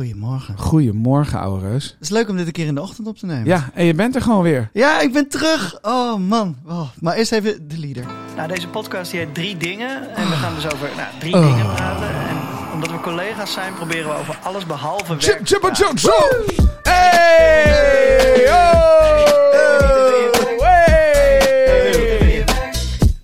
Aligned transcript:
Goedemorgen. 0.00 0.54
Goedemorgen, 0.58 1.38
ouwe 1.40 1.60
reus. 1.60 1.84
Het 1.84 1.96
is 2.00 2.08
leuk 2.08 2.28
om 2.28 2.36
dit 2.36 2.46
een 2.46 2.52
keer 2.52 2.66
in 2.66 2.74
de 2.74 2.80
ochtend 2.80 3.06
op 3.06 3.16
te 3.18 3.26
nemen. 3.26 3.44
Ja, 3.44 3.70
en 3.74 3.84
je 3.84 3.94
bent 3.94 4.14
er 4.14 4.22
gewoon 4.22 4.42
weer. 4.42 4.68
Ja, 4.72 5.00
ik 5.00 5.12
ben 5.12 5.28
terug. 5.28 5.78
Oh 5.82 6.16
man. 6.16 6.56
Oh, 6.68 6.88
maar 7.00 7.14
eerst 7.14 7.32
even 7.32 7.68
de 7.68 7.78
leader. 7.78 8.04
Nou, 8.36 8.48
deze 8.48 8.68
podcast 8.68 9.10
die 9.10 9.20
heet 9.20 9.34
Drie 9.34 9.56
Dingen. 9.56 10.14
En 10.16 10.28
we 10.28 10.34
gaan 10.34 10.54
dus 10.54 10.72
over 10.72 10.88
nou, 10.96 11.08
drie 11.18 11.34
Oh. 11.34 11.46
dingen 11.46 11.74
praten. 11.74 12.08
En 12.08 12.36
omdat 12.74 12.90
we 12.90 13.00
collega's 13.00 13.52
zijn, 13.52 13.74
proberen 13.74 14.08
we 14.10 14.16
over 14.18 14.38
alles 14.42 14.66
behalve 14.66 15.04
werk 15.08 15.22
Chip, 15.22 15.40
chip, 15.42 15.70
chip, 15.72 15.98
zo! 15.98 16.12
Hey! 16.82 18.46
Oh! 18.48 18.98
Hey! 20.58 22.44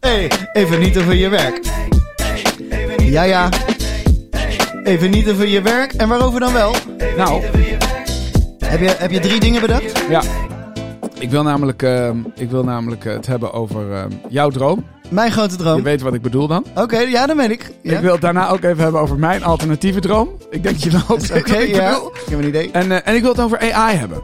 Hey, 0.01 0.31
even 0.53 0.79
niet 0.81 0.99
over 0.99 1.15
je 1.15 1.29
werk. 1.29 1.61
Ja, 2.99 3.23
ja. 3.23 3.49
Even 4.87 5.11
niet 5.11 5.30
over 5.30 5.46
je 5.48 5.62
werk. 5.62 5.93
En 5.93 6.09
waarover 6.09 6.41
dan 6.41 6.52
wel? 6.52 6.75
Nou, 7.16 7.43
Heb 8.64 8.80
je, 8.80 8.95
heb 8.98 9.11
je 9.11 9.19
drie 9.20 9.41
dingen 9.41 9.61
bedacht? 9.61 10.02
ja. 10.09 10.23
Ik 11.19 11.30
wil 11.30 11.42
namelijk, 11.42 11.83
ehm, 11.83 12.16
ik 12.34 12.51
wil 12.51 12.65
namelijk 12.65 13.05
eh, 13.05 13.12
het 13.12 13.27
hebben 13.27 13.52
over 13.52 13.92
ehm, 13.92 14.09
jouw 14.28 14.48
droom. 14.51 14.84
Mijn 15.09 15.33
grote 15.33 15.51
Je 15.51 15.56
droom. 15.56 15.83
weet 15.83 16.01
wat 16.02 16.14
ik 16.14 16.23
bedoel 16.23 16.47
dan. 16.47 16.64
Oké, 16.75 16.98
ja, 16.98 17.27
dat 17.27 17.37
weet 17.37 17.51
ik. 17.51 17.70
Ja. 17.83 17.92
Ik 17.97 18.01
wil 18.01 18.12
het 18.12 18.20
daarna 18.20 18.48
ook 18.48 18.62
even 18.62 18.83
hebben 18.83 19.01
over 19.01 19.19
mijn 19.19 19.45
alternatieve 19.45 20.01
droom. 20.01 20.28
Ik 20.51 20.62
denk 20.62 20.75
dat 20.75 20.83
je 20.84 20.91
wel 20.91 21.39
Oké, 21.39 21.59
ja. 21.80 21.91
Ik 21.97 22.28
heb 22.30 22.39
een 22.39 22.47
idee. 22.48 22.70
En, 22.70 22.92
eh, 22.92 22.98
en 23.05 23.14
ik 23.14 23.20
wil 23.23 23.30
het 23.30 23.41
over 23.41 23.73
AI 23.73 23.97
hebben. 23.97 24.20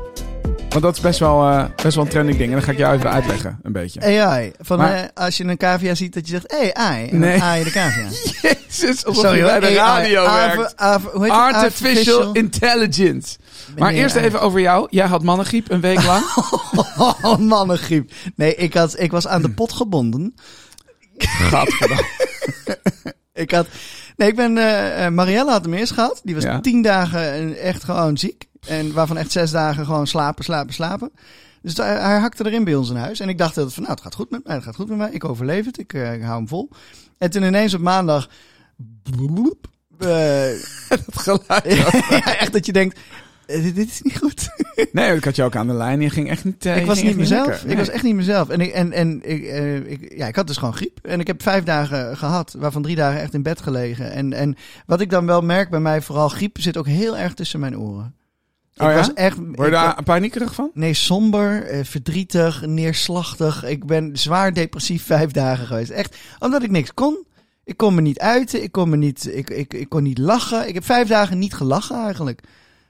Want 0.73 0.85
dat 0.85 0.97
is 0.97 1.01
best 1.01 1.19
wel, 1.19 1.43
eh, 1.49 1.65
best 1.83 1.95
wel 1.95 2.05
een 2.05 2.11
trending 2.11 2.37
ding. 2.39 2.49
En 2.49 2.57
dan 2.57 2.65
ga 2.65 2.73
ik 2.73 2.79
jou 2.79 2.97
even 2.97 3.11
uitleggen, 3.11 3.59
een 3.63 3.73
beetje. 3.73 4.01
AI. 4.23 4.53
Van 4.61 4.79
Maar- 4.79 4.95
eh, 4.95 5.05
als 5.15 5.37
je 5.37 5.45
een 5.45 5.57
cavia 5.57 5.95
ziet 5.95 6.15
dat 6.15 6.27
je 6.29 6.33
zegt, 6.33 6.51
hey, 6.57 6.75
AI. 6.75 7.09
En 7.09 7.19
Nee. 7.19 7.39
dan 7.39 7.49
AI 7.49 7.65
de 7.65 7.71
cavia. 7.71 8.03
Jezus, 8.43 9.05
alsof 9.05 9.25
Sorry 9.25 9.39
je 9.39 9.45
bij 9.45 9.61
de 9.61 9.75
radio 9.75 10.23
werkt. 10.33 10.77
Artificial 11.31 12.33
intelligence. 12.33 13.37
Maar 13.79 13.89
Meneer 13.89 14.03
eerst 14.03 14.17
even 14.17 14.41
over 14.41 14.61
jou. 14.61 14.87
Jij 14.91 15.07
had 15.07 15.23
mannengriep 15.23 15.71
een 15.71 15.81
week 15.81 16.05
lang. 16.05 16.25
Oh, 17.23 17.37
mannengriep. 17.39 18.11
Nee, 18.37 18.55
ik, 18.55 18.75
had, 18.75 19.01
ik 19.01 19.11
was 19.11 19.27
aan 19.27 19.43
de 19.43 19.51
pot 19.51 19.73
gebonden. 19.73 20.35
Gadverdamme. 21.19 22.05
Ik 23.35 23.51
had... 23.51 23.67
Nee, 24.17 24.29
ik 24.29 24.37
ben... 24.37 24.59
eh, 24.59 25.09
Marielle 25.09 25.51
had 25.51 25.65
hem 25.65 25.75
eerst 25.75 25.93
gehad. 25.93 26.21
Die 26.25 26.35
was 26.35 26.45
Ja. 26.45 26.61
tien 26.61 26.83
dagen 26.83 27.59
echt 27.61 27.85
gewoon 27.85 28.17
ziek. 28.19 28.45
En 28.67 28.93
waarvan 28.93 29.17
echt 29.17 29.33
zes 29.33 29.51
dagen 29.51 29.85
gewoon 29.85 30.07
slapen, 30.07 30.45
slapen, 30.45 30.75
slapen. 30.75 31.13
Dus 31.63 31.77
hij, 31.77 32.01
hij 32.01 32.19
hakte 32.19 32.47
erin 32.47 32.65
bij 32.65 32.75
ons 32.75 32.91
in 32.91 32.97
huis. 32.97 33.21
En 33.21 33.29
ik 33.29 33.39
dacht 33.39 33.55
dat 33.55 33.75
van, 33.75 33.83
nou, 33.83 33.95
het 33.95 34.03
gaat 34.03 34.15
goed 34.15 34.31
met 34.31 34.45
mij. 34.45 34.55
Het 34.55 34.65
gaat 34.65 34.75
goed 34.75 34.89
met 34.89 34.99
mij. 34.99 35.11
Ik 35.11 35.25
overleef 35.25 35.65
het. 35.65 35.79
Ik, 35.79 35.93
eh, 35.93 36.15
ik 36.15 36.23
hou 36.23 36.37
hem 36.37 36.49
vol. 36.49 36.69
En 37.19 37.31
toen 37.31 37.43
ineens 37.43 37.75
op 37.75 37.81
maandag... 37.81 38.29
bloep, 39.03 39.67
eh, 39.99 40.09
Dat 40.89 41.03
geluid. 41.13 41.65
ja, 42.25 42.39
echt 42.39 42.53
dat 42.53 42.67
je 42.67 42.73
denkt... 42.73 42.99
eh, 43.47 43.63
dit, 43.63 43.75
dit 43.75 43.89
is 43.89 44.03
niet 44.03 44.19
goed. 44.19 44.49
Nee, 44.93 45.17
ik 45.17 45.25
had 45.25 45.37
je 45.37 45.43
ook 45.43 45.57
aan 45.57 45.67
de 45.67 45.73
lijn. 45.73 46.01
Je 46.01 46.11
ging 46.11 46.29
echt 46.31 46.45
niet. 46.45 46.65
ik 46.65 46.87
was 46.87 47.03
niet 47.03 47.17
mezelf. 47.17 47.65
Ik 47.65 47.77
was 47.77 47.89
echt 47.89 48.03
niet 48.03 48.15
mezelf. 48.15 48.49
En, 48.49 48.61
ik, 48.61 48.73
en, 48.73 48.93
en 48.93 49.31
ik, 49.31 49.43
ik, 49.87 50.17
ja, 50.17 50.27
ik 50.27 50.37
had 50.37 50.47
dus 50.47 50.57
gewoon 50.57 50.75
griep. 50.75 50.99
En 51.03 51.21
ik 51.21 51.27
heb 51.27 51.43
vijf 51.43 51.65
dagen 51.65 52.17
gehad, 52.17 52.55
waarvan 52.59 52.83
drie 52.83 52.97
dagen 52.97 53.21
echt 53.21 53.35
in 53.35 53.43
bed 53.43 53.61
gelegen. 53.61 54.13
En, 54.13 54.33
en 54.33 54.57
wat 54.87 55.01
ik 55.01 55.11
dan 55.11 55.27
wel 55.27 55.43
merk 55.43 55.71
bij 55.71 55.81
mij, 55.81 56.03
vooral 56.03 56.29
griep, 56.29 56.61
zit 56.61 56.77
ook 56.77 56.87
heel 56.87 57.19
erg 57.19 57.35
tussen 57.35 57.61
mijn 57.61 57.79
oren. 57.79 58.15
Oh 58.77 58.87
ik 58.89 58.93
ja? 58.93 58.99
was 58.99 59.13
echt. 59.15 59.37
Word 59.37 59.57
je 59.59 59.65
ik- 59.65 59.71
daar 59.71 60.03
paniekerig 60.03 60.55
van? 60.55 60.71
Nee, 60.75 60.95
somber, 60.95 61.63
eh, 61.65 61.85
verdrietig, 61.85 62.67
neerslachtig. 62.67 63.65
Ik 63.65 63.87
ben 63.87 64.11
zwaar 64.17 64.53
depressief 64.53 65.05
vijf 65.05 65.31
dagen 65.31 65.67
geweest. 65.67 65.91
Echt, 65.91 66.17
omdat 66.39 66.63
ik 66.63 66.71
niks 66.71 66.95
kon. 66.95 67.25
Ik 67.65 67.77
kon 67.77 67.95
me 67.95 68.01
niet 68.01 68.19
uiten. 68.19 68.63
Ik 68.63 68.73
kon, 68.73 68.89
me 68.89 68.97
niet, 68.97 69.35
ik, 69.35 69.51
ik, 69.51 69.75
ik 69.75 69.89
kon 69.89 70.03
niet 70.03 70.19
lachen. 70.19 70.69
Ik 70.69 70.75
heb 70.75 70.85
vijf 70.85 71.09
dagen 71.09 71.39
niet 71.39 71.55
gelachen 71.55 71.97
eigenlijk. 71.97 72.41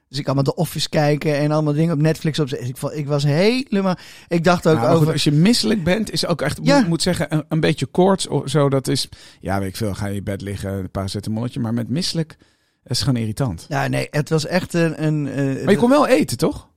Dus 0.09 0.21
ik 0.21 0.35
maar 0.35 0.45
The 0.45 0.55
Office 0.55 0.89
kijken 0.89 1.37
en 1.39 1.51
allemaal 1.51 1.73
dingen 1.73 1.95
op 1.95 2.01
Netflix 2.01 2.39
op. 2.39 2.49
Ik, 2.49 2.77
ik 2.93 3.07
was 3.07 3.23
helemaal... 3.25 3.95
Ik 4.29 4.45
dacht 4.45 4.67
ook 4.69 4.75
Nou, 4.77 4.89
goed, 4.91 4.97
over... 5.01 5.13
als 5.13 5.25
je 5.25 5.33
misselijk 5.33 5.85
bent, 5.85 6.11
is 6.13 6.27
ook 6.27 6.43
echt, 6.43 6.59
Ja. 6.63 6.79
moet, 6.79 6.89
moet 6.89 7.03
zeggen, 7.03 7.35
een, 7.35 7.45
een 7.49 7.61
beetje 7.61 7.87
koorts 7.87 8.29
of 8.29 8.49
zo. 8.51 8.69
Dat 8.69 8.89
is, 8.89 9.09
ja, 9.41 9.59
weet 9.59 9.69
ik 9.69 9.77
veel, 9.77 9.95
ga 9.95 10.05
je 10.05 10.11
in 10.11 10.17
je 10.17 10.23
bed 10.23 10.41
liggen, 10.43 10.73
een 10.73 10.91
paracetamolletje. 10.91 11.61
Maar 11.61 11.75
met 11.75 11.89
misselijk, 11.89 12.37
dat 12.83 12.93
is 12.97 13.01
gewoon 13.01 13.17
irritant. 13.17 13.67
Ja, 13.69 13.89
nee, 13.89 14.07
het 14.11 14.29
was 14.29 14.47
echt 14.47 14.75
een... 14.75 15.05
een 15.05 15.29
eh, 15.29 15.65
Maar 15.65 15.73
je 15.73 15.79
kon 15.79 15.91
wel 15.91 16.07
eten, 16.07 16.37
toch? 16.37 16.71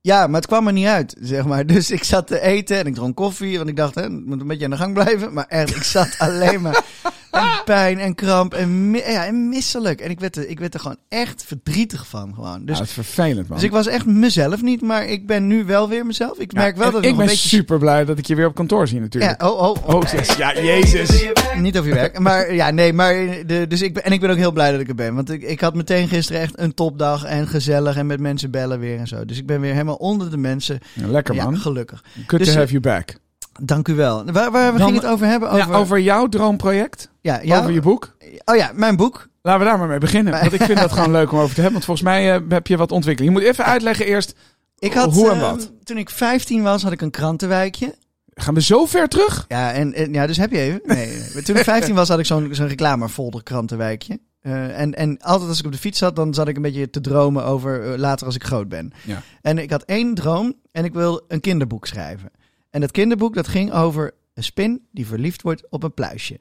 Ja, 0.00 0.26
maar 0.26 0.40
het 0.40 0.46
kwam 0.46 0.66
er 0.66 0.72
niet 0.72 0.86
uit, 0.86 1.16
zeg 1.20 1.44
maar. 1.44 1.66
Dus 1.74 1.90
ik 1.90 2.04
zat 2.04 2.26
te 2.26 2.40
eten 2.40 2.78
en 2.78 2.86
ik 2.86 2.94
dronk 2.94 3.16
koffie. 3.16 3.56
Want 3.56 3.68
ik 3.68 3.76
dacht, 3.76 3.94
hè, 3.94 4.02
het 4.02 4.26
moet 4.26 4.40
een 4.40 4.46
beetje 4.46 4.64
aan 4.64 4.70
de 4.70 4.76
gang 4.76 4.94
blijven. 4.94 5.32
Maar 5.32 5.46
echt, 5.48 5.76
ik 5.76 5.82
zat 5.82 6.14
alleen 6.26 6.60
maar... 6.60 6.84
En 7.36 7.64
pijn 7.64 7.98
en 7.98 8.14
kramp 8.14 8.54
en, 8.54 8.92
ja, 8.94 9.26
en 9.26 9.48
misselijk. 9.48 10.00
En 10.00 10.10
ik 10.10 10.20
werd, 10.20 10.36
er, 10.36 10.48
ik 10.48 10.58
werd 10.58 10.74
er 10.74 10.80
gewoon 10.80 10.96
echt 11.08 11.44
verdrietig 11.46 12.06
van. 12.06 12.34
Gewoon. 12.34 12.58
Dus, 12.58 12.66
Dus, 12.66 12.78
dat 12.78 12.86
is 12.86 12.92
vervelend, 12.92 13.48
man. 13.48 13.56
dus 13.56 13.66
ik 13.66 13.72
was 13.72 13.86
echt 13.86 14.06
mezelf 14.06 14.62
niet, 14.62 14.82
maar 14.82 15.06
ik 15.06 15.26
ben 15.26 15.46
nu 15.46 15.64
wel 15.64 15.88
weer 15.88 16.06
mezelf. 16.06 16.38
Ik 16.38 16.52
Ja, 16.52 16.60
merk 16.60 16.76
wel 16.76 16.90
dat 16.90 17.02
ik 17.02 17.04
ik 17.04 17.10
nog 17.10 17.18
ben 17.18 17.26
een 17.28 17.32
beetje... 17.34 17.48
super 17.48 17.78
blij 17.78 18.04
dat 18.04 18.18
ik 18.18 18.26
je 18.26 18.34
weer 18.34 18.46
op 18.46 18.54
kantoor 18.54 18.88
zie, 18.88 18.96
Ja, 18.96 19.02
natuurlijk. 19.02 19.42
oh, 19.42 19.60
oh, 19.62 19.76
oh. 19.86 19.94
Oh, 19.94 20.02
yes. 20.02 20.36
ja, 20.36 20.54
jezus. 20.60 21.26
Niet 21.56 21.78
over 21.78 21.88
je 21.88 21.94
werk. 21.94 22.18
Maar 22.18 22.54
ja, 22.54 22.70
nee, 22.70 22.92
maar 22.92 23.14
de, 23.46 23.66
dus 23.68 23.82
ik 23.82 23.94
ben, 23.94 24.04
en 24.04 24.12
ik 24.12 24.20
ben 24.20 24.30
ook 24.30 24.36
heel 24.36 24.52
blij 24.52 24.70
dat 24.72 24.80
ik 24.80 24.88
er 24.88 24.94
ben. 24.94 25.14
Want 25.14 25.30
ik, 25.30 25.42
ik 25.42 25.60
had 25.60 25.74
meteen 25.74 26.08
gisteren 26.08 26.40
echt 26.40 26.58
een 26.58 26.74
topdag 26.74 27.24
en 27.24 27.46
gezellig 27.46 27.96
en 27.96 28.06
met 28.06 28.20
mensen 28.20 28.50
bellen 28.50 28.78
weer 28.78 28.98
en 28.98 29.06
zo. 29.06 29.24
Dus 29.24 29.38
ik 29.38 29.46
ben 29.46 29.60
weer 29.60 29.72
helemaal 29.72 29.94
onder 29.94 30.30
de 30.30 30.36
mensen. 30.36 30.78
Ja, 30.92 31.06
lekker, 31.06 31.34
Ja, 31.34 31.44
man. 31.44 31.58
gelukkig. 31.58 32.04
Good 32.26 32.38
Dus, 32.38 32.48
to 32.48 32.54
eh, 32.54 32.58
have 32.60 32.70
you 32.70 32.80
back. 32.80 33.14
Dank 33.62 33.88
u 33.88 33.94
wel. 33.94 34.24
Waar, 34.24 34.50
waar 34.50 34.70
Dan- 34.72 34.80
gingen 34.80 34.94
het 35.02 35.10
over 35.10 35.26
hebben? 35.26 35.50
Over, 35.50 35.66
ja, 35.68 35.74
over 35.76 36.00
jouw 36.00 36.26
droomproject, 36.26 37.10
ja, 37.20 37.40
over 37.58 37.70
je 37.72 37.80
boek. 37.80 38.16
Oh 38.44 38.56
ja, 38.56 38.70
mijn 38.74 38.96
boek. 38.96 39.28
Laten 39.42 39.60
we 39.60 39.66
daar 39.68 39.78
maar 39.78 39.88
mee 39.88 39.98
beginnen. 39.98 40.32
Want 40.40 40.52
ik 40.52 40.62
vind 40.62 40.78
dat 40.78 40.92
gewoon 40.92 41.10
leuk 41.10 41.32
om 41.32 41.38
over 41.38 41.54
te 41.54 41.60
hebben. 41.60 41.72
Want 41.72 41.84
volgens 41.84 42.06
mij 42.06 42.34
eh, 42.34 42.40
heb 42.48 42.66
je 42.66 42.76
wat 42.76 42.92
ontwikkeling. 42.92 43.34
Je 43.34 43.40
moet 43.40 43.48
even 43.50 43.64
uitleggen 43.64 44.06
eerst, 44.06 44.34
Ik 44.78 44.92
had, 44.92 45.12
hoe 45.14 45.30
en 45.30 45.36
eh, 45.36 45.40
wat. 45.50 45.72
toen 45.84 45.98
ik 45.98 46.10
15 46.10 46.62
was, 46.62 46.82
had 46.82 46.92
ik 46.92 47.00
een 47.00 47.10
krantenwijkje. 47.10 47.94
Gaan 48.34 48.54
we 48.54 48.62
zo 48.62 48.86
ver 48.86 49.08
terug? 49.08 49.44
Ja, 49.48 49.72
en, 49.72 49.94
en 49.94 50.12
ja, 50.12 50.26
dus 50.26 50.36
heb 50.36 50.50
je 50.50 50.58
even. 50.58 50.80
Nee, 50.84 51.06
nee. 51.34 51.42
Toen 51.42 51.56
ik 51.56 51.62
15 51.64 51.94
was, 51.94 52.08
had 52.08 52.18
ik 52.18 52.26
zo'n 52.26 52.48
zo'n 52.50 52.68
reclamefolder 52.68 53.42
krantenwijkje. 53.42 54.18
Eh, 54.40 54.80
en, 54.80 54.94
en 54.94 55.18
altijd 55.22 55.48
als 55.48 55.58
ik 55.58 55.66
op 55.66 55.72
de 55.72 55.78
fiets 55.78 55.98
zat, 55.98 56.16
dan 56.16 56.34
zat 56.34 56.48
ik 56.48 56.56
een 56.56 56.62
beetje 56.62 56.90
te 56.90 57.00
dromen 57.00 57.44
over 57.44 57.98
later 57.98 58.26
als 58.26 58.34
ik 58.34 58.44
groot 58.44 58.68
ben. 58.68 58.92
Ja. 59.04 59.22
En 59.42 59.58
ik 59.58 59.70
had 59.70 59.82
één 59.82 60.14
droom 60.14 60.54
en 60.72 60.84
ik 60.84 60.92
wil 60.94 61.24
een 61.28 61.40
kinderboek 61.40 61.86
schrijven. 61.86 62.30
En 62.70 62.80
dat 62.80 62.90
kinderboek 62.90 63.34
dat 63.34 63.48
ging 63.48 63.72
over 63.72 64.14
een 64.34 64.44
spin 64.44 64.86
die 64.92 65.06
verliefd 65.06 65.42
wordt 65.42 65.70
op 65.70 65.82
een 65.82 65.94
pluisje. 65.94 66.40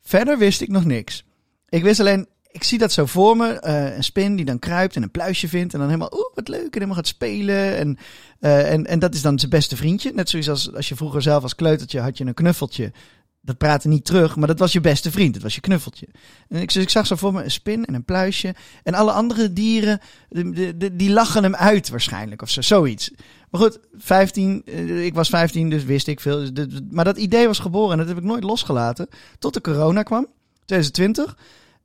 Verder 0.00 0.38
wist 0.38 0.60
ik 0.60 0.68
nog 0.68 0.84
niks. 0.84 1.24
Ik 1.68 1.82
wist 1.82 2.00
alleen, 2.00 2.26
ik 2.50 2.64
zie 2.64 2.78
dat 2.78 2.92
zo 2.92 3.06
voor 3.06 3.36
me. 3.36 3.48
eh, 3.52 3.96
een 3.96 4.04
spin 4.04 4.36
die 4.36 4.44
dan 4.44 4.58
kruipt 4.58 4.96
en 4.96 5.02
een 5.02 5.10
pluisje 5.10 5.48
vindt. 5.48 5.72
En 5.72 5.78
dan 5.78 5.88
helemaal, 5.88 6.12
oeh, 6.12 6.34
wat 6.34 6.48
leuk. 6.48 6.64
En 6.64 6.72
helemaal 6.72 6.94
gaat 6.94 7.06
spelen. 7.06 7.76
En, 7.76 7.98
eh, 8.40 8.72
en, 8.72 8.86
en 8.86 8.98
dat 8.98 9.14
is 9.14 9.22
dan 9.22 9.38
zijn 9.38 9.50
beste 9.50 9.76
vriendje. 9.76 10.12
Net 10.14 10.28
zoals 10.28 10.48
als, 10.48 10.74
als 10.74 10.88
je 10.88 10.96
vroeger 10.96 11.22
zelf 11.22 11.42
als 11.42 11.54
kleutertje 11.54 12.00
had 12.00 12.18
je 12.18 12.24
een 12.24 12.34
knuffeltje. 12.34 12.92
Dat 13.40 13.58
praatte 13.58 13.88
niet 13.88 14.04
terug, 14.04 14.36
maar 14.36 14.46
dat 14.48 14.58
was 14.58 14.72
je 14.72 14.80
beste 14.80 15.10
vriend. 15.10 15.34
Dat 15.34 15.42
was 15.42 15.54
je 15.54 15.60
knuffeltje. 15.60 16.08
En 16.48 16.60
ik, 16.60 16.74
ik 16.74 16.90
zag 16.90 17.06
zo 17.06 17.16
voor 17.16 17.32
me 17.32 17.44
een 17.44 17.50
spin 17.50 17.84
en 17.84 17.94
een 17.94 18.04
pluisje. 18.04 18.54
En 18.82 18.94
alle 18.94 19.12
andere 19.12 19.52
dieren, 19.52 20.00
die 20.92 21.10
lachen 21.10 21.42
hem 21.42 21.54
uit 21.54 21.88
waarschijnlijk. 21.88 22.42
Of 22.42 22.50
zo, 22.50 22.60
zoiets. 22.60 23.10
Maar 23.50 23.60
goed, 23.60 23.78
15, 23.96 24.62
eh, 24.64 25.04
ik 25.04 25.14
was 25.14 25.28
15, 25.28 25.70
dus 25.70 25.84
wist 25.84 26.06
ik 26.06 26.20
veel. 26.20 26.52
Dus 26.52 26.66
maar 26.90 27.04
dat 27.04 27.18
idee 27.18 27.46
was 27.46 27.58
geboren 27.58 27.92
en 27.92 27.98
dat 27.98 28.08
heb 28.08 28.16
ik 28.16 28.22
nooit 28.22 28.44
losgelaten. 28.44 29.08
Tot 29.38 29.54
de 29.54 29.60
corona 29.60 30.02
kwam, 30.02 30.26
2020. 30.64 31.36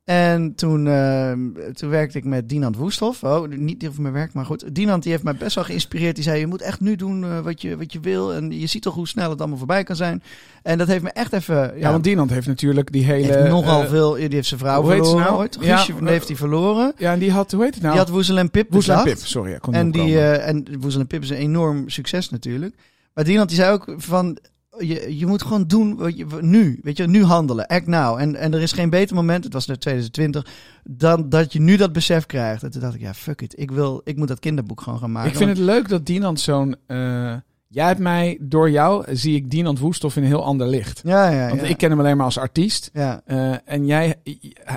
En 0.04 0.56
toen, 0.56 0.88
eh, 0.88 1.32
toen 1.74 1.90
werkte 1.90 2.18
ik 2.18 2.26
met 2.26 2.50
Dinant 2.50 2.76
Woesthof. 2.76 3.24
Oh, 3.24 3.50
niet 3.50 3.88
over 3.88 4.02
mijn 4.02 4.14
werk, 4.14 4.34
maar 4.34 4.46
goed. 4.46 4.76
Dinant 4.76 5.04
die 5.04 5.12
heeft 5.12 5.24
mij 5.24 5.36
best 5.36 5.56
wel 5.56 5.64
geïnspireerd. 5.64 6.16
Die 6.16 6.24
zei, 6.24 6.40
je 6.40 6.48
moet 6.48 6.62
echt 6.62 6.80
nu 6.80 6.96
doen 6.96 7.24
eh, 7.24 7.40
wat, 7.40 7.62
je, 7.62 7.78
wat 7.78 7.94
je 7.94 8.00
wil. 8.00 8.34
En 8.34 8.60
je 8.60 8.68
ziet 8.68 8.82
toch 8.82 8.94
hoe 8.94 9.08
snel 9.08 9.30
het 9.30 9.40
allemaal 9.40 9.58
voorbij 9.58 9.84
kan 9.84 9.96
zijn. 9.96 10.24
En 10.64 10.78
dat 10.78 10.88
heeft 10.88 11.04
me 11.04 11.10
echt 11.10 11.34
even... 11.34 11.56
Ja, 11.56 11.72
Ja, 11.76 11.92
want 11.92 12.04
Dinant 12.04 12.30
heeft 12.30 12.48
natuurlijk 12.48 12.92
die 12.92 13.04
hele... 13.06 13.34
heeft 13.34 13.50
nogal 13.50 13.84
eh, 13.84 13.90
veel... 13.90 14.14
Die 14.14 14.28
heeft 14.30 14.48
zijn 14.48 14.60
vrouw 14.60 14.82
hoe 14.82 14.92
heet 14.92 15.00
verloren 15.00 15.26
nou? 15.26 15.38
ooit. 15.38 15.58
Ja, 15.62 15.78
Guusje 15.78 16.06
heeft 16.06 16.28
hij 16.28 16.38
verloren. 16.38 16.94
Ja, 16.98 17.14
en 17.14 17.20
die 17.20 17.32
had, 17.32 17.52
hoe 17.52 17.64
heet 17.64 17.74
het 17.74 17.84
nou? 17.84 17.94
Die 17.96 18.04
had 18.04 18.12
Woezel 18.12 18.38
en 18.38 18.52
Pip 18.52 18.72
Woesel 18.72 18.96
en. 18.96 19.04
Pip, 19.04 19.18
sorry. 19.18 19.60
kon 19.60 19.74
En, 19.74 19.86
niet 19.86 19.94
die, 19.94 20.20
eh 20.20 20.48
en 20.48 20.66
Woezel 20.80 21.00
en 21.00 21.08
Pip 21.08 21.22
is 21.22 21.30
een 21.30 21.38
enorm 21.38 21.90
succes 21.90 22.30
natuurlijk. 22.30 22.76
Maar 23.14 23.24
Dinant 23.24 23.50
die 23.50 23.58
zei 23.58 23.72
ook 23.72 23.94
van... 23.98 24.38
Je, 24.78 25.18
je 25.18 25.26
moet 25.26 25.42
gewoon 25.42 25.68
doen 25.68 25.96
wat 25.96 26.18
je, 26.18 26.26
nu. 26.42 26.80
Weet 26.84 26.98
je, 26.98 27.08
nu 27.08 27.24
handelen. 27.24 27.68
Act 27.68 27.88
now. 27.88 28.18
En, 28.18 28.36
en 28.36 28.54
er 28.54 28.62
is 28.62 28.72
geen 28.72 28.90
beter 28.90 29.16
moment, 29.16 29.44
het 29.44 29.54
was 29.54 29.66
net 29.66 29.82
2020, 29.82 30.46
dan 30.84 31.30
dat 31.30 31.54
je 31.54 31.62
nu 31.62 31.78
dat 31.78 31.94
besef 31.94 32.26
krijgt. 32.26 32.64
En 32.64 32.72
toen 32.72 32.82
dacht 32.82 32.96
ik, 32.96 33.02
ja, 33.02 33.14
fuck 33.14 33.42
it. 33.42 33.60
Ik, 33.60 33.72
wil, 33.72 34.02
ik 34.04 34.18
moet 34.18 34.28
dat 34.28 34.40
kinderboek 34.40 34.82
gewoon 34.82 35.00
gaan 35.00 35.12
maken. 35.12 35.32
ik 35.32 35.38
vind 35.38 35.50
het 35.50 35.58
leuk 35.58 35.90
dat 35.90 36.06
Dinant 36.06 36.40
zo'n 36.40 36.76
eh, 36.86 37.36
Jij 37.74 37.86
hebt 37.88 38.00
mij, 38.00 38.38
door 38.42 38.70
jou 38.70 39.06
zie 39.16 39.36
ik 39.36 39.52
Dinant 39.52 39.80
Woesthoff 39.80 40.16
in 40.16 40.22
een 40.22 40.28
heel 40.28 40.44
ander 40.44 40.68
licht. 40.68 41.02
Ja, 41.04 41.30
ja, 41.30 41.48
Want 41.48 41.62
ja. 41.62 41.68
ik 41.68 41.78
ken 41.78 41.90
hem 41.90 42.00
alleen 42.00 42.18
maar 42.18 42.26
als 42.26 42.38
artiest. 42.38 42.90
ja. 42.94 43.22
Eh, 43.26 43.54
en 43.66 43.86
jij, 43.86 44.16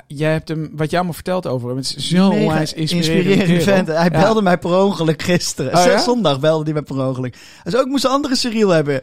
jij 0.06 0.32
hebt 0.32 0.48
hem, 0.48 0.70
wat 0.72 0.86
jij 0.90 0.98
allemaal 0.98 1.14
verteld 1.14 1.46
over 1.46 1.68
hem, 1.68 1.76
het 1.76 1.94
is 1.96 2.08
zo'n 2.08 2.30
onwijs 2.32 2.72
vent. 3.62 3.86
Hij 3.86 4.04
Ja. 4.04 4.08
belde 4.08 4.42
mij 4.42 4.58
per 4.58 4.82
ongeluk 4.84 5.22
gisteren. 5.22 5.74
Oh, 5.78 5.84
ja? 5.84 5.98
Zondag 5.98 6.40
belde 6.40 6.64
hij 6.64 6.72
mij 6.72 6.82
per 6.82 7.06
ongeluk. 7.08 7.34
Hij 7.34 7.70
zei 7.70 7.76
ook, 7.76 7.84
ik 7.84 7.90
moest 7.92 8.04
een 8.04 8.10
andere 8.10 8.36
Cyril 8.36 8.68
hebben. 8.68 9.00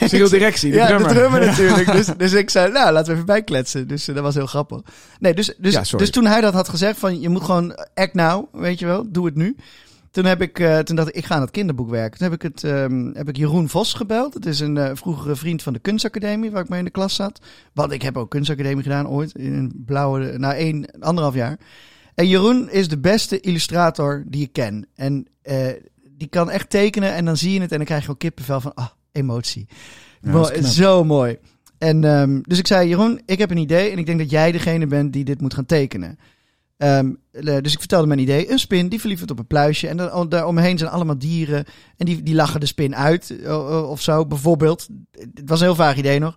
Cyril 0.00 0.28
Directie, 0.28 0.70
de 0.70 0.76
ja, 0.76 0.86
drummer. 0.86 1.08
de 1.08 1.14
drummer 1.14 1.46
natuurlijk. 1.46 1.92
Dus, 1.92 2.06
dus 2.16 2.32
ik 2.32 2.50
zei, 2.50 2.72
nou, 2.72 2.92
laten 2.92 3.06
we 3.06 3.12
even 3.12 3.26
bijkletsen. 3.26 3.88
Dus 3.88 4.08
eh, 4.08 4.14
dat 4.14 4.24
was 4.24 4.34
heel 4.34 4.46
grappig. 4.46 4.80
Nee, 5.18 5.34
dus, 5.34 5.54
dus, 5.58 5.90
dus 5.90 6.10
toen 6.10 6.26
hij 6.26 6.40
dat 6.40 6.54
had 6.54 6.68
gezegd 6.68 6.98
van, 6.98 7.20
je 7.20 7.28
moet 7.28 7.44
gewoon 7.44 7.74
act 7.94 8.14
now, 8.14 8.44
weet 8.52 8.78
je 8.78 8.86
wel, 8.86 9.04
doe 9.10 9.26
het 9.26 9.34
nu. 9.34 9.56
Toen, 10.12 10.24
heb 10.24 10.42
ik, 10.42 10.58
eh, 10.58 10.78
toen 10.78 10.96
dacht 10.96 11.08
ik, 11.08 11.14
ik 11.14 11.24
ga 11.24 11.34
aan 11.34 11.40
het 11.40 11.50
kinderboek 11.50 11.90
werken. 11.90 12.18
Toen 12.18 12.30
heb 12.30 12.42
ik, 12.42 12.52
het, 12.52 12.64
ehm, 12.64 13.10
heb 13.12 13.28
ik 13.28 13.36
Jeroen 13.36 13.68
Vos 13.68 13.94
gebeld. 13.94 14.34
Het 14.34 14.46
is 14.46 14.60
een 14.60 14.76
eh, 14.76 14.90
vroegere 14.94 15.36
vriend 15.36 15.62
van 15.62 15.72
de 15.72 15.78
kunstacademie, 15.78 16.50
waar 16.50 16.62
ik 16.62 16.68
mee 16.68 16.78
in 16.78 16.84
de 16.84 16.90
klas 16.90 17.14
zat. 17.14 17.40
Want 17.72 17.92
ik 17.92 18.02
heb 18.02 18.16
ook 18.16 18.30
kunstacademie 18.30 18.82
gedaan 18.82 19.08
ooit, 19.08 19.34
in 19.34 19.52
een 19.52 19.82
blauwe, 19.86 20.38
na 20.38 20.54
één, 20.54 21.00
anderhalf 21.00 21.34
jaar. 21.34 21.58
En 22.14 22.28
Jeroen 22.28 22.70
is 22.70 22.88
de 22.88 22.98
beste 22.98 23.40
illustrator 23.40 24.24
die 24.26 24.42
ik 24.42 24.52
ken. 24.52 24.86
En 24.94 25.26
eh, 25.42 25.68
die 26.16 26.28
kan 26.28 26.50
echt 26.50 26.70
tekenen 26.70 27.14
en 27.14 27.24
dan 27.24 27.36
zie 27.36 27.52
je 27.52 27.60
het 27.60 27.70
en 27.70 27.76
dan 27.76 27.86
krijg 27.86 28.04
je 28.04 28.10
ook 28.10 28.18
kippenvel 28.18 28.60
van, 28.60 28.74
ah, 28.74 28.88
emotie. 29.12 29.66
Ja, 30.20 30.62
zo 30.62 31.04
mooi. 31.04 31.38
En 31.78 32.04
um, 32.04 32.42
dus 32.42 32.58
ik 32.58 32.66
zei, 32.66 32.88
Jeroen, 32.88 33.20
ik 33.26 33.38
heb 33.38 33.50
een 33.50 33.56
idee 33.56 33.90
en 33.90 33.98
ik 33.98 34.06
denk 34.06 34.18
dat 34.18 34.30
jij 34.30 34.52
degene 34.52 34.86
bent 34.86 35.12
die 35.12 35.24
dit 35.24 35.40
moet 35.40 35.54
gaan 35.54 35.66
tekenen. 35.66 36.18
Um, 36.82 37.18
dus 37.40 37.72
ik 37.72 37.78
vertelde 37.78 38.06
mijn 38.06 38.18
idee. 38.18 38.50
Een 38.50 38.58
spin, 38.58 38.88
die 38.88 39.00
verliefd 39.00 39.30
op 39.30 39.38
een 39.38 39.46
pluisje. 39.46 39.88
En 39.88 39.96
dan, 39.96 40.28
daar 40.28 40.46
omheen 40.46 40.78
zijn 40.78 40.90
allemaal 40.90 41.18
dieren. 41.18 41.64
En 41.96 42.06
die, 42.06 42.22
die 42.22 42.34
lachen 42.34 42.60
de 42.60 42.66
spin 42.66 42.96
uit 42.96 43.34
of 43.86 44.00
zo, 44.00 44.26
bijvoorbeeld. 44.26 44.88
Het 45.34 45.42
was 45.48 45.60
een 45.60 45.66
heel 45.66 45.74
vaag 45.74 45.96
idee 45.96 46.18
nog. 46.18 46.36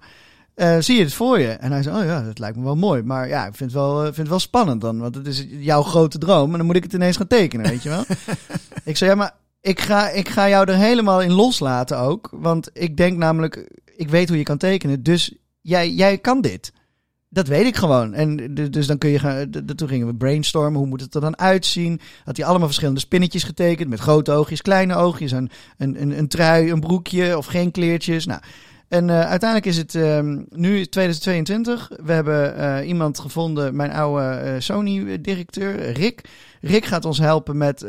Uh, 0.56 0.77
zie 0.80 0.97
je 0.97 1.03
het 1.03 1.13
voor 1.13 1.39
je? 1.39 1.47
En 1.47 1.71
hij 1.71 1.83
zei, 1.83 1.97
oh 1.97 2.06
ja, 2.06 2.21
dat 2.21 2.39
lijkt 2.39 2.57
me 2.57 2.63
wel 2.63 2.75
mooi. 2.75 3.03
Maar 3.03 3.27
ja, 3.27 3.45
ik 3.45 3.56
vind 3.56 3.71
het 3.71 3.80
wel, 3.80 4.03
vind 4.03 4.18
het 4.18 4.27
wel 4.27 4.39
spannend 4.39 4.81
dan. 4.81 5.00
Want 5.00 5.15
het 5.15 5.27
is 5.27 5.45
jouw 5.50 5.81
grote 5.81 6.18
droom. 6.18 6.51
En 6.51 6.57
dan 6.57 6.65
moet 6.65 6.75
ik 6.75 6.83
het 6.83 6.94
ineens 6.94 7.18
gaan 7.18 7.27
tekenen, 7.27 7.69
weet 7.69 7.83
je 7.83 7.89
wel? 7.89 8.03
ik 8.83 8.98
zei, 8.98 9.09
ja, 9.09 9.15
maar 9.15 9.36
ik 9.62 9.80
ga, 9.80 10.09
ik 10.09 10.30
ga 10.30 10.50
jou 10.50 10.69
er 10.69 10.77
helemaal 10.77 11.21
in 11.21 11.31
loslaten 11.31 12.00
ook. 12.00 12.30
Want 12.31 12.69
ik 12.74 12.98
denk 12.98 13.18
namelijk, 13.18 13.81
ik 13.95 14.09
weet 14.09 14.27
hoe 14.27 14.38
je 14.38 14.44
kan 14.44 14.57
tekenen. 14.57 15.03
Dus 15.03 15.36
jij, 15.62 15.91
jij 15.91 16.18
kan 16.18 16.41
dit. 16.41 16.71
Dat 17.35 17.47
weet 17.47 17.65
ik 17.65 17.75
gewoon. 17.75 18.13
En 18.13 18.53
dus 18.71 18.87
dan 18.87 18.97
kun 18.97 19.09
je 19.09 19.19
gaan. 19.19 19.49
Toen 19.75 19.87
gingen 19.87 20.07
we 20.07 20.15
brainstormen. 20.15 20.79
Hoe 20.79 20.87
moet 20.87 21.01
het 21.01 21.15
er 21.15 21.21
dan 21.21 21.37
uitzien? 21.37 21.99
Had 22.23 22.37
hij 22.37 22.45
allemaal 22.45 22.67
verschillende 22.67 22.99
spinnetjes 22.99 23.43
getekend. 23.43 23.89
Met 23.89 23.99
grote 23.99 24.31
oogjes, 24.31 24.61
kleine 24.61 24.95
oogjes. 24.95 25.31
Een, 25.31 25.49
een, 25.77 26.01
een, 26.01 26.17
een 26.17 26.27
trui, 26.27 26.71
een 26.71 26.79
broekje 26.79 27.37
of 27.37 27.45
geen 27.45 27.71
kleertjes. 27.71 28.25
Nou. 28.25 28.41
En 28.87 29.07
uh, 29.07 29.19
uiteindelijk 29.19 29.65
is 29.65 29.77
het 29.77 29.93
um, 29.93 30.45
nu 30.49 30.85
2022. 30.85 31.91
We 32.03 32.11
hebben 32.11 32.57
uh, 32.57 32.87
iemand 32.87 33.19
gevonden, 33.19 33.75
mijn 33.75 33.91
oude 33.91 34.41
uh, 34.45 34.53
Sony-directeur, 34.59 35.91
Rick. 35.91 36.21
Rick 36.61 36.85
gaat 36.85 37.05
ons 37.05 37.17
helpen 37.17 37.57
met 37.57 37.85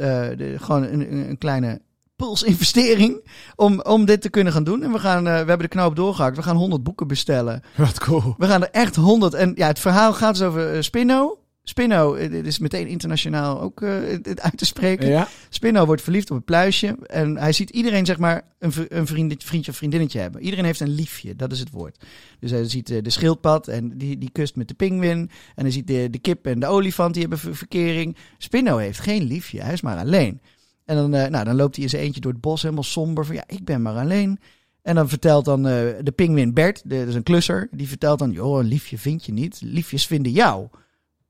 gewoon 0.56 0.82
een, 0.82 1.28
een 1.28 1.38
kleine 1.38 1.80
pulsinvestering 2.16 3.28
om, 3.56 3.80
om 3.80 4.04
dit 4.04 4.20
te 4.20 4.30
kunnen 4.30 4.52
gaan 4.52 4.64
doen. 4.64 4.82
En 4.82 4.92
we, 4.92 4.98
gaan, 4.98 5.26
uh, 5.26 5.32
we 5.32 5.36
hebben 5.36 5.58
de 5.58 5.68
knoop 5.68 5.96
doorgehakt. 5.96 6.36
We 6.36 6.42
gaan 6.42 6.56
100 6.56 6.82
boeken 6.82 7.06
bestellen. 7.06 7.62
Wat 7.74 8.00
cool. 8.00 8.34
We 8.38 8.46
gaan 8.46 8.62
er 8.62 8.70
echt 8.70 8.96
100. 8.96 9.34
En 9.34 9.52
ja, 9.54 9.66
het 9.66 9.78
verhaal 9.78 10.12
gaat 10.12 10.34
dus 10.34 10.46
over 10.46 10.74
uh, 10.74 10.80
Spinno. 10.80 11.38
Spinno, 11.62 12.16
dit 12.16 12.46
is 12.46 12.58
meteen 12.58 12.86
internationaal 12.86 13.60
ook 13.60 13.80
uh, 13.80 13.90
uit 14.34 14.56
te 14.56 14.64
spreken. 14.64 15.08
Ja. 15.08 15.28
Spinno 15.48 15.86
wordt 15.86 16.02
verliefd 16.02 16.30
op 16.30 16.36
een 16.36 16.44
pluisje. 16.44 16.96
En 17.06 17.36
hij 17.36 17.52
ziet 17.52 17.70
iedereen, 17.70 18.06
zeg 18.06 18.18
maar, 18.18 18.42
een, 18.58 18.72
een 18.88 19.06
vriend, 19.06 19.44
vriendje 19.44 19.70
of 19.70 19.76
vriendinnetje 19.76 20.18
hebben. 20.18 20.42
Iedereen 20.42 20.64
heeft 20.64 20.80
een 20.80 20.94
liefje, 20.94 21.36
dat 21.36 21.52
is 21.52 21.58
het 21.58 21.70
woord. 21.70 22.04
Dus 22.40 22.50
hij 22.50 22.68
ziet 22.68 22.86
de 22.86 23.10
schildpad 23.10 23.68
en 23.68 23.98
die, 23.98 24.18
die 24.18 24.30
kust 24.32 24.56
met 24.56 24.68
de 24.68 24.74
pinguïn. 24.74 25.30
En 25.54 25.62
hij 25.62 25.70
ziet 25.70 25.86
de, 25.86 26.08
de 26.10 26.18
kip 26.18 26.46
en 26.46 26.60
de 26.60 26.66
olifant, 26.66 27.12
die 27.12 27.22
hebben 27.22 27.38
ver 27.38 27.56
verkering. 27.56 28.16
Spinno 28.38 28.76
heeft 28.76 29.00
geen 29.00 29.22
liefje, 29.22 29.62
hij 29.62 29.72
is 29.72 29.80
maar 29.80 29.98
alleen. 29.98 30.40
En 30.86 30.96
dan, 30.96 31.14
uh, 31.14 31.26
nou, 31.26 31.44
dan 31.44 31.56
loopt 31.56 31.74
hij 31.74 31.84
in 31.84 31.90
zijn 31.90 32.02
eentje 32.02 32.20
door 32.20 32.32
het 32.32 32.40
bos, 32.40 32.62
helemaal 32.62 32.82
somber. 32.84 33.26
Van 33.26 33.34
ja, 33.34 33.44
ik 33.46 33.64
ben 33.64 33.82
maar 33.82 33.94
alleen. 33.96 34.38
En 34.82 34.94
dan 34.94 35.08
vertelt 35.08 35.44
dan 35.44 35.58
uh, 35.66 35.72
de 36.02 36.12
pinguïn 36.14 36.54
Bert, 36.54 36.82
de, 36.84 36.98
dat 36.98 37.08
is 37.08 37.14
een 37.14 37.22
klusser, 37.22 37.68
die 37.70 37.88
vertelt 37.88 38.18
dan: 38.18 38.30
joh, 38.30 38.58
een 38.58 38.66
liefje 38.66 38.98
vind 38.98 39.24
je 39.26 39.32
niet. 39.32 39.60
Liefjes 39.64 40.06
vinden 40.06 40.32
jou. 40.32 40.66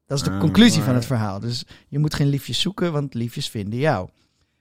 Dat 0.06 0.18
is 0.18 0.24
de 0.24 0.30
Ah, 0.30 0.40
conclusie 0.40 0.76
maar- 0.76 0.86
van 0.86 0.94
het 0.94 1.04
verhaal. 1.06 1.40
Dus 1.40 1.64
je 1.88 1.98
moet 1.98 2.14
geen 2.14 2.28
liefjes 2.28 2.60
zoeken, 2.60 2.92
want 2.92 3.14
liefjes 3.14 3.48
vinden 3.50 3.78
jou. 3.78 4.08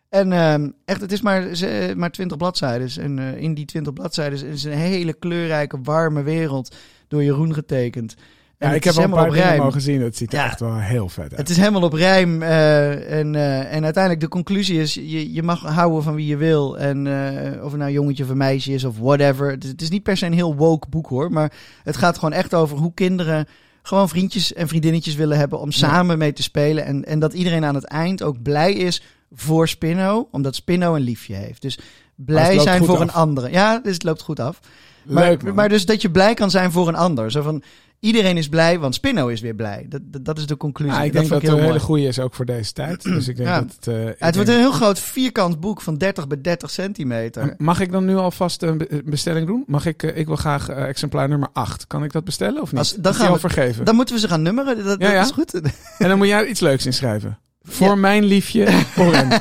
En 0.09 0.31
ehm, 0.31 0.69
echt, 0.85 1.01
het 1.01 1.11
is 1.11 1.21
maar, 1.21 1.55
ze- 1.55 1.93
maar 1.97 2.11
20 2.11 2.37
bladzijden. 2.37 2.89
En 3.03 3.19
eh, 3.19 3.41
in 3.41 3.53
die 3.53 3.65
20 3.65 3.93
bladzijden 3.93 4.47
is 4.47 4.63
een 4.63 4.71
hele 4.71 5.13
kleurrijke, 5.13 5.79
warme 5.83 6.23
wereld 6.23 6.75
door 7.07 7.23
Jeroen 7.23 7.53
getekend. 7.53 8.15
En 8.57 8.69
Ja, 8.69 8.75
ik 8.75 8.83
heb 8.83 8.95
al 8.95 9.03
een 9.03 9.09
paar 9.09 9.29
dingen 9.29 9.43
rijm. 9.45 9.61
mogen 9.61 9.81
zien. 9.81 10.01
Het 10.01 10.17
ziet 10.17 10.31
er 10.33 10.39
Ja. 10.39 10.45
echt 10.45 10.59
wel 10.59 10.77
heel 10.79 11.09
vet 11.09 11.23
uit. 11.29 11.37
Het 11.37 11.49
is 11.49 11.57
helemaal 11.57 11.81
op 11.83 11.93
rijm. 11.93 12.41
eh, 12.41 13.19
en, 13.19 13.35
eh, 13.35 13.73
en 13.73 13.83
uiteindelijk 13.83 14.19
de 14.23 14.27
conclusie 14.29 14.79
is, 14.81 14.93
je, 14.93 15.33
je 15.33 15.43
mag 15.43 15.61
houden 15.61 16.03
van 16.03 16.15
wie 16.15 16.25
je 16.27 16.37
wil. 16.37 16.77
En 16.77 17.07
eh, 17.07 17.63
of 17.63 17.69
het 17.69 17.77
nou 17.79 17.83
een 17.89 17.91
jongetje 17.91 18.23
of 18.23 18.29
een 18.29 18.37
meisje 18.37 18.73
is 18.73 18.83
of 18.83 18.97
whatever. 18.99 19.51
Het 19.51 19.63
is, 19.63 19.69
het 19.69 19.81
is 19.81 19.89
niet 19.89 20.03
per 20.03 20.17
se 20.17 20.25
een 20.25 20.33
heel 20.33 20.55
woke 20.55 20.87
boek 20.89 21.07
hoor. 21.07 21.31
Maar 21.31 21.51
het 21.83 21.97
gaat 21.97 22.15
gewoon 22.17 22.33
echt 22.33 22.53
over 22.53 22.77
hoe 22.77 22.93
kinderen 22.93 23.47
gewoon 23.81 24.09
vriendjes 24.09 24.53
en 24.53 24.67
vriendinnetjes 24.67 25.15
willen 25.15 25.37
hebben 25.37 25.59
om 25.59 25.71
samen 25.71 26.17
mee 26.17 26.33
te 26.33 26.43
spelen. 26.43 26.85
En, 26.85 27.05
en 27.05 27.19
dat 27.19 27.33
iedereen 27.33 27.65
aan 27.65 27.75
het 27.75 27.85
eind 27.85 28.23
ook 28.23 28.41
blij 28.41 28.73
is 28.73 29.01
voor 29.33 29.67
Spinno. 29.67 30.27
Omdat 30.31 30.55
Spinno 30.55 30.95
een 30.95 31.01
liefje 31.01 31.35
heeft. 31.35 31.61
Dus 31.61 31.79
blij 32.15 32.59
zijn 32.59 32.83
voor 32.85 32.95
af. 32.95 33.01
een 33.01 33.11
andere. 33.11 33.51
Ja, 33.51 33.79
dus 33.83 33.93
het 33.93 34.03
loopt 34.03 34.21
goed 34.21 34.39
af. 34.39 34.59
Maar, 35.03 35.23
Leuk, 35.23 35.53
maar 35.53 35.69
dus 35.69 35.85
dat 35.85 36.01
je 36.01 36.11
blij 36.11 36.33
kan 36.33 36.49
zijn 36.51 36.71
voor 36.71 36.87
een 36.87 36.95
ander. 36.95 37.31
Zo 37.31 37.41
van, 37.41 37.63
iedereen 37.99 38.37
is 38.37 38.49
blij, 38.49 38.79
want 38.79 38.95
Spinno 38.95 39.27
is 39.27 39.41
weer 39.41 39.55
blij. 39.55 39.85
Dat, 39.89 40.01
dat, 40.05 40.25
dat 40.25 40.37
is 40.37 40.45
de 40.45 40.57
conclusie. 40.57 40.93
Ja, 40.95 40.99
ik 41.03 41.13
dat 41.13 41.21
denk 41.21 41.33
dat 41.33 41.41
het 41.41 41.51
een 41.59 41.65
hele 41.65 41.79
goede 41.79 42.03
is 42.03 42.19
ook 42.19 42.33
voor 42.33 42.45
deze 42.45 42.73
tijd. 42.73 43.03
Dus 43.03 43.27
ik 43.27 43.35
denk 43.35 43.49
Ja. 43.49 43.61
dat 43.61 43.71
het... 43.75 43.87
eh, 43.87 43.93
ik 43.93 43.99
Ja, 44.01 44.09
het 44.09 44.19
denk- 44.19 44.35
wordt 44.35 44.49
een 44.49 44.55
heel 44.57 44.71
groot 44.71 44.99
vierkant 44.99 45.59
boek 45.59 45.81
van 45.81 45.97
30 45.97 46.27
bij 46.27 46.41
30 46.41 46.69
centimeter. 46.71 47.53
Mag 47.57 47.79
ik 47.79 47.91
dan 47.91 48.05
nu 48.05 48.15
alvast 48.15 48.61
een 48.61 48.77
be- 48.77 49.01
bestelling 49.05 49.47
doen? 49.47 49.63
Mag 49.67 49.85
ik, 49.85 50.03
eh, 50.03 50.17
ik 50.17 50.25
wil 50.27 50.35
graag 50.35 50.69
eh, 50.69 50.87
exemplaar 50.87 51.29
nummer 51.29 51.49
8. 51.53 51.87
Kan 51.87 52.03
ik 52.03 52.11
dat 52.11 52.23
bestellen 52.23 52.61
of 52.61 52.71
niet? 52.71 52.79
Als- 52.79 52.95
dan 52.95 53.13
gaan 53.13 53.31
we- 53.33 53.39
vergeven. 53.39 53.85
Dan 53.85 53.95
moeten 53.95 54.15
we 54.15 54.21
ze 54.21 54.27
gaan 54.27 54.41
nummeren. 54.41 54.83
Dat, 54.83 55.01
Ja, 55.01 55.13
dat 55.13 55.25
is 55.25 55.31
goed. 55.31 55.53
En 55.97 56.09
dan 56.09 56.17
moet 56.17 56.27
jij 56.27 56.45
iets 56.47 56.59
leuks 56.59 56.85
inschrijven. 56.85 57.39
Voor 57.67 57.87
Ja. 57.87 57.95
mijn 57.95 58.23
liefje, 58.23 58.67
Oren. 58.97 59.27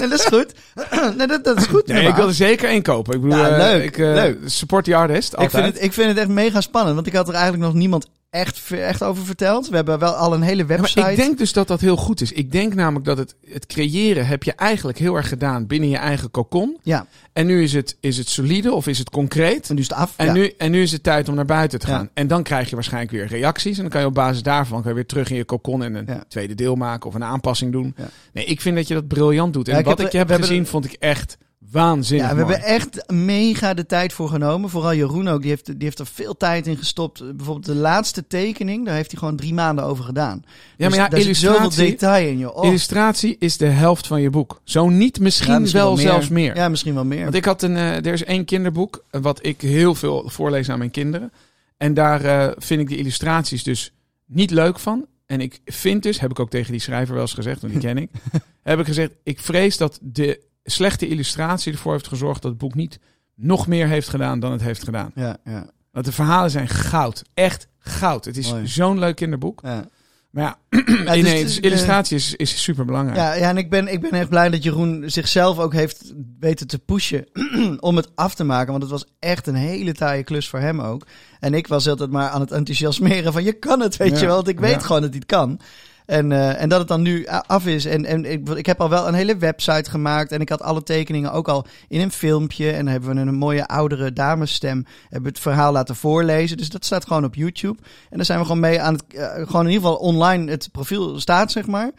Nee, 0.00 0.08
dat 0.08 0.18
is 0.18 0.24
goed. 0.26 0.52
nee, 1.16 1.26
dat, 1.26 1.44
dat 1.44 1.56
is 1.58 1.66
goed. 1.66 1.86
Nee, 1.86 2.06
ik 2.08 2.14
wil 2.14 2.26
er 2.26 2.34
zeker 2.34 2.68
één 2.68 2.82
kopen. 2.82 3.14
Ik 3.14 3.20
bedoel, 3.20 3.38
Ja, 3.38 3.48
eh, 3.48 3.56
leuk, 3.58 3.84
ik, 3.84 3.98
eh, 3.98 4.12
leuk. 4.14 4.38
support 4.44 4.84
the 4.84 4.96
artist, 4.96 5.32
ik, 5.38 5.50
vind 5.50 5.64
het, 5.64 5.82
ik 5.82 5.92
vind 5.92 6.08
het 6.08 6.18
echt 6.18 6.28
mega 6.28 6.60
spannend. 6.60 6.94
Want 6.94 7.06
ik 7.06 7.12
had 7.12 7.28
er 7.28 7.34
eigenlijk 7.34 7.64
nog 7.64 7.74
niemand 7.74 8.06
echt, 8.34 8.70
echt 8.72 9.02
over 9.02 9.24
verteld. 9.24 9.68
We 9.68 9.76
hebben 9.76 9.98
wel 9.98 10.12
al 10.12 10.34
een 10.34 10.42
hele 10.42 10.62
Ja, 10.62 10.66
website. 10.68 11.00
maar 11.00 11.10
ik 11.10 11.16
denk 11.16 11.38
dus 11.38 11.52
dat 11.52 11.68
dat 11.68 11.80
heel 11.80 11.96
goed 11.96 12.20
is. 12.20 12.32
Ik 12.32 12.52
denk 12.52 12.74
namelijk 12.74 13.04
dat 13.04 13.18
het, 13.18 13.34
het 13.50 13.66
creëren 13.66 14.26
heb 14.26 14.42
je 14.42 14.52
eigenlijk 14.52 14.98
heel 14.98 15.14
erg 15.16 15.28
gedaan 15.28 15.66
binnen 15.66 15.88
je 15.88 15.96
eigen 15.96 16.30
cocon. 16.30 16.76
Ja, 16.82 17.06
En 17.32 17.46
nu 17.46 17.62
is 17.62 17.72
het, 17.72 17.96
is 18.00 18.16
het 18.18 18.28
solide 18.28 18.72
of 18.72 18.86
is 18.86 18.98
het 18.98 19.10
concreet. 19.10 19.68
en 19.68 19.74
nu 19.74 19.80
is 19.80 19.88
het 19.88 19.96
af. 19.98 20.14
En, 20.16 20.26
ja. 20.26 20.32
nu, 20.32 20.52
en 20.58 20.70
nu 20.70 20.82
is 20.82 20.92
het 20.92 21.02
tijd 21.02 21.28
om 21.28 21.34
naar 21.34 21.44
buiten 21.44 21.78
te 21.78 21.86
Ja. 21.86 21.96
gaan. 21.96 22.10
En 22.14 22.26
dan 22.26 22.42
krijg 22.42 22.68
je 22.68 22.74
waarschijnlijk 22.74 23.12
weer 23.12 23.26
reacties. 23.26 23.76
En 23.76 23.82
dan 23.82 23.90
kan 23.90 24.00
je 24.00 24.06
op 24.06 24.14
basis 24.14 24.42
daarvan 24.42 24.80
kan 24.80 24.88
je 24.90 24.94
weer 24.96 25.06
terug 25.06 25.30
in 25.30 25.36
je 25.36 25.44
cocon 25.44 25.82
en 25.82 25.94
een 25.94 26.08
tweede 26.28 26.54
deel 26.54 26.74
maken 26.74 27.08
of 27.08 27.14
een 27.14 27.24
aanpassing 27.24 27.72
doen. 27.72 27.94
Nee, 28.32 28.44
ik 28.44 28.60
vind 28.60 28.76
dat 28.76 28.88
je 28.88 28.94
dat 28.94 29.08
briljant 29.08 29.52
doet. 29.52 29.68
En 29.68 29.78
ik 29.78 29.84
wat 29.84 29.98
heb 29.98 30.06
ik 30.06 30.12
heb 30.12 30.28
hebben 30.28 30.48
gezien 30.48 30.66
vond 30.66 30.84
ik 30.84 30.92
echt 30.92 31.36
waanzinnig 31.70 32.28
Ja, 32.28 32.32
we 32.32 32.38
hebben 32.38 32.62
echt 32.62 33.10
mega 33.12 33.74
de 33.74 33.86
tijd 33.86 34.12
voor 34.12 34.28
genomen. 34.28 34.70
Vooral 34.70 34.94
Jeroen 34.94 35.28
ook. 35.28 35.40
Die 35.40 35.50
heeft, 35.50 35.66
die 35.66 35.76
heeft 35.78 35.98
er 35.98 36.06
veel 36.06 36.36
tijd 36.36 36.66
in 36.66 36.76
gestopt. 36.76 37.36
Bijvoorbeeld 37.36 37.66
de 37.66 37.74
laatste 37.74 38.26
tekening. 38.26 38.84
Daar 38.84 38.94
heeft 38.94 39.10
hij 39.10 39.18
gewoon 39.18 39.36
drie 39.36 39.54
maanden 39.54 39.84
over 39.84 40.04
gedaan. 40.04 40.44
ja, 40.76 40.88
maar 40.88 40.98
ja, 40.98 41.08
daar 41.08 41.20
zit 41.20 41.36
zoveel 41.36 41.60
illustratie, 41.60 41.90
detail 41.90 42.28
in, 42.28 42.38
joh. 42.38 42.56
Oh. 42.56 42.64
illustratie 42.64 43.36
is 43.38 43.56
de 43.56 43.66
helft 43.66 44.06
van 44.06 44.20
je 44.20 44.30
boek. 44.30 44.60
Zo 44.64 44.88
niet, 44.88 45.20
misschien, 45.20 45.52
Ja, 45.52 45.58
misschien 45.58 45.82
wel, 45.82 45.96
zelfs 45.96 46.28
meer. 46.28 46.56
Ja, 46.56 46.68
misschien 46.68 46.94
wel 46.94 47.04
meer. 47.04 47.22
Want 47.22 47.34
ik 47.34 47.44
had 47.44 47.62
een, 47.62 47.76
eh, 47.76 47.96
er 47.96 48.12
is 48.12 48.24
één 48.24 48.44
kinderboek 48.44 49.04
eh, 49.10 49.20
wat 49.20 49.46
ik 49.46 49.60
heel 49.60 49.94
veel 49.94 50.22
voorlees 50.26 50.70
aan 50.70 50.78
mijn 50.78 50.90
kinderen. 50.90 51.32
En 51.76 51.94
daar 51.94 52.24
eh, 52.24 52.52
vind 52.56 52.80
ik 52.80 52.88
de 52.88 52.96
illustraties 52.96 53.62
dus 53.62 53.92
niet 54.26 54.50
leuk 54.50 54.78
van. 54.78 55.06
En 55.26 55.40
ik 55.40 55.60
vind 55.64 56.02
dus, 56.02 56.20
heb 56.20 56.30
ik 56.30 56.38
ook 56.38 56.50
tegen 56.50 56.72
die 56.72 56.80
schrijver 56.80 57.14
wel 57.14 57.22
eens 57.22 57.34
gezegd, 57.34 57.60
want 57.60 57.72
die 57.72 57.82
ken 57.82 57.98
ik. 57.98 58.10
heb 58.62 58.78
ik 58.78 58.86
gezegd, 58.86 59.10
ik 59.22 59.40
vrees 59.40 59.76
dat 59.76 59.98
de 60.02 60.40
slechte 60.64 61.08
illustratie 61.08 61.72
ervoor 61.72 61.92
heeft 61.92 62.08
gezorgd 62.08 62.42
dat 62.42 62.50
het 62.50 62.60
boek 62.60 62.74
niet 62.74 62.98
nog 63.34 63.66
meer 63.66 63.86
heeft 63.86 64.08
gedaan 64.08 64.40
dan 64.40 64.52
het 64.52 64.62
heeft 64.62 64.84
gedaan. 64.84 65.10
Ja, 65.14 65.36
ja, 65.44 65.66
Want 65.90 66.04
de 66.06 66.12
verhalen 66.12 66.50
zijn 66.50 66.68
goud. 66.68 67.22
Echt 67.34 67.68
goud. 67.78 68.24
Het 68.24 68.36
is 68.36 68.52
zo'n 68.64 68.98
leuk 68.98 69.16
kinderboek. 69.16 69.60
ja. 69.62 69.88
Maar 70.30 70.44
ja, 70.44 70.58
Ja, 71.04 71.12
dus- 71.12 71.22
nee, 71.22 71.42
dus, 71.42 71.54
dus 71.54 71.58
illustratie 71.58 72.16
is, 72.16 72.34
is 72.34 72.62
super 72.62 72.84
belangrijk. 72.84 73.16
Ja, 73.18 73.34
ja, 73.34 73.48
en 73.48 73.56
ik 73.56 73.70
ben, 73.70 73.88
ik 73.88 74.00
ben 74.00 74.10
echt 74.12 74.28
blij 74.28 74.48
dat 74.50 74.62
Jeroen 74.62 75.02
zichzelf 75.06 75.58
ook 75.58 75.72
heeft 75.72 76.12
weten 76.40 76.66
te 76.66 76.78
pushen 76.78 77.24
om 77.80 77.96
het 77.96 78.08
af 78.14 78.34
te 78.34 78.44
maken. 78.44 78.70
Want 78.70 78.82
het 78.82 78.92
was 78.92 79.04
echt 79.18 79.46
een 79.46 79.54
hele 79.54 79.92
taaie 79.92 80.22
klus 80.24 80.48
voor 80.48 80.58
hem 80.58 80.80
ook. 80.80 81.06
En 81.40 81.54
ik 81.54 81.66
was 81.66 81.88
altijd 81.88 82.10
maar 82.10 82.28
aan 82.28 82.40
het 82.40 82.50
enthousiasmeren 82.52 83.32
van 83.32 83.44
je 83.44 83.52
kan 83.52 83.80
het, 83.80 83.96
weet 83.96 84.10
Ja, 84.12 84.18
je 84.18 84.26
wel. 84.26 84.34
Want 84.34 84.48
ik 84.48 84.60
weet 84.60 84.82
gewoon 84.84 85.00
dat 85.00 85.10
hij 85.10 85.18
het 85.18 85.28
kan. 85.28 85.60
En, 86.06 86.32
eh, 86.32 86.62
en 86.62 86.68
dat 86.68 86.78
het 86.78 86.88
dan 86.88 87.02
nu 87.02 87.26
af 87.46 87.66
is. 87.66 87.84
En, 87.84 88.04
en 88.04 88.24
ik, 88.24 88.48
ik 88.48 88.66
heb 88.66 88.80
al 88.80 88.88
wel 88.90 89.08
een 89.08 89.14
hele 89.14 89.36
website 89.36 89.90
gemaakt. 89.90 90.32
En 90.32 90.40
ik 90.40 90.48
had 90.48 90.62
alle 90.62 90.82
tekeningen 90.82 91.32
ook 91.32 91.48
al 91.48 91.66
in 91.88 92.00
een 92.00 92.12
filmpje. 92.12 92.70
En 92.70 92.76
dan 92.84 92.86
hebben 92.92 93.14
we 93.14 93.20
een 93.20 93.34
mooie 93.34 93.66
oudere 93.66 94.12
damesstem. 94.12 94.84
Hebben 95.08 95.30
het 95.30 95.40
verhaal 95.40 95.72
laten 95.72 95.96
voorlezen. 95.96 96.56
Dus 96.56 96.68
dat 96.68 96.84
staat 96.84 97.06
gewoon 97.06 97.24
op 97.24 97.34
YouTube. 97.34 97.78
En 98.10 98.16
daar 98.16 98.26
zijn 98.26 98.38
we 98.38 98.44
gewoon 98.44 98.60
mee 98.60 98.80
aan 98.80 98.92
het. 98.94 99.04
eh, 99.14 99.26
gewoon 99.46 99.64
in 99.66 99.70
ieder 99.72 99.88
geval 99.88 99.96
online 99.96 100.50
het 100.50 100.68
profiel 100.72 101.20
staat, 101.20 101.52
zeg 101.52 101.66
maar. 101.66 101.90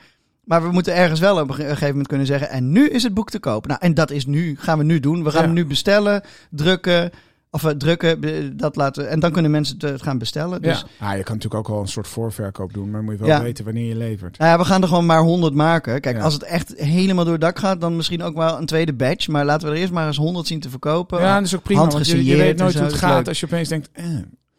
Maar 0.44 0.64
we 0.64 0.72
moeten 0.72 0.96
ergens 0.96 1.20
wel 1.20 1.40
op 1.42 1.50
een 1.50 1.56
ge- 1.56 1.62
gegeven 1.64 1.88
moment 1.88 2.08
kunnen 2.08 2.28
zeggen. 2.28 2.50
En 2.50 2.72
nu 2.72 2.90
is 2.90 3.04
het 3.04 3.14
boek 3.14 3.30
te 3.30 3.40
koop. 3.40 3.68
Nou, 3.68 3.80
en 3.84 3.94
dat 3.94 4.12
is 4.12 4.26
nu. 4.26 4.56
Gaan 4.60 4.78
we 4.78 4.84
nu 4.84 5.00
doen. 5.00 5.24
We 5.24 5.30
gaan 5.32 5.40
Ja. 5.42 5.46
hem 5.46 5.56
nu 5.56 5.66
bestellen, 5.66 6.22
drukken. 6.50 7.12
Of 7.56 7.64
eh, 7.64 7.72
drukken, 7.72 8.58
dat 8.58 8.76
laten. 8.76 9.10
En 9.10 9.20
dan 9.20 9.32
kunnen 9.32 9.52
mensen 9.52 9.76
het 9.80 9.84
eh, 9.84 10.06
gaan 10.06 10.18
bestellen. 10.18 10.62
Dus 10.62 10.86
ja. 11.00 11.08
Ah, 11.08 11.18
je 11.18 11.24
kan 11.24 11.36
natuurlijk 11.36 11.56
ook 11.56 11.68
wel 11.68 11.82
een 11.82 11.88
soort 11.88 12.08
voorverkoop 12.08 12.74
doen, 12.74 12.84
maar 12.84 12.94
dan 12.94 13.04
moet 13.04 13.14
je 13.14 13.20
wel 13.20 13.30
Ja. 13.30 13.42
weten 13.42 13.66
wanneer 13.66 13.88
je 13.88 13.96
levert. 13.96 14.38
Nou 14.38 14.52
ja, 14.52 14.58
we 14.58 14.66
gaan 14.66 14.82
er 14.82 14.88
gewoon 14.88 15.06
maar 15.06 15.22
100 15.22 15.54
maken. 15.54 16.02
Kijk, 16.02 16.16
Ja. 16.18 16.22
als 16.24 16.34
het 16.34 16.44
echt 16.44 16.74
helemaal 16.78 17.24
door 17.24 17.34
het 17.34 17.42
dak 17.42 17.60
gaat, 17.60 17.82
dan 17.82 17.96
misschien 17.96 18.24
ook 18.24 18.36
wel 18.36 18.58
een 18.58 18.66
tweede 18.66 18.94
batch. 18.94 19.28
Maar 19.28 19.46
laten 19.46 19.68
we 19.68 19.74
er 19.74 19.80
eerst 19.80 19.94
maar 19.94 20.08
eens 20.08 20.18
100 20.18 20.48
zien 20.48 20.60
te 20.60 20.70
verkopen. 20.70 21.20
Ja, 21.22 21.36
dat 21.36 21.46
is 21.46 21.56
ook 21.56 21.64
prima, 21.64 21.88
want 21.88 22.08
je, 22.08 22.26
je 22.26 22.36
weet 22.36 22.58
nooit 22.58 22.72
zo, 22.72 22.78
hoe 22.80 22.88
het 22.88 22.98
gaat 22.98 23.16
leuk. 23.18 23.28
als 23.28 23.40
je 23.40 23.46
opeens 23.46 23.70
denkt, 23.70 23.90
eh, 23.94 24.06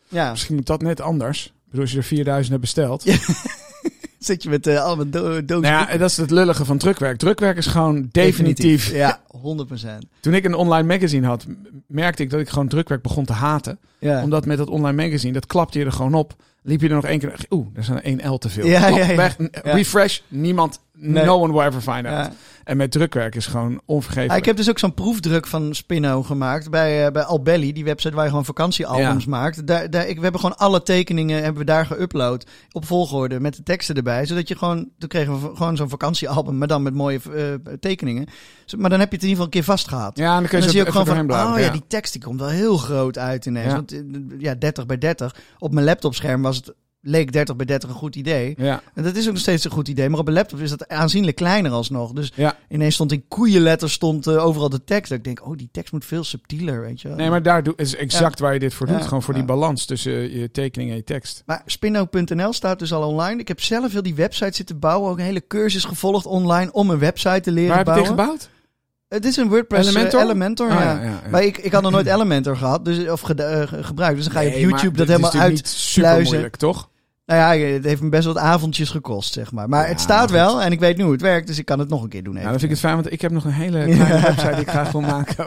Ja, 0.09 0.31
misschien 0.31 0.55
moet 0.55 0.67
dat 0.67 0.83
net 0.83 1.01
anders. 1.01 1.47
Ik 1.47 1.53
bedoel, 1.67 1.81
als 1.83 1.91
je 1.93 1.99
er 1.99 2.05
4000 2.05 2.51
hebt 2.51 2.61
besteld. 2.61 3.05
Zit 4.27 4.43
je 4.43 4.49
met 4.49 4.67
eh 4.67 4.83
allemaal 4.85 5.11
do 5.11 5.45
dozen. 5.45 5.71
Nou 5.73 5.91
ja, 5.91 5.97
dat 5.97 6.11
is 6.11 6.17
het 6.17 6.31
lullige 6.31 6.65
van 6.65 6.79
drukwerk. 6.79 7.17
Drukwerk 7.19 7.57
is 7.57 7.67
gewoon 7.67 8.09
definitief. 8.13 8.93
Ja, 8.93 9.21
100%. 9.37 9.39
Toen 10.21 10.35
ik 10.35 10.45
een 10.45 10.55
online 10.55 10.87
magazine 10.95 11.27
had, 11.27 11.47
merkte 11.87 12.23
ik 12.23 12.31
dat 12.31 12.41
ik 12.41 12.49
gewoon 12.49 12.69
drukwerk 12.69 13.03
begon 13.03 13.25
te 13.25 13.33
haten. 13.33 13.79
Ja. 13.99 14.23
Omdat 14.23 14.47
met 14.47 14.59
dat 14.59 14.69
online 14.69 15.03
magazine, 15.05 15.33
dat 15.33 15.47
klapte 15.47 15.79
je 15.79 15.85
er 15.85 15.93
gewoon 15.93 16.15
op. 16.15 16.35
Liep 16.63 16.81
je 16.81 16.89
er 16.89 16.95
nog 16.95 17.05
één 17.05 17.19
keer, 17.19 17.35
oeh, 17.51 17.67
er 17.75 17.85
zijn 17.85 18.03
één 18.03 18.31
L 18.33 18.39
te 18.39 18.49
veel. 18.49 18.67
Ja, 18.67 18.87
ja, 18.89 19.07
ja. 19.11 19.17
Weg, 19.17 19.37
refresh, 19.63 20.21
niemand, 20.29 20.81
Nee. 20.93 21.25
no 21.25 21.41
one 21.41 21.53
will 21.53 21.67
ever 21.67 21.81
find 21.81 22.07
out. 22.07 22.29
En 22.67 22.77
met 22.77 22.91
drukwerk 22.91 23.35
is 23.35 23.47
gewoon 23.47 23.81
onvergeeflijk. 23.85 24.33
Ah, 24.33 24.37
ik 24.37 24.45
heb 24.45 24.57
dus 24.57 24.71
ook 24.71 24.79
zo'n 24.79 24.95
proefdruk 24.95 25.47
van 25.47 25.75
Spinno 25.75 26.23
gemaakt 26.23 26.71
bij, 26.71 27.07
eh, 27.07 27.13
bij 27.13 27.23
Albelly, 27.23 27.73
die 27.73 27.85
website 27.85 28.15
waar 28.15 28.25
je 28.25 28.31
gewoon 28.31 28.45
vakantiealbums 28.45 29.27
maakt. 29.27 29.67
Daar, 29.67 29.91
daar, 29.91 30.09
ik, 30.09 30.17
we 30.17 30.23
hebben 30.23 30.41
gewoon 30.41 30.57
alle 30.57 30.83
tekeningen 30.83 31.43
hebben 31.43 31.61
we 31.61 31.65
daar 31.65 31.87
geüpload 31.87 32.47
op 32.73 32.87
volgorde 32.87 33.41
met 33.41 33.57
de 33.57 33.63
teksten 33.63 33.95
erbij, 33.95 34.27
zodat 34.27 34.49
je 34.49 34.57
gewoon, 34.57 34.89
toen 34.99 35.09
kregen 35.09 35.41
we 35.41 35.57
gewoon 35.57 35.77
zo'n 35.77 35.89
vakantiealbum, 35.89 36.59
maar 36.59 36.69
dan 36.69 36.83
met 36.83 36.95
mooie 36.95 37.21
eh, 37.35 37.73
tekeningen. 37.81 38.27
Maar 38.77 38.91
dan 38.91 39.01
heb 39.01 39.11
je 39.11 39.17
het 39.17 39.25
in 39.25 39.31
ieder 39.31 39.45
geval 39.45 39.45
een 39.45 39.51
keer 39.51 39.65
vastgehad. 39.65 40.19
Ja, 40.19 40.35
en 40.35 40.41
dan 40.41 40.49
kun 40.49 40.59
je, 40.59 40.65
dan 40.65 40.73
zie 40.73 40.81
je 40.81 40.87
ook 40.87 40.93
gewoon 40.93 41.17
van, 41.17 41.27
doorheen 41.27 41.53
oh 41.53 41.59
ja, 41.59 41.71
die 41.71 41.87
tekst 41.89 42.13
die 42.13 42.23
komt 42.23 42.41
wel 42.41 42.49
heel 42.49 42.77
groot 42.77 43.19
uit 43.19 43.47
ineens. 43.47 43.67
Ja. 43.67 43.75
Want 43.75 43.93
eh, 43.93 44.01
ja, 44.39 44.55
30 44.55 44.87
bij 44.87 44.99
30. 44.99 45.37
Op 45.59 45.73
mijn 45.73 45.87
laptopscherm 45.87 46.43
was 46.43 46.57
het, 46.57 46.75
leek 47.07 47.33
30 47.33 47.57
bij 47.57 47.67
30 47.67 47.89
een 47.89 47.95
goed 47.95 48.17
idee. 48.17 48.55
ja. 48.59 48.83
En 48.95 49.03
dat 49.03 49.17
is 49.17 49.27
ook 49.27 49.33
nog 49.33 49.41
steeds 49.41 49.65
een 49.65 49.71
goed 49.71 49.89
idee. 49.89 50.09
Maar 50.09 50.19
op 50.19 50.27
een 50.29 50.33
laptop 50.35 50.61
is 50.61 50.71
dat 50.71 50.89
aanzienlijk 50.89 51.37
kleiner 51.37 51.71
alsnog. 51.73 52.13
Dus 52.13 52.33
Ja. 52.35 52.57
ineens 52.69 52.95
stond 52.95 53.13
in 53.13 53.25
koeienletters 53.29 53.93
stond 53.93 54.27
eh, 54.27 54.45
overal 54.47 54.69
de 54.69 54.85
tekst. 54.85 55.13
Ik 55.13 55.25
denk, 55.25 55.47
oh, 55.47 55.57
die 55.57 55.69
tekst 55.73 55.93
moet 55.93 56.05
veel 56.05 56.25
subtieler, 56.25 56.81
weet 56.81 57.01
je 57.01 57.09
wel. 57.09 57.17
Nee, 57.17 57.31
maar 57.31 57.43
daar 57.43 57.63
doe, 57.63 57.73
is 57.77 57.97
exact 57.97 58.39
waar 58.41 58.53
je 58.53 58.59
dit 58.59 58.75
voor 58.75 58.87
doet. 58.87 59.03
Gewoon 59.03 59.23
voor 59.23 59.35
die 59.35 59.45
balans 59.45 59.85
tussen 59.85 60.13
je 60.39 60.51
tekening 60.51 60.91
en 60.91 60.97
je 60.97 61.05
tekst. 61.05 61.43
Maar 61.47 61.63
spinno.nl 61.67 62.53
staat 62.53 62.79
dus 62.79 62.93
al 62.93 63.09
online. 63.09 63.41
Ik 63.41 63.49
heb 63.49 63.61
zelf 63.61 63.93
heel 63.93 64.03
die 64.03 64.15
website 64.15 64.57
zitten 64.57 64.79
bouwen. 64.79 65.11
Ook 65.11 65.19
een 65.19 65.25
hele 65.25 65.47
cursus 65.47 65.85
gevolgd 65.85 66.27
online 66.27 66.73
om 66.73 66.91
een 66.91 66.99
website 66.99 67.41
te 67.41 67.53
leren 67.53 67.69
Waar 67.69 67.77
heb 67.79 67.87
je 67.87 67.93
bouwen. 67.93 68.17
tegen 68.17 68.25
gebouwd? 68.25 68.55
Het 69.09 69.25
is 69.25 69.37
een 69.37 69.49
WordPress 69.49 69.89
Elementor? 69.89 70.21
Elementor? 70.21 70.67
Elementor, 70.71 70.95
Ah, 70.95 71.03
ja. 71.05 71.11
ja, 71.11 71.21
ja. 71.25 71.31
Maar 71.31 71.45
ik, 71.45 71.59
ik 71.59 71.73
had 71.73 71.83
nog 71.83 71.93
nooit 71.93 72.07
Elementor 72.15 72.57
gehad, 72.57 72.85
dus, 72.85 73.09
of 73.11 73.31
eh, 73.31 73.63
gebruikt. 73.81 74.17
Dus 74.17 74.25
dan 74.25 74.35
ga 74.35 74.41
je 74.41 74.51
Nee, 74.51 74.65
op 74.65 74.71
YouTube 74.71 74.97
dat 74.97 75.07
helemaal 75.07 75.31
natuurlijk 75.33 75.43
uit. 75.43 75.53
niet 75.65 75.69
super 75.69 76.23
moeilijk, 76.23 76.57
toch? 76.57 76.89
Nou 77.27 77.59
ja, 77.59 77.67
het 77.67 77.85
heeft 77.85 78.03
me 78.03 78.09
best 78.09 78.27
wat 78.27 78.37
avondjes 78.39 78.91
gekost, 78.91 79.33
zeg 79.33 79.53
maar. 79.53 79.69
Maar 79.69 79.83
Ja, 79.83 79.89
het 79.89 80.01
staat 80.01 80.21
goed. 80.21 80.31
wel 80.31 80.63
en 80.63 80.73
ik 80.73 80.81
weet 80.81 80.97
nu 80.97 81.03
hoe 81.03 81.13
het 81.13 81.21
werkt, 81.21 81.47
dus 81.47 81.59
ik 81.59 81.65
kan 81.65 81.79
het 81.79 81.89
nog 81.89 82.03
een 82.03 82.09
keer 82.09 82.23
doen. 82.23 82.35
Nou, 82.35 82.45
dan 82.45 82.53
vind 82.59 82.65
ik 82.65 82.71
het 82.71 82.79
fijn, 82.81 82.95
want 82.95 83.13
ik 83.13 83.21
heb 83.21 83.31
nog 83.31 83.45
een 83.45 83.51
hele 83.51 83.85
kleine 83.95 84.21
website 84.21 84.51
die 84.51 84.61
ik 84.61 84.69
graag 84.69 84.93
wil 84.93 85.01
maken. 85.01 85.47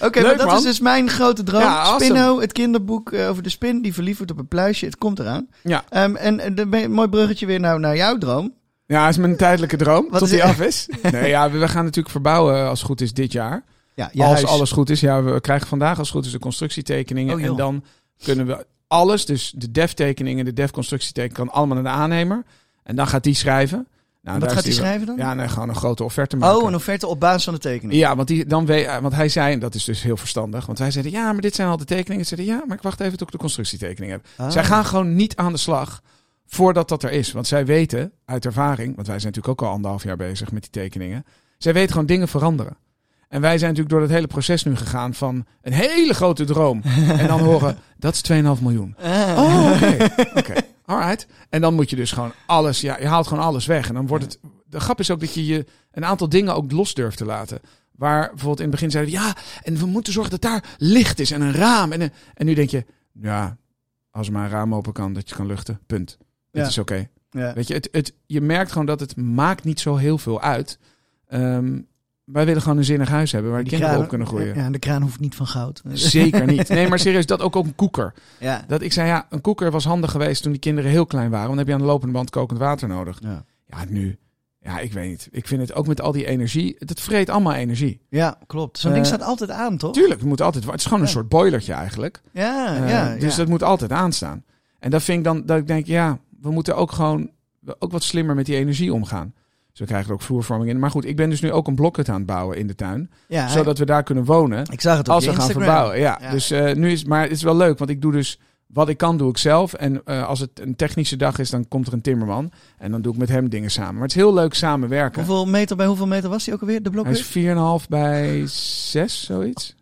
Oké, 0.00 0.20
maar 0.22 0.36
dat 0.36 0.46
man. 0.46 0.56
is 0.56 0.62
dus 0.62 0.80
mijn 0.80 1.08
grote 1.10 1.42
droom. 1.42 1.60
Ja, 1.60 1.78
awesome. 1.78 2.04
Spinno, 2.04 2.40
het 2.40 2.52
kinderboek 2.52 3.12
eh, 3.12 3.28
over 3.28 3.42
de 3.42 3.48
spin 3.48 3.82
die 3.82 3.94
verliefd 3.94 4.16
wordt 4.16 4.32
op 4.32 4.38
een 4.38 4.48
pluisje. 4.48 4.84
Het 4.84 4.98
komt 4.98 5.18
eraan. 5.18 5.46
Ja. 5.62 5.84
Ehm, 5.88 6.14
en 6.14 6.58
een 6.72 6.90
mooi 6.92 7.08
bruggetje 7.08 7.46
weer 7.46 7.60
naar, 7.60 7.80
naar 7.80 7.96
jouw 7.96 8.18
droom. 8.18 8.52
Ja, 8.86 9.00
dat 9.00 9.10
is 9.10 9.16
mijn 9.16 9.36
tijdelijke 9.36 9.76
droom, 9.76 10.06
Wat 10.10 10.18
tot 10.20 10.28
die 10.28 10.44
af 10.44 10.60
is. 10.60 10.88
Nee, 11.12 11.28
ja, 11.28 11.50
we 11.50 11.68
gaan 11.68 11.84
natuurlijk 11.84 12.10
verbouwen 12.10 12.68
als 12.68 12.78
het 12.78 12.88
goed 12.88 13.00
is 13.00 13.12
dit 13.12 13.32
jaar. 13.32 13.64
Ja, 13.94 14.10
als 14.14 14.24
huis. 14.24 14.46
alles 14.46 14.70
goed 14.70 14.90
is. 14.90 15.00
Ja, 15.00 15.22
we 15.22 15.40
krijgen 15.40 15.66
vandaag 15.66 15.98
als 15.98 16.08
het 16.08 16.16
goed 16.16 16.26
is 16.26 16.32
de 16.32 16.38
constructietekeningen. 16.38 17.34
Oh, 17.34 17.42
en 17.42 17.56
dan 17.56 17.84
kunnen 18.24 18.46
we 18.46 18.66
alles, 18.88 19.26
dus 19.26 19.52
de 19.56 19.70
dev-tekeningen, 19.70 20.44
de 20.44 20.52
dev-constructietekeningen, 20.52 21.46
kan 21.46 21.56
allemaal 21.56 21.82
naar 21.82 21.92
de 21.92 21.98
aannemer. 22.00 22.44
En 22.82 22.96
dan 22.96 23.06
gaat 23.06 23.24
die 23.24 23.34
schrijven. 23.34 23.86
Nou, 24.22 24.38
Wat 24.38 24.52
gaat 24.52 24.64
hij 24.64 24.72
schrijven 24.72 25.06
dan? 25.06 25.16
Ja, 25.16 25.34
nee, 25.34 25.48
gewoon 25.48 25.68
een 25.68 25.74
grote 25.74 26.04
offerte 26.04 26.36
maken. 26.36 26.56
oh, 26.56 26.68
een 26.68 26.74
offerte 26.74 27.06
op 27.06 27.20
basis 27.20 27.44
van 27.44 27.54
de 27.54 27.60
tekening. 27.60 27.98
Ja, 27.98 28.16
want, 28.16 28.28
die, 28.28 28.46
dan 28.46 28.66
weet, 28.66 29.00
want 29.00 29.14
hij 29.14 29.28
zei, 29.28 29.52
en 29.52 29.58
dat 29.58 29.74
is 29.74 29.84
dus 29.84 30.02
heel 30.02 30.16
verstandig, 30.16 30.66
want 30.66 30.78
wij 30.78 30.90
zeiden, 30.90 31.12
ja, 31.12 31.32
maar 31.32 31.40
dit 31.40 31.54
zijn 31.54 31.68
al 31.68 31.76
de 31.76 31.84
tekeningen. 31.84 32.26
Ze 32.26 32.36
zeiden, 32.36 32.56
ja, 32.56 32.64
maar 32.66 32.76
ik 32.76 32.82
wacht 32.82 33.00
even 33.00 33.18
tot 33.18 33.26
ik 33.26 33.32
de 33.32 33.38
constructietekening 33.38 34.12
heb. 34.12 34.26
Ah. 34.36 34.50
Zij 34.50 34.64
gaan 34.64 34.84
gewoon 34.84 35.14
niet 35.14 35.36
aan 35.36 35.52
de 35.52 35.58
slag 35.58 36.02
voordat 36.46 36.88
dat 36.88 37.02
er 37.02 37.10
is. 37.10 37.32
Want 37.32 37.46
zij 37.46 37.66
weten 37.66 38.12
uit 38.24 38.44
ervaring, 38.44 38.94
want 38.94 39.06
wij 39.06 39.18
zijn 39.18 39.32
natuurlijk 39.32 39.60
ook 39.60 39.68
al 39.68 39.74
anderhalf 39.74 40.02
jaar 40.02 40.16
bezig 40.16 40.52
met 40.52 40.62
die 40.62 40.70
tekeningen. 40.70 41.24
Zij 41.58 41.72
weten 41.72 41.90
gewoon 41.90 42.06
dingen 42.06 42.28
veranderen. 42.28 42.76
En 43.28 43.40
wij 43.40 43.58
zijn 43.58 43.70
natuurlijk 43.70 43.88
door 43.88 44.00
het 44.00 44.10
hele 44.10 44.26
proces 44.26 44.64
nu 44.64 44.76
gegaan 44.76 45.14
van 45.14 45.46
een 45.62 45.72
hele 45.72 46.14
grote 46.14 46.44
droom. 46.44 46.82
en 47.18 47.26
dan 47.26 47.40
horen, 47.40 47.78
dat 47.98 48.14
is 48.14 48.30
2,5 48.58 48.62
miljoen. 48.62 48.96
Ah. 49.02 49.34
Oh, 49.38 49.72
oké. 49.74 49.96
Oké, 50.38 50.54
alright. 50.84 51.26
En 51.48 51.60
dan 51.60 51.74
moet 51.74 51.90
je 51.90 51.96
dus 51.96 52.12
gewoon 52.12 52.32
alles, 52.46 52.80
ja, 52.80 52.98
je 52.98 53.06
haalt 53.06 53.26
gewoon 53.26 53.44
alles 53.44 53.66
weg. 53.66 53.88
En 53.88 53.94
dan 53.94 54.06
wordt 54.06 54.24
het, 54.24 54.38
de 54.66 54.80
grap 54.80 55.00
is 55.00 55.10
ook 55.10 55.20
dat 55.20 55.34
je 55.34 55.46
je 55.46 55.64
een 55.92 56.04
aantal 56.04 56.28
dingen 56.28 56.54
ook 56.54 56.72
los 56.72 56.94
durft 56.94 57.16
te 57.16 57.24
laten. 57.24 57.60
Waar 57.92 58.28
bijvoorbeeld 58.28 58.58
in 58.60 58.64
het 58.64 58.74
begin 58.74 58.90
zeiden 58.90 59.12
we, 59.14 59.20
ja, 59.20 59.36
en 59.62 59.76
we 59.76 59.86
moeten 59.86 60.12
zorgen 60.12 60.30
dat 60.32 60.40
daar 60.42 60.64
licht 60.78 61.18
is 61.20 61.30
en 61.30 61.40
een 61.40 61.52
raam. 61.52 61.92
En, 61.92 62.00
een- 62.00 62.12
en 62.34 62.46
nu 62.46 62.54
denk 62.54 62.70
je, 62.70 62.84
ja, 63.12 63.56
als 64.10 64.26
er 64.26 64.32
maar 64.32 64.44
een 64.44 64.50
raam 64.50 64.74
open 64.74 64.92
kan, 64.92 65.12
dat 65.12 65.28
je 65.28 65.34
kan 65.34 65.46
luchten, 65.46 65.80
punt. 65.86 66.16
Dat 66.50 66.62
Ja. 66.62 66.68
is 66.68 66.78
oké. 66.78 67.08
Ja. 67.30 67.52
Weet 67.54 67.68
je, 67.68 67.74
het, 67.74 67.88
het, 67.92 68.14
je 68.26 68.40
merkt 68.40 68.72
gewoon 68.72 68.86
dat 68.86 69.00
het 69.00 69.16
maakt 69.16 69.64
niet 69.64 69.80
zo 69.80 69.96
heel 69.96 70.18
veel 70.18 70.40
uit. 70.40 70.78
Ehm, 71.28 71.78
wij 72.26 72.44
willen 72.46 72.62
gewoon 72.62 72.78
een 72.78 72.84
zinnig 72.84 73.08
huis 73.08 73.32
hebben 73.32 73.50
waar 73.50 73.60
Die 73.60 73.68
kinderen 73.70 73.92
kraan- 73.94 74.04
op 74.04 74.10
kunnen 74.10 74.26
groeien. 74.26 74.54
Ja, 74.54 74.70
de 74.70 74.78
kraan 74.78 75.02
hoeft 75.02 75.20
niet 75.20 75.34
van 75.34 75.46
goud. 75.46 75.82
Zeker 75.92 76.46
niet. 76.52 76.68
Nee, 76.68 76.88
maar 76.88 76.98
serieus, 76.98 77.26
dat 77.26 77.40
ook 77.40 77.54
op 77.54 77.64
een 77.66 77.74
koeker. 77.74 78.14
Ja. 78.40 78.64
Dat 78.66 78.82
ik 78.82 78.92
zei, 78.92 79.08
ja, 79.08 79.26
een 79.30 79.40
koeker 79.40 79.70
was 79.70 79.84
handig 79.84 80.10
geweest 80.10 80.42
toen 80.42 80.52
die 80.52 80.60
kinderen 80.60 80.90
heel 80.90 81.06
klein 81.06 81.30
waren. 81.30 81.46
Want 81.46 81.58
dan 81.58 81.58
heb 81.58 81.66
je 81.66 81.72
aan 81.74 81.80
de 81.86 81.92
lopende 81.92 82.12
band 82.14 82.30
kokend 82.30 82.58
water 82.58 82.88
nodig. 82.88 83.18
Ja. 83.22 83.44
Ja, 83.66 83.76
nu. 83.88 84.18
Ja, 84.60 84.78
ik 84.78 84.92
weet 84.92 85.08
niet. 85.08 85.28
Ik 85.30 85.46
vind 85.46 85.60
het 85.60 85.74
ook 85.74 85.86
met 85.86 86.00
al 86.00 86.12
die 86.12 86.26
energie. 86.26 86.76
Het 86.78 87.00
vreet 87.00 87.28
allemaal 87.30 87.52
energie. 87.54 88.00
ja, 88.08 88.38
klopt. 88.46 88.78
Zo'n 88.78 88.90
Eh, 88.90 88.94
ding 88.96 89.06
staat 89.06 89.22
altijd 89.22 89.50
aan, 89.50 89.76
toch? 89.76 89.92
Tuurlijk, 89.92 90.20
het 90.20 90.28
moet 90.28 90.40
altijd. 90.40 90.64
Het 90.64 90.74
is 90.74 90.84
gewoon 90.84 91.00
een 91.00 91.06
Ja. 91.06 91.12
soort 91.12 91.28
boilertje 91.28 91.72
eigenlijk. 91.72 92.20
Ja, 92.32 92.76
Eh, 92.76 92.88
ja. 92.90 93.14
dus 93.14 93.30
ja. 93.32 93.36
dat 93.38 93.48
moet 93.48 93.62
altijd 93.62 93.92
aanstaan. 93.92 94.44
En 94.78 94.90
dat 94.90 95.02
vind 95.02 95.18
ik 95.18 95.24
dan 95.24 95.42
dat 95.46 95.58
ik 95.58 95.66
denk, 95.66 95.86
ja, 95.86 96.18
we 96.40 96.50
moeten 96.50 96.76
ook 96.76 96.92
gewoon 96.92 97.30
ook 97.78 97.92
wat 97.92 98.02
slimmer 98.02 98.34
met 98.34 98.46
die 98.46 98.56
energie 98.56 98.92
omgaan. 98.92 99.34
Dus 99.76 99.84
we 99.86 99.90
krijgen 99.92 100.08
er 100.10 100.14
ook 100.14 100.22
vloervorming 100.26 100.70
in. 100.70 100.78
Maar 100.78 100.90
goed, 100.90 101.04
ik 101.04 101.16
ben 101.16 101.30
dus 101.30 101.40
nu 101.40 101.52
ook 101.52 101.66
een 101.66 101.74
blokhut 101.74 102.08
aan 102.08 102.16
het 102.16 102.26
bouwen 102.26 102.56
in 102.58 102.66
de 102.66 102.74
tuin. 102.74 103.10
ja, 103.28 103.48
zodat 103.48 103.78
we 103.78 103.84
daar 103.86 104.02
kunnen 104.02 104.24
wonen. 104.24 104.64
ik 104.72 104.80
zag 104.80 104.96
het 104.96 105.08
op 105.08 105.14
als 105.14 105.24
we 105.24 105.30
gaan 105.30 105.40
Instagram. 105.40 105.64
verbouwen. 105.64 105.98
Ja, 106.00 106.18
Ja. 106.20 106.30
dus 106.30 106.50
eh, 106.50 106.74
nu 106.74 106.90
is, 106.90 107.04
maar 107.04 107.22
het 107.22 107.30
is 107.30 107.42
wel 107.42 107.56
leuk, 107.56 107.78
want 107.78 107.90
ik 107.90 108.00
doe 108.02 108.12
dus 108.12 108.38
wat 108.66 108.88
ik 108.88 108.96
kan, 108.96 109.16
doe 109.16 109.30
ik 109.30 109.38
zelf. 109.38 109.72
En 109.74 110.00
eh, 110.04 110.26
als 110.26 110.40
het 110.40 110.50
een 110.60 110.76
technische 110.76 111.16
dag 111.16 111.38
is, 111.38 111.50
dan 111.50 111.68
komt 111.68 111.86
er 111.86 111.92
een 111.92 112.00
timmerman 112.00 112.50
en 112.78 112.90
dan 112.90 113.02
doe 113.02 113.12
ik 113.12 113.18
met 113.18 113.28
hem 113.28 113.48
dingen 113.48 113.70
samen. 113.70 113.92
Maar 113.94 114.02
het 114.02 114.10
is 114.10 114.16
heel 114.16 114.34
leuk 114.34 114.54
samenwerken. 114.54 115.24
Hoeveel 115.24 115.46
meter 115.46 115.76
bij 115.76 115.86
hoeveel 115.86 116.06
meter 116.06 116.30
was 116.30 116.44
die 116.44 116.54
ook 116.54 116.60
alweer, 116.60 116.82
de 116.82 116.90
Hij 116.90 117.02
blokhut? 117.02 117.18
is 117.18 117.82
4,5 117.82 117.88
bij 117.88 118.42
6, 118.46 119.24
zoiets. 119.24 119.74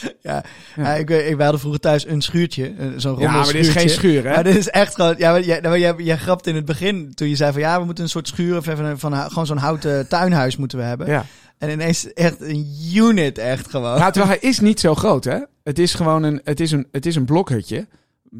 Ja, 0.20 0.44
ik, 0.94 1.10
ik, 1.10 1.36
wij 1.36 1.42
hadden 1.42 1.58
vroeger 1.60 1.80
thuis 1.80 2.06
een 2.06 2.22
schuurtje, 2.22 2.72
eh, 2.78 2.86
zo'n 2.96 3.18
Ja, 3.18 3.30
maar 3.32 3.44
dit 3.44 3.54
is 3.54 3.68
geen 3.68 3.88
schuur, 3.88 4.24
hè? 4.24 4.30
Maar 4.34 4.44
dit 4.44 4.56
is 4.56 4.68
echt 4.68 4.94
gewoon... 4.94 5.14
Ja, 5.18 5.30
maar 5.30 5.42
jij, 5.42 5.60
nou, 5.60 5.78
jij, 5.78 5.94
jij 5.96 6.16
grapt 6.18 6.46
in 6.46 6.54
het 6.54 6.64
begin 6.64 7.14
toen 7.14 7.28
je 7.28 7.36
zei 7.36 7.52
van... 7.52 7.60
Ja, 7.60 7.78
we 7.78 7.84
moeten 7.84 8.04
een 8.04 8.10
soort 8.10 8.28
schuur 8.28 8.56
of 8.56 8.66
even 8.66 8.84
een- 8.84 8.98
van, 8.98 9.14
gewoon 9.14 9.46
zo'n 9.46 9.56
houten 9.56 10.08
tuinhuis 10.08 10.56
moeten 10.56 10.78
we 10.78 10.84
hebben. 10.84 11.06
Ja. 11.06 11.24
En 11.58 11.70
ineens 11.70 12.12
echt 12.12 12.40
een 12.40 12.66
unit 12.94 13.38
echt 13.38 13.70
gewoon. 13.70 13.96
Terwijl 13.96 14.26
hij 14.26 14.38
is 14.40 14.60
niet 14.60 14.80
zo 14.80 14.94
groot, 14.94 15.24
hè? 15.24 15.38
Het 15.62 15.78
is 15.78 15.94
gewoon 15.94 16.22
een, 16.22 16.40
het 16.44 16.60
is 16.60 16.70
een, 16.70 16.86
het 16.92 17.06
is 17.06 17.16
een 17.16 17.24
blokhutje. 17.24 17.86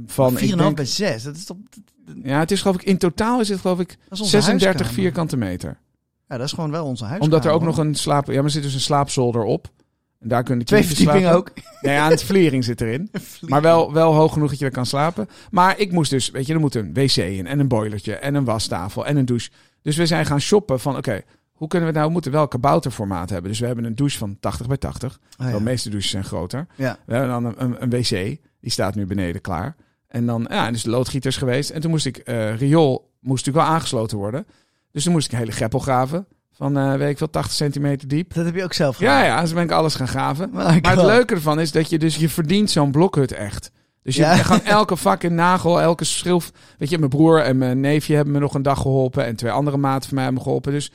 Van, 0.06 0.36
4,5 0.38 0.42
ik 0.42 0.58
denk, 0.58 0.76
bij 0.76 0.84
6, 0.84 1.22
dat 1.22 1.36
is 1.36 1.44
toch... 1.44 1.56
ja, 2.22 2.38
het 2.38 2.50
is 2.50 2.60
geloof 2.60 2.76
ik, 2.76 2.82
in 2.82 2.98
totaal 2.98 3.40
is 3.40 3.48
het 3.48 3.60
geloof 3.60 3.80
ik 3.80 3.88
Dat 3.88 3.96
is 4.12 4.20
onze 4.20 4.30
36 4.30 4.64
huiskamer. 4.64 4.94
vierkante 5.02 5.36
meter. 5.36 5.78
Ja, 6.28 6.36
dat 6.36 6.46
is 6.46 6.52
gewoon 6.52 6.70
wel 6.70 6.84
onze 6.86 7.04
huis. 7.04 7.20
Omdat 7.20 7.44
er 7.44 7.50
ook 7.50 7.62
nog 7.62 7.78
een 7.78 7.94
slaap... 7.94 8.26
Ja, 8.26 8.34
maar 8.34 8.44
er 8.44 8.50
zit 8.50 8.62
dus 8.62 8.74
een 8.74 8.80
slaapzolder 8.80 9.42
op. 9.42 9.68
En 10.22 10.28
daar 10.28 10.42
kunnen 10.42 10.66
Twee 10.66 10.84
verdiepingen 10.84 11.32
ook. 11.32 11.52
Nee, 11.80 11.94
ja, 11.94 12.10
een 12.10 12.18
vliering 12.18 12.64
zit 12.64 12.80
erin. 12.80 13.10
Maar 13.40 13.62
wel, 13.62 13.92
wel 13.92 14.14
hoog 14.14 14.32
genoeg 14.32 14.50
dat 14.50 14.58
je 14.58 14.64
er 14.64 14.70
kan 14.70 14.86
slapen. 14.86 15.28
Maar 15.50 15.78
ik 15.78 15.92
moest 15.92 16.10
dus, 16.10 16.30
weet 16.30 16.46
je, 16.46 16.54
er 16.54 16.60
moet 16.60 16.74
een 16.74 16.94
wc 16.94 17.16
in 17.16 17.46
en 17.46 17.58
een 17.58 17.68
boilertje 17.68 18.14
en 18.14 18.34
een 18.34 18.44
wastafel 18.44 19.06
en 19.06 19.16
een 19.16 19.24
douche. 19.24 19.50
Dus 19.82 19.96
we 19.96 20.06
zijn 20.06 20.26
gaan 20.26 20.40
shoppen 20.40 20.80
van, 20.80 20.96
oké, 20.96 21.22
hoe 21.52 21.68
kunnen 21.68 21.88
we 21.88 21.94
nou, 21.94 22.06
we 22.06 22.12
moeten 22.12 22.32
wel 22.32 22.48
kabouterformaat 22.48 23.30
hebben. 23.30 23.50
Dus 23.50 23.60
we 23.60 23.66
hebben 23.66 23.84
een 23.84 23.94
douche 23.94 24.18
van 24.18 24.36
80 24.40 24.66
bij 24.66 24.76
80. 24.76 25.18
Ah, 25.36 25.46
ja. 25.46 25.56
De 25.56 25.62
meeste 25.62 25.90
douches 25.90 26.10
zijn 26.10 26.24
groter. 26.24 26.66
Ja. 26.76 26.98
We 27.06 27.14
hebben 27.14 27.30
dan 27.30 27.44
een, 27.44 27.54
een, 27.64 27.82
een 27.82 27.90
wc, 27.90 28.38
die 28.60 28.70
staat 28.70 28.94
nu 28.94 29.06
beneden 29.06 29.40
klaar. 29.40 29.76
En 30.08 30.26
dan, 30.26 30.46
ja, 30.50 30.70
dus 30.70 30.82
de 30.82 30.90
loodgieters 30.90 31.36
geweest. 31.36 31.70
En 31.70 31.80
toen 31.80 31.90
moest 31.90 32.06
ik 32.06 32.16
eh 32.16 32.56
riool 32.56 33.10
moest 33.20 33.44
natuurlijk 33.44 33.66
wel 33.66 33.74
aangesloten 33.74 34.18
worden. 34.18 34.46
Dus 34.90 35.04
toen 35.04 35.12
moest 35.12 35.26
ik 35.26 35.32
een 35.32 35.38
hele 35.38 35.52
greppel 35.52 35.78
graven. 35.78 36.26
Van, 36.62 36.78
eh, 36.78 36.94
weet 36.94 37.10
ik 37.10 37.18
veel, 37.18 37.30
80 37.30 37.52
centimeter 37.52 38.08
diep. 38.08 38.34
Dat 38.34 38.44
heb 38.44 38.54
je 38.54 38.64
ook 38.64 38.72
zelf 38.72 38.96
gedaan. 38.96 39.18
Ja, 39.18 39.24
ja, 39.24 39.40
dus 39.40 39.52
ben 39.52 39.62
ik 39.62 39.70
alles 39.70 39.94
gaan 39.94 40.08
graven. 40.08 40.50
Maar 40.52 40.74
het 40.74 41.02
leuke 41.02 41.34
ervan 41.34 41.60
is 41.60 41.72
dat 41.72 41.90
je 41.90 41.98
dus, 41.98 42.16
je 42.16 42.28
verdient 42.28 42.70
zo'n 42.70 42.90
blokhut 42.90 43.32
echt. 43.32 43.70
Dus 44.02 44.16
je 44.16 44.22
Ja. 44.22 44.34
gewoon 44.36 44.64
elke 44.64 44.96
fucking 44.96 45.32
nagel, 45.32 45.80
elke 45.80 46.04
schilf. 46.04 46.52
Weet 46.78 46.90
je, 46.90 46.98
mijn 46.98 47.10
broer 47.10 47.40
en 47.42 47.58
mijn 47.58 47.80
neefje 47.80 48.14
hebben 48.14 48.32
me 48.32 48.38
nog 48.40 48.54
een 48.54 48.62
dag 48.62 48.80
geholpen. 48.80 49.24
En 49.24 49.36
twee 49.36 49.50
andere 49.52 49.76
maten 49.76 50.04
van 50.08 50.14
mij 50.14 50.24
hebben 50.24 50.42
me 50.42 50.46
geholpen. 50.48 50.72
Dus, 50.72 50.92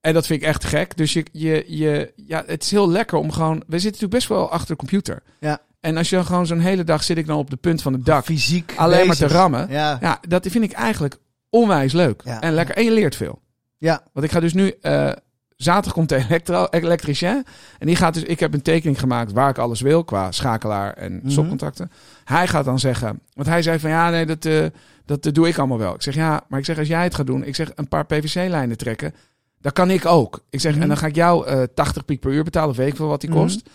en 0.00 0.14
dat 0.14 0.26
vind 0.26 0.42
ik 0.42 0.48
echt 0.48 0.64
gek. 0.64 0.96
Dus 0.96 1.12
je, 1.12 1.26
je, 1.32 1.64
je, 1.66 2.12
ja, 2.16 2.42
het 2.46 2.62
is 2.62 2.70
heel 2.70 2.90
lekker 2.90 3.18
om 3.18 3.32
gewoon... 3.32 3.56
We 3.56 3.78
zitten 3.78 3.84
natuurlijk 3.84 4.12
best 4.12 4.28
wel 4.28 4.50
achter 4.50 4.68
de 4.68 4.76
computer. 4.76 5.22
Ja. 5.40 5.58
En 5.80 5.96
als 5.96 6.10
je 6.10 6.16
dan 6.16 6.24
gewoon 6.24 6.46
zo'n 6.46 6.58
hele 6.60 6.84
dag 6.84 7.02
zit 7.02 7.18
ik 7.18 7.26
dan 7.26 7.38
op 7.38 7.50
de 7.50 7.56
punt 7.56 7.82
van 7.82 7.92
het 7.92 8.04
dak. 8.04 8.24
Fysiek 8.24 8.72
Alleen 8.76 9.06
maar 9.06 9.16
te 9.16 9.26
rammen. 9.26 9.66
Ja. 9.70 9.98
Ja, 10.00 10.18
dat 10.28 10.46
vind 10.46 10.64
ik 10.64 10.72
eigenlijk 10.72 11.16
onwijs 11.50 11.92
leuk. 11.92 12.22
Ja. 12.24 12.40
En 12.40 12.52
lekker. 12.52 12.74
En 12.76 12.84
je 12.84 12.92
leert 12.92 13.16
veel. 13.16 13.40
Ja. 13.82 14.02
Want 14.12 14.26
ik 14.26 14.32
ga 14.32 14.40
dus 14.40 14.52
nu... 14.54 14.68
eh, 14.80 15.10
zaterdag 15.56 15.92
komt 15.92 16.08
de 16.08 16.16
elektro, 16.28 16.66
elektricien. 16.70 17.44
En 17.78 17.86
die 17.86 17.96
gaat 17.96 18.14
dus... 18.14 18.22
Ik 18.22 18.40
heb 18.40 18.54
een 18.54 18.62
tekening 18.62 19.00
gemaakt 19.00 19.32
waar 19.32 19.50
ik 19.50 19.58
alles 19.58 19.80
wil. 19.80 20.04
Qua 20.04 20.32
schakelaar 20.32 20.92
en 20.92 21.12
Mhm. 21.16 21.30
stopcontacten. 21.30 21.90
Hij 22.24 22.46
gaat 22.48 22.64
dan 22.64 22.78
zeggen... 22.78 23.20
Want 23.34 23.48
hij 23.48 23.62
zei 23.62 23.78
van 23.78 23.90
ja, 23.90 24.10
nee, 24.10 24.26
dat, 24.26 24.44
eh, 24.44 24.64
dat 25.04 25.26
eh, 25.26 25.32
doe 25.32 25.48
ik 25.48 25.58
allemaal 25.58 25.78
wel. 25.78 25.94
Ik 25.94 26.02
zeg 26.02 26.14
ja, 26.14 26.44
maar 26.48 26.58
ik 26.58 26.64
zeg 26.64 26.78
als 26.78 26.88
jij 26.88 27.02
het 27.02 27.14
gaat 27.14 27.26
doen... 27.26 27.44
Ik 27.44 27.54
zeg 27.54 27.70
een 27.74 27.88
paar 27.88 28.06
PVC-lijnen 28.06 28.76
trekken. 28.76 29.14
Dat 29.60 29.72
kan 29.72 29.90
ik 29.90 30.06
ook. 30.06 30.40
Ik 30.50 30.60
zeg 30.60 30.72
Mhm. 30.72 30.82
en 30.82 30.88
dan 30.88 30.96
ga 30.96 31.06
ik 31.06 31.14
jou 31.14 31.46
eh 31.46 31.62
80 31.74 32.04
piek 32.04 32.20
per 32.20 32.30
uur 32.32 32.44
betalen. 32.44 32.74
Weet 32.74 32.88
ik 32.88 32.96
veel 32.96 33.06
wat 33.08 33.20
die 33.20 33.30
Mhm. 33.30 33.38
kost. 33.38 33.68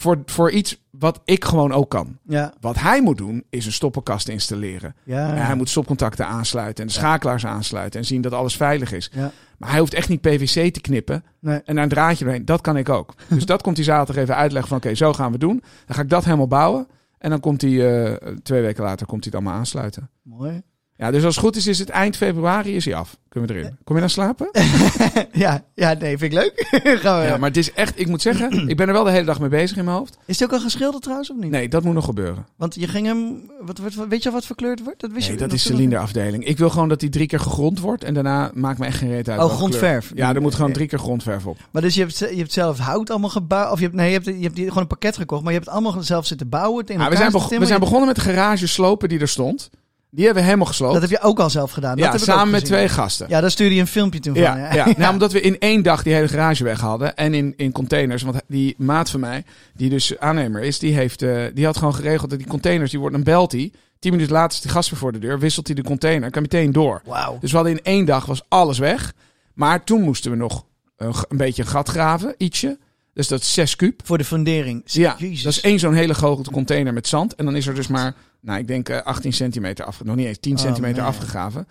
Voor, 0.00 0.22
voor 0.26 0.50
iets 0.50 0.80
wat 0.90 1.20
ik 1.24 1.44
gewoon 1.44 1.72
ook 1.72 1.90
kan. 1.90 2.18
Ja. 2.26 2.52
Wat 2.60 2.78
hij 2.78 3.02
moet 3.02 3.18
doen, 3.18 3.44
is 3.50 3.66
een 3.66 3.72
stoppenkast 3.72 4.28
installeren. 4.28 4.94
Ja. 5.04 5.28
En 5.34 5.46
hij 5.46 5.54
moet 5.54 5.68
stopcontacten 5.68 6.26
aansluiten 6.26 6.82
en 6.84 6.86
de 6.86 6.96
schakelaars 6.96 7.46
aansluiten 7.46 8.00
en 8.00 8.06
zien 8.06 8.20
dat 8.20 8.32
alles 8.32 8.56
veilig 8.56 8.92
is. 8.92 9.10
Maar 9.58 9.70
hij 9.70 9.78
hoeft 9.78 9.94
echt 9.94 10.08
niet 10.08 10.20
PVC 10.20 10.72
te 10.72 10.80
knippen 10.80 11.24
Nee. 11.40 11.60
en 11.64 11.74
daar 11.74 11.84
een 11.84 11.90
draadje 11.90 12.24
doorheen. 12.24 12.44
Dat 12.44 12.60
kan 12.60 12.76
ik 12.76 12.88
ook. 12.88 13.14
Dus 13.28 13.46
dat 13.46 13.62
komt 13.62 13.76
hij 13.76 13.84
zaterdag 13.84 14.22
even 14.22 14.36
uitleggen 14.36 14.68
van 14.68 14.78
oké, 14.78 14.94
zo 14.94 15.12
gaan 15.12 15.32
we 15.32 15.38
doen. 15.38 15.62
Dan 15.86 15.96
ga 15.96 16.02
ik 16.02 16.08
dat 16.08 16.24
helemaal 16.24 16.46
bouwen. 16.48 16.86
En 17.18 17.30
dan 17.30 17.40
komt 17.40 17.60
hij 17.62 18.04
eh, 18.12 18.32
twee 18.42 18.62
weken 18.62 18.84
later 18.84 19.06
komt 19.06 19.24
hij 19.24 19.32
het 19.32 19.40
allemaal 19.42 19.60
aansluiten. 19.60 20.10
Mooi. 20.22 20.62
Ja, 21.00 21.10
dus 21.10 21.24
als 21.24 21.34
het 21.36 21.44
goed 21.44 21.56
is, 21.56 21.66
is 21.66 21.78
het 21.78 21.88
eind 21.88 22.16
februari 22.16 22.76
is 22.76 22.84
hij 22.84 22.94
af. 22.94 23.16
Kunnen 23.28 23.50
we 23.50 23.56
erin. 23.56 23.76
Kom 23.84 23.94
je 23.94 24.00
dan 24.00 24.10
slapen? 24.10 24.50
ja, 25.32 25.64
ja, 25.74 25.92
nee, 25.98 26.18
vind 26.18 26.32
ik 26.32 26.38
leuk. 26.38 26.66
Gaan 27.02 27.20
we. 27.20 27.26
Ja, 27.26 27.36
maar 27.36 27.48
het 27.48 27.56
is 27.58 27.72
echt, 27.72 28.00
ik 28.00 28.06
moet 28.08 28.22
zeggen, 28.22 28.68
ik 28.68 28.76
ben 28.76 28.86
er 28.86 28.92
wel 28.92 29.04
de 29.04 29.10
hele 29.10 29.24
dag 29.24 29.40
mee 29.40 29.48
bezig 29.48 29.76
in 29.76 29.84
mijn 29.84 29.96
hoofd. 29.96 30.16
Is 30.26 30.38
het 30.40 30.48
ook 30.48 30.54
al 30.54 30.60
geschilderd 30.64 31.02
trouwens 31.02 31.30
of 31.30 31.36
niet? 31.36 31.50
Nee, 31.50 31.68
dat 31.68 31.82
moet 31.84 31.94
nog 31.94 32.04
gebeuren. 32.04 32.46
Want 32.56 32.74
je 32.74 32.88
ging 32.88 33.06
hem... 33.06 33.50
Wat, 33.60 33.78
wat, 33.78 33.94
wat- 33.94 34.08
weet 34.08 34.22
je 34.22 34.28
al 34.28 34.34
wat 34.34 34.46
verkleurd 34.46 34.82
wordt? 34.84 35.00
Dat 35.00 35.10
wist 35.12 35.22
Nee, 35.28 35.36
je 35.36 35.42
dat 35.42 35.52
is 35.52 35.64
nog 35.64 35.72
cilinderafdeling. 35.74 36.44
Ik 36.46 36.58
wil 36.58 36.70
gewoon 36.70 36.88
dat 36.88 37.00
hij 37.00 37.10
drie 37.10 37.26
keer 37.26 37.40
gegrond 37.40 37.80
wordt 37.80 38.04
en 38.04 38.14
daarna 38.14 38.50
maakt 38.54 38.78
me 38.78 38.86
echt 38.86 38.98
geen 38.98 39.10
reet 39.10 39.28
uit. 39.28 39.40
Oh, 39.40 39.46
welke 39.46 39.64
kleur. 39.64 39.78
grondverf. 39.80 40.12
Ja, 40.14 40.34
er 40.34 40.40
moet 40.40 40.54
gewoon 40.54 40.72
drie 40.72 40.86
keer 40.86 40.98
grondverf 40.98 41.46
op. 41.46 41.56
Maar 41.70 41.82
dus 41.82 41.94
je 41.94 42.00
hebt, 42.00 42.18
je 42.18 42.26
hebt 42.36 42.52
zelf 42.52 42.78
hout 42.78 43.10
allemaal 43.10 43.30
gebouwd. 43.30 43.72
Of 43.72 43.78
je 43.78 43.84
hebt, 43.84 43.96
nee, 43.96 44.06
je 44.08 44.12
hebt, 44.14 44.26
je 44.26 44.32
hebt 44.42 44.54
die- 44.56 44.66
gewoon 44.68 44.82
een 44.82 44.88
pakket 44.88 45.16
gekocht. 45.16 45.42
Maar 45.42 45.52
je 45.52 45.58
hebt 45.58 45.70
het 45.70 45.78
allemaal 45.80 46.02
zelf 46.02 46.26
zitten 46.26 46.48
bouwen. 46.48 46.84
Ja, 46.86 46.94
we, 46.94 47.00
elkaar 47.02 47.16
zijn 47.16 47.60
we 47.60 47.66
zijn 47.66 47.80
begonnen 47.80 48.06
met 48.06 48.16
de 48.16 48.22
garage 48.22 48.66
slopen 48.66 49.08
die 49.08 49.18
er 49.20 49.28
stond. 49.28 49.70
Die 50.10 50.24
hebben 50.24 50.42
we 50.42 50.48
helemaal 50.48 50.68
gesloopt. 50.68 50.92
Dat 50.92 51.02
heb 51.02 51.10
je 51.10 51.20
ook 51.20 51.38
al 51.40 51.50
zelf 51.50 51.70
gedaan. 51.70 51.96
Dat 51.96 52.04
ja, 52.04 52.10
heb 52.10 52.20
samen 52.20 52.50
met 52.50 52.64
twee 52.64 52.88
gasten. 52.88 53.26
Ja, 53.28 53.40
daar 53.40 53.50
stuurde 53.50 53.74
je 53.74 53.80
een 53.80 53.86
filmpje 53.86 54.20
toen 54.20 54.34
Ja, 54.34 54.52
van. 54.52 54.76
ja. 54.76 54.86
Nou, 54.96 55.12
omdat 55.12 55.32
we 55.32 55.40
in 55.40 55.58
één 55.58 55.82
dag 55.82 56.02
die 56.02 56.14
hele 56.14 56.28
garage 56.28 56.64
weg 56.64 56.80
hadden. 56.80 57.16
En 57.16 57.34
in, 57.34 57.54
in 57.56 57.72
containers. 57.72 58.22
Want 58.22 58.40
die 58.46 58.74
maat 58.78 59.10
van 59.10 59.20
mij, 59.20 59.44
die 59.74 59.90
dus 59.90 60.18
aannemer 60.18 60.62
is, 60.62 60.78
die, 60.78 60.94
heeft, 60.94 61.22
eh, 61.22 61.42
die 61.54 61.64
had 61.64 61.76
gewoon 61.76 61.94
geregeld 61.94 62.30
dat 62.30 62.38
die 62.38 62.48
containers, 62.48 62.90
die 62.90 63.00
worden, 63.00 63.24
dan 63.24 63.34
belt 63.34 63.52
hij. 63.52 63.72
Tien 63.98 64.12
minuten 64.12 64.32
later 64.32 64.56
is 64.56 64.62
de 64.62 64.68
gast 64.68 64.90
weer 64.90 64.98
voor 64.98 65.12
de 65.12 65.18
deur. 65.18 65.38
Wisselt 65.38 65.66
hij 65.66 65.76
de 65.76 65.82
container. 65.82 66.30
Kan 66.30 66.42
meteen 66.42 66.72
door. 66.72 67.02
Wauw. 67.04 67.38
Dus 67.40 67.50
we 67.50 67.56
hadden 67.56 67.76
in 67.76 67.82
één 67.84 68.04
dag 68.04 68.26
was 68.26 68.42
alles 68.48 68.78
weg. 68.78 69.12
Maar 69.54 69.84
toen 69.84 70.02
moesten 70.02 70.30
we 70.30 70.36
nog 70.36 70.64
een, 70.96 71.14
een 71.28 71.36
beetje 71.36 71.62
een 71.62 71.68
gat 71.68 71.88
graven. 71.88 72.34
Ietsje. 72.38 72.78
Dus 73.14 73.28
dat 73.28 73.40
is 73.40 73.52
6 73.54 73.76
kuub. 73.76 74.00
Voor 74.04 74.18
de 74.18 74.24
fundering. 74.24 74.82
Ja, 74.84 75.14
Jezus. 75.18 75.42
dat 75.42 75.52
is 75.52 75.60
één 75.60 75.78
zo'n 75.78 75.94
hele 75.94 76.14
grote 76.14 76.50
container 76.50 76.92
met 76.92 77.06
zand. 77.06 77.34
En 77.34 77.44
dan 77.44 77.56
is 77.56 77.66
er 77.66 77.74
dus 77.74 77.86
maar, 77.86 78.14
nou 78.40 78.58
ik 78.58 78.66
denk 78.66 78.88
eh, 78.88 79.02
18 79.02 79.32
centimeter 79.32 79.84
af, 79.84 80.04
nog 80.04 80.16
niet 80.16 80.26
eens 80.26 80.38
10 80.40 80.52
Oh, 80.52 80.58
centimeter 80.58 80.96
man. 81.02 81.06
afgegraven. 81.06 81.66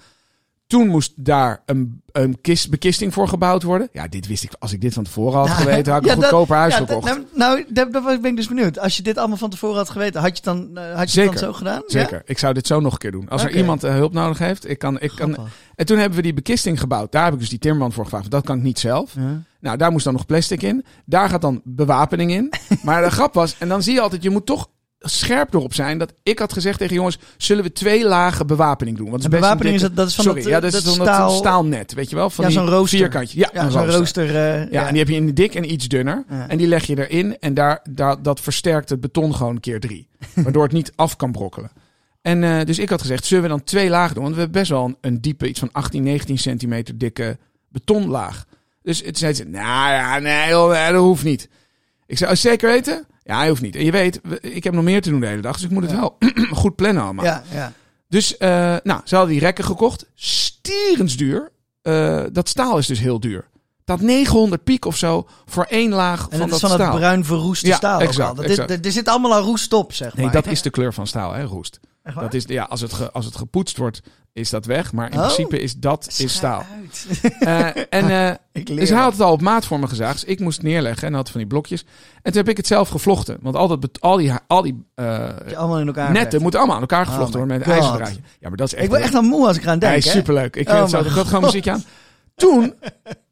Toen 0.70 0.88
moest 0.88 1.14
daar 1.16 1.62
een, 1.66 2.02
een 2.12 2.42
kist, 2.42 2.70
bekisting 2.70 3.14
voor 3.14 3.28
gebouwd 3.28 3.64
worden. 3.64 3.90
Ja, 3.92 4.08
dit 4.08 4.28
wist 4.28 4.44
ik. 4.44 4.52
Als 4.60 4.74
ik 4.74 4.82
dit 4.82 4.94
van 4.94 5.04
tevoren 5.04 5.38
had 5.38 5.48
Nou, 5.48 5.60
geweten, 5.62 5.94
had 5.94 6.02
ik 6.02 6.08
ja, 6.10 6.16
een 6.16 6.22
goedkoper 6.22 6.56
huis 6.56 6.78
Ja, 6.78 6.86
gekocht. 6.86 7.06
nou, 7.06 7.26
nou, 7.34 7.66
daar 7.70 7.90
ben 7.92 8.26
ik 8.26 8.36
dus 8.36 8.48
benieuwd. 8.48 8.80
Als 8.80 8.98
je 8.98 9.04
dit 9.04 9.18
allemaal 9.18 9.38
van 9.38 9.50
tevoren 9.50 9.78
had 9.78 9.90
geweten, 9.90 10.22
had 10.22 10.30
je 10.30 10.36
het 10.36 10.44
dan, 10.44 10.78
eh, 10.78 10.96
had 10.96 11.12
je 11.12 11.22
het 11.22 11.30
dan 11.30 11.40
zo 11.40 11.54
gedaan? 11.54 11.82
Zeker. 11.86 12.22
Ik 12.26 12.38
zou 12.38 12.54
dit 12.54 12.68
zo 12.68 12.80
nog 12.80 12.92
een 12.94 12.98
keer 12.98 13.12
doen. 13.12 13.30
Als 13.30 13.44
er 13.44 13.56
iemand 13.56 13.84
eh, 13.84 13.94
hulp 13.94 14.14
nodig 14.14 14.38
heeft, 14.38 14.70
ik 14.70 14.80
kan, 14.80 15.00
ik 15.00 15.12
kan. 15.16 15.38
En 15.76 15.86
toen 15.86 15.98
hebben 15.98 16.18
we 16.18 16.24
die 16.24 16.34
bekisting 16.34 16.80
gebouwd. 16.80 17.12
Daar 17.12 17.24
heb 17.24 17.34
ik 17.34 17.40
dus 17.40 17.50
die 17.50 17.60
timmerman 17.60 17.92
voor 17.94 18.04
gevraagd. 18.04 18.32
Dat 18.32 18.46
kan 18.46 18.58
ik 18.58 18.64
niet 18.64 18.80
zelf. 18.80 19.16
Nou, 19.60 19.78
daar 19.78 19.92
moest 19.92 20.04
dan 20.04 20.14
nog 20.14 20.26
plastic 20.26 20.62
in. 20.62 20.86
Daar 21.06 21.30
gaat 21.30 21.42
dan 21.42 21.62
bewapening 21.64 22.32
in. 22.32 22.54
Maar 22.84 23.04
de 23.04 23.12
grap 23.12 23.34
was, 23.34 23.56
en 23.60 23.68
dan 23.68 23.84
zie 23.84 23.94
je 23.94 24.02
altijd, 24.02 24.24
je 24.24 24.30
moet 24.30 24.46
toch 24.46 24.68
scherp 25.00 25.54
erop 25.54 25.74
zijn. 25.74 25.98
Dat 25.98 26.14
ik 26.24 26.40
had 26.40 26.54
gezegd 26.54 26.78
tegen 26.80 26.96
jongens, 26.96 27.18
zullen 27.38 27.64
we 27.64 27.72
twee 27.72 28.06
lagen 28.06 28.48
bewapening 28.48 28.98
doen? 28.98 29.10
Want 29.10 29.24
het 29.24 29.34
is 29.34 29.40
bewapening 29.40 29.76
is 29.76 29.82
dat, 29.82 29.96
dat 29.96 30.08
is 30.08 30.16
van 30.16 30.24
Sorry, 30.24 30.42
dat, 30.42 30.50
ja, 30.52 30.60
dat 30.60 30.74
is 30.74 30.84
zo'n 30.84 30.94
staal, 30.94 31.06
staal... 31.06 31.32
staalnet, 31.32 31.94
weet 31.94 32.10
je 32.10 32.16
wel? 32.16 32.30
Van 32.30 32.44
Ja, 32.46 32.50
die 32.50 32.60
zo'n 32.60 32.70
rooster. 32.70 32.98
Vierkantje. 32.98 33.40
Ja, 33.54 33.70
zo'n 33.70 33.82
rooster. 33.86 34.00
rooster. 34.00 34.28
eh, 34.64 34.72
Ja, 34.72 34.84
en 34.86 34.90
die 34.90 35.00
heb 35.00 35.10
je 35.10 35.16
in 35.16 35.34
dik 35.34 35.56
en 35.56 35.72
iets 35.72 35.88
dunner. 35.88 36.24
En 36.48 36.58
die 36.58 36.68
leg 36.68 36.86
je 36.86 37.08
erin 37.08 37.40
en 37.40 37.54
daar, 37.54 37.80
daar, 37.90 38.22
dat 38.22 38.40
versterkt 38.40 38.90
het 38.90 39.00
beton 39.02 39.36
gewoon 39.36 39.54
een 39.56 39.60
keer 39.62 39.80
drie. 39.80 40.08
Waardoor 40.44 40.64
het 40.64 40.72
niet 40.72 40.92
af 40.96 41.16
kan 41.16 41.32
brokkelen. 41.32 41.72
En 42.22 42.44
eh, 42.44 42.66
dus 42.66 42.80
ik 42.80 42.90
had 42.90 43.02
gezegd, 43.02 43.26
zullen 43.26 43.44
we 43.44 43.50
dan 43.50 43.64
twee 43.64 43.90
lagen 43.90 44.14
doen? 44.14 44.24
Want 44.24 44.36
we 44.36 44.42
hebben 44.42 44.60
best 44.60 44.72
wel 44.72 44.86
een, 44.86 44.98
een 45.02 45.22
diepe, 45.22 45.48
iets 45.48 45.60
van 45.60 45.70
18, 45.72 46.04
19 46.04 46.38
centimeter 46.38 46.98
dikke 46.98 47.38
betonlaag. 47.70 48.46
Dus 48.84 49.02
het 49.06 49.18
zei 49.18 49.34
ze, 49.34 49.44
nou 49.44 49.92
ja, 49.94 50.20
nee, 50.20 50.50
joh, 50.50 50.72
nee, 50.72 50.92
dat 50.92 51.02
hoeft 51.02 51.24
niet. 51.24 51.50
Ik 52.08 52.18
zei, 52.18 52.32
oh, 52.32 52.38
zeker 52.38 52.70
weten? 52.70 53.06
Ja, 53.30 53.38
hij 53.38 53.50
hoeft 53.50 53.62
niet. 53.62 53.76
En 53.76 53.86
je 53.86 53.92
weet, 53.92 54.20
we- 54.24 54.40
ik 54.42 54.64
heb 54.64 54.74
nog 54.74 54.84
meer 54.84 55.02
te 55.02 55.10
doen 55.10 55.20
de 55.20 55.28
hele 55.28 55.42
dag, 55.42 55.54
dus 55.56 55.64
ik 55.64 55.70
moet 55.72 55.84
het 55.84 55.92
Ja. 55.92 56.00
wel 56.00 56.18
goed 56.62 56.76
plannen 56.76 57.04
allemaal. 57.04 57.26
ja, 57.26 57.44
ja. 57.52 57.74
Dus, 58.08 58.38
eh, 58.38 58.50
nou, 58.84 59.02
ze 59.04 59.16
hadden 59.16 59.34
die 59.34 59.40
rekken 59.44 59.64
gekocht. 59.66 60.06
Stierensduur. 60.16 61.52
Eh 61.82 62.24
dat 62.32 62.50
staal 62.50 62.78
is 62.78 62.88
dus 62.88 63.00
heel 63.00 63.20
duur. 63.20 63.48
Dat 63.86 64.02
900 64.02 64.64
piek 64.64 64.86
of 64.86 64.98
zo 64.98 65.28
voor 65.46 65.64
één 65.64 65.92
laag 65.92 66.22
En 66.30 66.30
van 66.30 66.40
het 66.40 66.46
is 66.46 66.50
dat 66.52 66.60
van 66.60 66.70
staal. 66.80 66.90
het 66.92 67.00
bruin 67.00 67.26
verroeste 67.26 67.68
Ja, 67.68 67.76
staal. 67.76 68.00
exact, 68.00 68.20
ook 68.20 68.28
al. 68.28 68.36
Dat, 68.36 68.46
exact. 68.46 68.68
dit- 68.68 68.86
er 68.86 68.92
zit 68.92 69.08
allemaal 69.08 69.34
aan 69.36 69.44
roest 69.44 69.74
op, 69.74 69.94
zeg 69.94 70.16
maar. 70.16 70.24
Nee, 70.24 70.34
dat 70.34 70.46
is 70.48 70.62
de 70.62 70.70
kleur 70.70 70.94
van 70.94 71.08
staal, 71.08 71.34
hè, 71.34 71.44
roest. 71.44 71.80
Dat 72.14 72.34
is, 72.34 72.44
ja, 72.48 72.64
als, 72.64 72.82
het 72.82 72.94
ge- 72.94 73.12
als 73.12 73.26
het 73.26 73.36
gepoetst 73.36 73.78
wordt, 73.78 74.02
is 74.34 74.50
dat 74.50 74.66
weg. 74.66 74.94
Maar 74.94 75.12
in 75.12 75.18
Oh. 75.20 75.24
principe 75.26 75.60
is 75.62 75.76
dat 75.76 76.14
is 76.18 76.34
staal. 76.34 76.66
Eh, 77.40 77.66
en, 77.90 78.10
eh, 78.30 78.32
ik 78.52 78.66
dus 78.68 78.76
hij 78.78 78.88
wat. 78.98 78.98
had 79.04 79.12
het 79.12 79.22
al 79.22 79.32
op 79.32 79.42
maat 79.42 79.66
voor 79.66 79.80
me 79.80 79.88
gezaagd. 79.88 80.14
Dus 80.14 80.24
ik 80.30 80.40
moest 80.40 80.58
het 80.58 80.66
neerleggen 80.66 81.08
en 81.08 81.14
had 81.14 81.30
van 81.30 81.40
die 81.40 81.50
blokjes. 81.50 81.82
En 82.22 82.32
toen 82.32 82.42
heb 82.42 82.50
ik 82.50 82.58
het 82.58 82.68
zelf 82.68 82.90
gevlochten. 82.90 83.38
Want 83.42 83.56
al, 83.56 83.68
dat, 83.80 84.02
al 84.02 84.18
die, 84.18 84.32
al 84.48 84.62
die 84.62 84.86
eh, 84.96 85.06
Je 85.48 85.56
allemaal 85.58 85.80
in 85.80 85.88
elkaar 85.88 86.12
netten 86.12 86.42
moeten 86.42 86.60
allemaal 86.60 86.78
aan 86.78 86.88
elkaar 86.88 87.06
gevlochten 87.06 87.40
Oh 87.40 87.46
my 87.46 87.52
worden 87.54 87.68
met 87.68 87.78
een 87.78 87.84
ijzerdraadje. 87.84 88.22
Ja, 88.40 88.48
maar 88.48 88.58
dat 88.58 88.68
is 88.68 88.74
echt... 88.74 88.84
Ik 88.84 88.90
word 88.90 89.02
echt 89.02 89.16
al 89.16 89.22
moe 89.22 89.48
als 89.48 89.58
ik 89.58 89.64
eraan 89.64 89.80
denk. 89.80 89.92
Hij 89.92 90.02
is 90.02 90.12
superleuk. 90.12 90.56
Ik 90.56 90.68
Oh 90.70 90.74
vind 90.76 90.92
het 90.92 91.02
zo. 91.02 91.10
Ik 91.10 91.16
had 91.16 91.28
gewoon 91.28 91.44
muziek 91.44 91.68
aan. 91.68 91.84
Toen, 92.40 92.74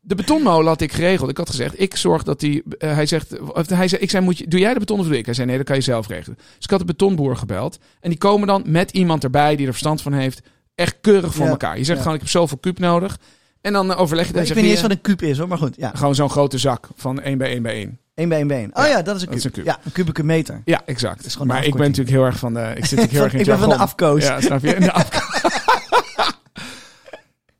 de 0.01 0.15
betonmolen 0.15 0.67
had 0.67 0.81
ik 0.81 0.91
geregeld. 0.93 1.29
Ik 1.29 1.37
had 1.37 1.49
gezegd, 1.49 1.79
ik 1.81 1.95
zorg 1.95 2.23
dat 2.23 2.39
die... 2.39 2.63
eh, 2.77 2.93
hij 2.93 3.05
zegt, 3.05 3.39
of 3.39 3.69
hij 3.69 3.87
zei, 3.87 4.01
ik 4.01 4.09
zei, 4.09 4.23
moet 4.23 4.37
je, 4.37 4.47
doe 4.47 4.59
jij 4.59 4.73
de 4.73 4.79
beton 4.79 4.99
of 4.99 5.05
doe 5.05 5.17
ik? 5.17 5.25
Hij 5.25 5.33
zei, 5.33 5.47
nee, 5.47 5.57
dat 5.57 5.65
kan 5.65 5.75
je 5.75 5.81
zelf 5.81 6.07
regelen. 6.07 6.37
Dus 6.37 6.63
ik 6.63 6.69
had 6.69 6.79
de 6.79 6.85
betonboer 6.85 7.37
gebeld. 7.37 7.79
En 7.99 8.09
die 8.09 8.19
komen 8.19 8.47
dan 8.47 8.63
met 8.65 8.91
iemand 8.91 9.23
erbij 9.23 9.55
die 9.55 9.65
er 9.65 9.71
verstand 9.71 10.01
van 10.01 10.13
heeft. 10.13 10.41
Echt 10.75 10.97
keurig 11.01 11.33
voor 11.35 11.45
Ja, 11.45 11.51
elkaar. 11.51 11.77
Je 11.77 11.83
zegt 11.83 11.95
ja. 11.97 12.01
gewoon, 12.01 12.13
ik 12.13 12.21
heb 12.21 12.29
zoveel 12.31 12.57
kuub 12.57 12.79
nodig. 12.79 13.17
En 13.61 13.73
dan 13.73 13.91
eh, 13.91 13.99
overleg 13.99 14.25
je. 14.27 14.33
Ik 14.33 14.53
weet 14.53 14.55
niet 14.63 14.71
eens 14.71 14.81
wat 14.81 14.91
een 14.91 15.01
kuub 15.01 15.21
is 15.21 15.37
hoor, 15.37 15.47
maar 15.47 15.57
goed. 15.57 15.75
Ja, 15.77 15.91
Gewoon 15.95 16.15
zo'n 16.15 16.29
grote 16.29 16.57
zak 16.57 16.87
van 16.95 17.21
1 17.21 17.37
bij 17.37 17.49
1 17.51 17.61
bij 17.61 17.73
1. 17.73 17.99
één 18.15 18.29
bij 18.29 18.37
één 18.37 18.47
been. 18.47 18.69
Oh 18.73 18.83
Ja, 18.83 18.87
ja, 18.89 19.01
dat 19.01 19.15
is 19.15 19.21
een 19.21 19.27
is 19.33 19.33
kuub. 19.41 19.45
een 19.45 19.51
kuub. 19.51 19.65
Ja, 19.65 19.79
een 19.83 19.91
kubieke 19.91 20.23
meter. 20.23 20.61
Ja, 20.65 20.81
exact. 20.85 21.25
is 21.25 21.31
gewoon 21.33 21.47
maar 21.47 21.65
ik 21.65 21.71
ben 21.73 21.81
natuurlijk 21.81 22.09
heel 22.09 22.25
erg 22.25 22.37
van 22.39 22.53
de... 22.53 22.71
Ik 22.75 22.85
zit 22.85 23.09
heel 23.09 23.23
erg 23.23 23.33
in 23.33 23.39
ik 23.39 23.45
ben 23.45 23.59
van 23.59 23.69
de 23.69 23.75
afkoos. 23.75 24.23
Ja, 24.23 24.41
snap 24.41 24.61
je? 24.61 24.75
In 24.75 24.81
de 24.81 24.91
afko- 24.91 25.19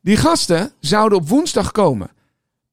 Die 0.08 0.17
gasten 0.17 0.72
zouden 0.80 1.17
op 1.17 1.30
woensdag 1.30 1.72
komen. 1.72 2.10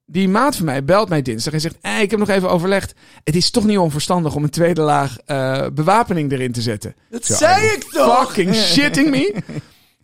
Die 0.06 0.28
maat 0.28 0.56
van 0.56 0.64
mij 0.64 0.84
belt 0.84 1.08
mij 1.08 1.22
dinsdag 1.22 1.52
en 1.52 1.60
zegt: 1.60 1.76
hey, 1.80 2.02
Ik 2.02 2.10
heb 2.10 2.20
nog 2.20 2.28
even 2.28 2.50
overlegd. 2.50 2.94
Het 3.24 3.36
is 3.36 3.50
toch 3.50 3.64
niet 3.64 3.78
onverstandig 3.78 4.34
om 4.34 4.42
een 4.44 4.50
tweede 4.50 4.80
laag 4.80 5.18
eh, 5.18 5.66
bewapening 5.72 6.32
erin 6.32 6.52
te 6.52 6.62
zetten. 6.62 6.94
Dat 7.10 7.26
Zo, 7.26 7.34
zei 7.34 7.66
ik 7.66 7.84
toch! 7.84 8.26
Fucking 8.26 8.54
shitting 8.54 9.10
me. 9.10 9.34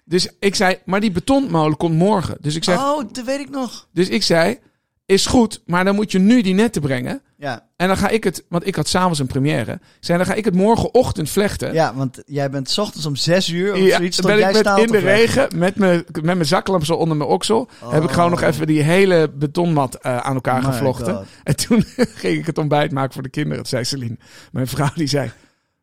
Dus 0.05 0.29
ik 0.39 0.55
zei: 0.55 0.79
Maar 0.85 1.01
die 1.01 1.11
betonmolen 1.11 1.77
komt 1.77 1.97
morgen. 1.97 2.37
Dus 2.41 2.55
ik, 2.55 2.65
zeg, 2.65 2.79
Oh, 2.79 3.05
dat 3.13 3.25
weet 3.25 3.41
ik 3.41 3.51
nog. 3.51 3.89
dus 3.93 4.09
ik 4.09 4.23
zei: 4.23 4.59
Is 5.07 5.27
goed, 5.27 5.63
maar 5.67 5.85
dan 5.85 5.95
moet 5.95 6.13
je 6.13 6.19
nu 6.19 6.43
die 6.43 6.55
netten 6.55 6.83
brengen. 6.83 7.23
Ja, 7.37 7.69
En 7.81 7.87
dan 7.89 7.97
ga 7.97 8.09
ik 8.09 8.25
het, 8.25 8.45
want 8.49 8.67
ik 8.67 8.75
had 8.75 8.89
s'avonds 8.89 9.19
een 9.19 9.27
première. 9.27 9.81
Zei: 10.01 10.19
Dan 10.19 10.27
ga 10.27 10.35
ik 10.35 10.45
het 10.45 10.55
morgenochtend 10.55 11.31
vlechten. 11.31 11.73
ja 11.73 11.95
want 11.95 12.23
jij 12.27 12.51
bent 12.51 12.71
's 12.71 12.79
ochtends 12.79 13.07
om 13.07 13.17
zes 13.17 13.49
uur 13.49 13.73
of 13.73 13.79
Ja, 13.79 13.97
zoiets. 13.97 14.17
dan 14.17 14.27
ben 14.27 14.39
jij 14.39 14.49
ik 14.49 14.65
met, 14.65 14.79
in 14.79 14.87
de 14.87 14.99
regen 14.99 15.49
met 15.59 15.77
mijn, 15.77 16.05
met 16.13 16.25
mijn 16.25 16.45
zaklamp 16.47 16.85
zo 16.85 16.95
onder 16.95 17.17
mijn 17.17 17.31
oksel. 17.31 17.69
Heb 17.85 18.03
ik 18.05 18.11
gewoon 18.11 18.31
nog 18.31 18.43
Oh. 18.43 18.49
even 18.49 18.67
die 18.67 18.83
hele 18.83 19.31
betonmat 19.35 19.95
eh, 19.95 20.17
aan 20.17 20.35
elkaar 20.35 20.63
My 20.63 20.71
gevlochten. 20.73 21.15
God. 21.15 21.27
En 21.45 21.57
toen 21.57 21.85
ging 22.23 22.39
ik 22.39 22.47
het 22.47 22.59
ontbijt 22.59 22.93
maken 22.93 23.13
voor 23.13 23.23
de 23.23 23.29
kinderen. 23.29 23.59
Dat 23.59 23.69
zei 23.69 23.85
Celine. 23.85 24.17
Mijn 24.53 24.67
vrouw 24.67 24.91
die 24.95 25.07
zei, 25.07 25.31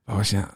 "Oh, 0.06 0.16
was, 0.16 0.30
je 0.30 0.36
nou, 0.36 0.48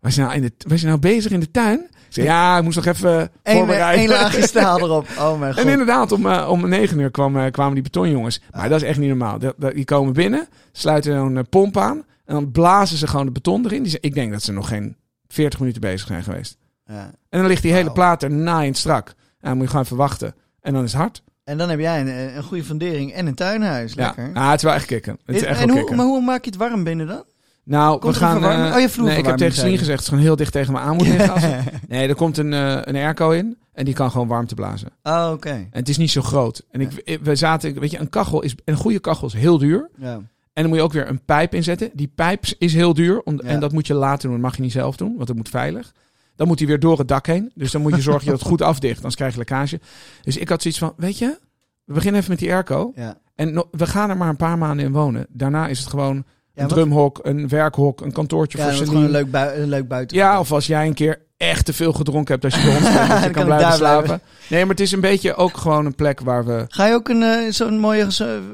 was, 0.00 0.14
je 0.14 0.20
nou 0.20 0.34
in 0.34 0.42
de, 0.42 0.52
was 0.68 0.80
je 0.80 0.86
nou 0.86 0.98
bezig 0.98 1.32
in 1.32 1.40
de 1.40 1.50
tuin? 1.50 1.88
Zei, 2.08 2.26
ja, 2.26 2.56
ik 2.58 2.62
moest 2.64 2.76
nog 2.76 2.86
even 2.86 3.30
Eén 3.42 3.56
voorbereiden. 3.56 4.00
één 4.00 4.08
laagje 4.08 4.42
staal 4.46 4.78
erop. 4.78 5.06
Oh 5.18 5.38
mijn 5.38 5.54
god. 5.54 5.64
En 5.64 5.70
inderdaad, 5.70 6.12
om, 6.12 6.26
eh, 6.26 6.48
om 6.50 6.68
negen 6.68 6.98
uur 6.98 7.10
kwam, 7.10 7.36
eh, 7.38 7.50
kwamen 7.50 7.74
die 7.74 7.82
betonjongens. 7.82 8.40
Maar 8.54 8.68
dat 8.68 8.82
is 8.82 8.88
echt 8.88 8.98
niet 8.98 9.08
normaal. 9.08 9.38
Dat- 9.38 9.54
dat- 9.56 9.74
Die 9.74 9.84
komen 9.84 10.12
binnen, 10.12 10.48
sluiten 10.72 11.36
eh, 11.36 11.42
pomp 11.50 11.76
aan. 11.76 11.96
En 12.24 12.34
dan 12.34 12.50
blazen 12.52 12.96
ze 12.96 13.06
gewoon 13.06 13.26
de 13.26 13.32
beton 13.32 13.64
erin. 13.64 13.82
Die, 13.82 13.98
ik 14.00 14.14
denk 14.14 14.32
dat 14.32 14.42
ze 14.42 14.52
nog 14.52 14.68
geen 14.68 14.96
40 15.28 15.58
minuten 15.60 15.80
bezig 15.80 16.06
zijn 16.06 16.22
geweest. 16.22 16.56
Ja. 16.86 17.10
En 17.28 17.38
dan 17.38 17.46
ligt 17.46 17.62
die 17.62 17.72
hele 17.72 17.92
plaat 17.92 18.22
er 18.22 18.30
naaiend 18.30 18.76
strak. 18.76 19.08
En 19.08 19.14
dan 19.40 19.52
moet 19.52 19.62
je 19.64 19.68
gewoon 19.70 19.84
even 19.84 19.96
wachten. 19.96 20.34
En 20.60 20.72
dan 20.72 20.84
is 20.84 20.92
het 20.92 21.00
hard. 21.00 21.22
En 21.44 21.58
dan 21.58 21.68
heb 21.70 21.78
jij 21.78 22.00
een, 22.00 22.36
een 22.36 22.42
goede 22.42 22.64
fundering 22.64 23.12
en 23.12 23.26
een 23.26 23.34
tuinhuis. 23.34 23.94
Lekker. 23.94 24.30
Ja, 24.34 24.40
ah, 24.40 24.46
het 24.48 24.56
is 24.56 24.62
wel 24.62 24.72
echt 24.72 24.86
kicken. 24.86 25.18
Het 25.24 25.36
is 25.36 25.42
echt 25.42 25.60
en 25.60 25.68
hoe, 25.68 25.78
kicken. 25.78 25.96
maar 25.96 26.06
hoe 26.06 26.22
maak 26.22 26.44
je 26.44 26.50
het 26.50 26.58
warm 26.58 26.84
binnen 26.84 27.06
dan? 27.06 27.24
Nou, 27.68 27.98
Komt 27.98 28.14
we 28.14 28.20
gaan. 28.20 28.36
Oh, 28.36 28.80
je 28.80 29.02
nee, 29.02 29.18
ik 29.18 29.26
heb 29.26 29.36
tegen 29.36 29.54
Celine 29.54 29.78
gezegd: 29.78 29.90
het 29.98 30.00
is 30.00 30.08
gewoon 30.08 30.22
heel 30.24 30.36
dicht 30.36 30.52
tegen 30.52 30.72
me 30.72 30.78
aan 30.78 30.96
moet 30.96 31.06
liggen. 31.06 31.32
Als 31.32 31.42
het- 31.46 31.88
nee, 31.88 32.08
er 32.08 32.14
komt 32.14 32.36
een, 32.38 32.52
eh, 32.52 32.70
een 32.84 32.96
airco 32.96 33.30
in. 33.30 33.58
En 33.72 33.84
die 33.84 33.94
kan 33.94 34.10
gewoon 34.10 34.26
warmte 34.26 34.54
blazen. 34.54 34.88
Oh, 35.02 35.30
oké. 35.32 35.48
En 35.50 35.68
het 35.70 35.88
is 35.88 35.96
niet 35.96 36.10
zo 36.10 36.22
groot. 36.22 36.64
En 36.70 36.80
ik, 36.80 37.18
we 37.22 37.34
zaten, 37.36 37.80
weet 37.80 37.90
je, 37.90 37.98
een 37.98 38.08
kachel 38.08 38.42
is, 38.42 38.54
een 38.64 38.76
goede 38.76 38.98
kachel 38.98 39.26
is 39.26 39.32
heel 39.32 39.58
duur. 39.58 39.88
Ja. 39.96 40.12
En 40.12 40.64
dan 40.64 40.66
moet 40.68 40.76
je 40.76 40.82
ook 40.82 40.92
weer 40.92 41.08
een 41.08 41.24
pijp 41.24 41.54
inzetten. 41.54 41.90
Die 41.94 42.12
pijp 42.14 42.44
is 42.58 42.74
heel 42.74 42.94
duur. 42.94 43.20
Om, 43.22 43.34
Ja. 43.42 43.48
En 43.48 43.60
dat 43.60 43.72
moet 43.72 43.86
je 43.86 43.94
later 43.94 44.22
doen. 44.22 44.32
Dat 44.32 44.40
mag 44.40 44.56
je 44.56 44.62
niet 44.62 44.72
zelf 44.72 44.96
doen, 44.96 45.14
want 45.14 45.26
dat 45.26 45.36
moet 45.36 45.48
veilig. 45.48 45.92
Dan 46.36 46.46
moet 46.46 46.58
hij 46.58 46.68
weer 46.68 46.80
door 46.80 46.98
het 46.98 47.08
dak 47.08 47.26
heen. 47.26 47.50
Dus 47.54 47.70
dan 47.70 47.82
moet 47.82 47.94
je 47.94 48.00
zorgen 48.00 48.26
dat 48.26 48.32
je 48.34 48.40
dat 48.42 48.48
goed 48.50 48.62
afdicht. 48.62 48.96
Anders 48.96 49.14
krijg 49.14 49.32
je 49.32 49.38
lekkage. 49.38 49.80
Dus 50.22 50.36
ik 50.36 50.48
had 50.48 50.62
zoiets 50.62 50.80
van, 50.80 50.92
weet 50.96 51.18
je, 51.18 51.38
we 51.84 51.92
beginnen 51.92 52.20
even 52.20 52.30
met 52.32 52.40
die 52.40 52.52
airco. 52.52 52.92
Ja. 52.94 53.18
En 53.34 53.52
no- 53.52 53.68
we 53.70 53.86
gaan 53.86 54.10
er 54.10 54.16
maar 54.16 54.28
een 54.28 54.36
paar 54.36 54.58
maanden 54.58 54.86
in 54.86 54.92
wonen. 54.92 55.26
Daarna 55.30 55.68
is 55.68 55.78
het 55.78 55.88
gewoon 55.88 56.24
een 56.62 56.68
wat- 56.68 56.76
drumhok, 56.76 57.18
een 57.22 57.48
werkhok, 57.48 58.00
een 58.00 58.12
kantoortje 58.12 58.58
Ja, 58.58 58.64
voor 58.64 58.72
Celine. 58.72 58.90
gewoon 58.90 59.04
een 59.04 59.10
leuk, 59.30 59.52
een 59.62 59.68
leuk 59.68 59.88
buiten. 59.88 60.16
Ja, 60.16 60.38
of 60.40 60.52
als 60.52 60.66
jij 60.66 60.86
een 60.86 60.94
keer 60.94 61.18
echt 61.36 61.64
te 61.64 61.72
veel 61.72 61.92
gedronken 61.92 62.32
hebt 62.32 62.44
als 62.44 62.54
je 62.54 62.68
bij 62.68 62.76
ons 62.76 62.84
bent, 62.94 63.08
dat 63.08 63.16
je 63.16 63.22
Dan 63.22 63.32
kan, 63.32 63.44
blijven 63.44 63.72
slapen. 63.72 64.04
blijven. 64.04 64.26
Nee, 64.48 64.60
maar 64.60 64.70
het 64.70 64.80
is 64.80 64.92
een 64.92 65.00
beetje 65.00 65.34
ook 65.34 65.56
gewoon 65.56 65.86
een 65.86 65.94
plek 65.94 66.20
waar 66.20 66.44
we... 66.46 66.64
Ga 66.68 66.86
je 66.86 66.94
ook 66.94 67.08
een 67.08 67.22
eh, 67.22 67.50
zo'n 67.52 67.78
mooie 67.78 68.06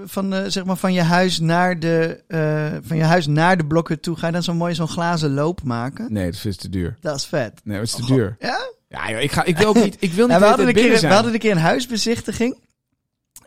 van, 0.04 0.32
eh, 0.34 0.40
zeg 0.46 0.64
maar 0.64 0.76
van 0.76 0.92
je 0.92 1.00
huis 1.02 1.40
naar 1.40 1.78
de 1.80 2.20
eh, 2.28 2.66
van 2.82 2.96
je 2.96 3.02
huis 3.04 3.26
naar 3.26 3.56
de 3.56 3.66
blokken 3.66 4.00
toe? 4.00 4.16
Ga 4.16 4.26
je 4.26 4.32
dan 4.32 4.42
zo'n 4.42 4.56
mooie 4.56 4.74
zo'n 4.74 4.88
glazen 4.88 5.34
loop 5.34 5.62
maken? 5.62 6.06
Nee, 6.12 6.30
dat 6.30 6.44
is 6.44 6.56
te 6.56 6.68
duur. 6.68 6.96
Dat 7.00 7.16
is 7.16 7.24
vet. 7.26 7.52
Nee, 7.64 7.76
dat 7.78 7.86
is 7.86 7.92
te 7.94 8.02
Oh, 8.02 8.08
duur. 8.08 8.36
Ja? 8.38 8.58
Ja, 8.88 9.10
joh, 9.10 9.20
ik, 9.20 9.32
ga, 9.32 9.44
ik 9.44 9.56
wil 9.58 9.66
ook 9.68 9.74
niet, 9.82 9.96
ik 9.98 10.12
wil 10.12 10.26
niet 10.28 10.34
Ja, 10.34 10.38
we, 10.38 10.42
de 10.42 10.48
hadden 10.48 10.66
een 10.66 10.72
keer, 10.72 10.82
binnen 10.82 10.92
we 10.92 10.98
zijn. 11.00 11.12
hadden 11.12 11.32
een 11.32 11.38
keer 11.38 11.50
een 11.50 11.58
huisbezichtiging. 11.58 12.58